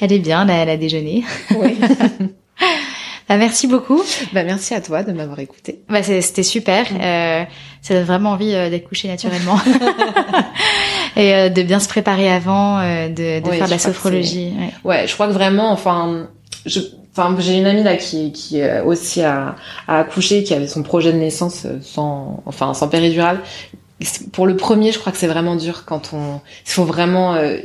elle 0.01 0.13
est 0.13 0.19
bien, 0.19 0.47
elle 0.47 0.69
a 0.69 0.77
déjeuné. 0.77 1.23
Oui. 1.55 1.77
bah, 3.29 3.37
merci 3.37 3.67
beaucoup. 3.67 4.01
Bah 4.33 4.43
merci 4.43 4.73
à 4.73 4.81
toi 4.81 5.03
de 5.03 5.11
m'avoir 5.11 5.39
écouté. 5.39 5.81
Bah 5.89 6.03
c'était 6.03 6.43
super. 6.43 6.91
Hmm. 6.91 7.01
Euh, 7.01 7.43
ça 7.87 7.93
donne 7.93 8.03
vraiment 8.03 8.31
envie 8.31 8.53
euh, 8.53 8.69
d'être 8.69 8.87
couché 8.87 9.07
naturellement 9.07 9.57
et 11.15 11.33
euh, 11.33 11.49
de 11.49 11.63
bien 11.63 11.79
se 11.79 11.87
préparer 11.87 12.29
avant, 12.29 12.79
euh, 12.79 13.07
de, 13.07 13.41
faire 13.49 13.65
de 13.65 13.71
la 13.71 13.79
sophrologie. 13.79 14.53
Ouais. 14.57 14.73
ouais. 14.83 15.07
je 15.07 15.13
crois 15.13 15.27
que 15.27 15.33
vraiment, 15.33 15.71
enfin, 15.71 16.27
je 16.65 16.79
Enfin, 17.19 17.35
j'ai 17.39 17.57
une 17.57 17.65
amie 17.65 17.81
là 17.81 17.95
qui, 17.95 18.31
qui 18.31 18.61
aussi 18.85 19.23
a, 19.23 19.55
a, 19.87 20.01
accouché, 20.01 20.43
qui 20.43 20.53
avait 20.53 20.67
son 20.67 20.83
projet 20.83 21.11
de 21.11 21.17
naissance 21.17 21.65
sans, 21.81 22.43
enfin, 22.45 22.75
sans 22.75 22.89
péridurale. 22.89 23.39
Pour 24.31 24.45
le 24.45 24.55
premier, 24.55 24.91
je 24.91 24.99
crois 24.99 25.11
que 25.11 25.17
c'est 25.17 25.27
vraiment 25.27 25.55
dur 25.55 25.83
quand 25.85 26.13
on, 26.13 26.39
il 26.65 26.71
faut 26.71 26.83
vraiment, 26.83 27.33
euh, 27.33 27.57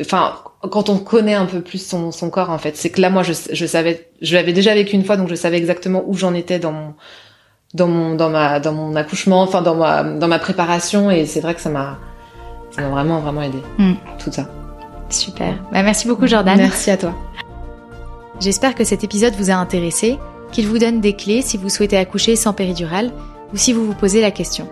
enfin, 0.00 0.34
quand 0.70 0.88
on 0.88 0.98
connaît 0.98 1.34
un 1.34 1.46
peu 1.46 1.62
plus 1.62 1.84
son, 1.84 2.12
son 2.12 2.28
corps 2.28 2.50
en 2.50 2.58
fait. 2.58 2.76
C'est 2.76 2.90
que 2.90 3.00
là, 3.00 3.08
moi, 3.10 3.22
je, 3.22 3.32
je 3.50 3.66
savais, 3.66 4.10
je 4.20 4.34
l'avais 4.34 4.52
déjà 4.52 4.74
vécu 4.74 4.96
une 4.96 5.04
fois, 5.04 5.16
donc 5.16 5.28
je 5.28 5.34
savais 5.34 5.56
exactement 5.56 6.02
où 6.06 6.14
j'en 6.14 6.34
étais 6.34 6.58
dans 6.58 6.72
mon, 6.72 6.94
dans 7.74 7.86
mon, 7.86 8.14
dans 8.14 8.28
ma, 8.28 8.60
dans 8.60 8.72
mon 8.72 8.96
accouchement, 8.96 9.42
enfin, 9.42 9.62
dans 9.62 9.74
ma, 9.74 10.02
dans 10.02 10.28
ma 10.28 10.38
préparation, 10.38 11.10
et 11.10 11.24
c'est 11.24 11.40
vrai 11.40 11.54
que 11.54 11.60
ça 11.60 11.70
m'a, 11.70 11.98
ça 12.70 12.82
m'a 12.82 12.88
vraiment, 12.88 13.20
vraiment 13.20 13.42
aidé. 13.42 13.58
Hmm. 13.78 13.94
Tout 14.22 14.32
ça. 14.32 14.48
Super. 15.08 15.54
Bah, 15.72 15.82
merci 15.82 16.06
beaucoup, 16.06 16.26
Jordan. 16.26 16.56
Merci 16.56 16.90
à 16.90 16.96
toi. 16.96 17.14
J'espère 18.40 18.74
que 18.74 18.84
cet 18.84 19.04
épisode 19.04 19.34
vous 19.34 19.50
a 19.50 19.54
intéressé, 19.54 20.18
qu'il 20.52 20.66
vous 20.66 20.78
donne 20.78 21.00
des 21.00 21.14
clés 21.14 21.42
si 21.42 21.56
vous 21.56 21.68
souhaitez 21.68 21.96
accoucher 21.96 22.36
sans 22.36 22.52
péridurale 22.52 23.12
ou 23.52 23.56
si 23.56 23.72
vous 23.72 23.84
vous 23.84 23.94
posez 23.94 24.20
la 24.20 24.30
question. 24.30 24.68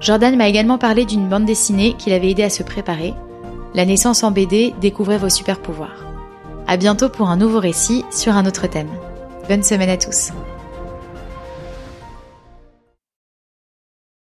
Jordan 0.00 0.36
m'a 0.36 0.48
également 0.48 0.78
parlé 0.78 1.04
d'une 1.04 1.28
bande 1.28 1.44
dessinée 1.44 1.94
qu'il 1.94 2.12
avait 2.12 2.30
aidé 2.30 2.44
à 2.44 2.50
se 2.50 2.62
préparer. 2.62 3.14
La 3.74 3.84
naissance 3.84 4.22
en 4.22 4.30
BD, 4.30 4.74
découvrez 4.80 5.18
vos 5.18 5.28
super 5.28 5.60
pouvoirs. 5.60 6.04
À 6.66 6.76
bientôt 6.76 7.08
pour 7.08 7.28
un 7.28 7.36
nouveau 7.36 7.58
récit 7.58 8.04
sur 8.10 8.36
un 8.36 8.46
autre 8.46 8.66
thème. 8.68 8.90
Bonne 9.48 9.62
semaine 9.62 9.90
à 9.90 9.96
tous. 9.96 10.30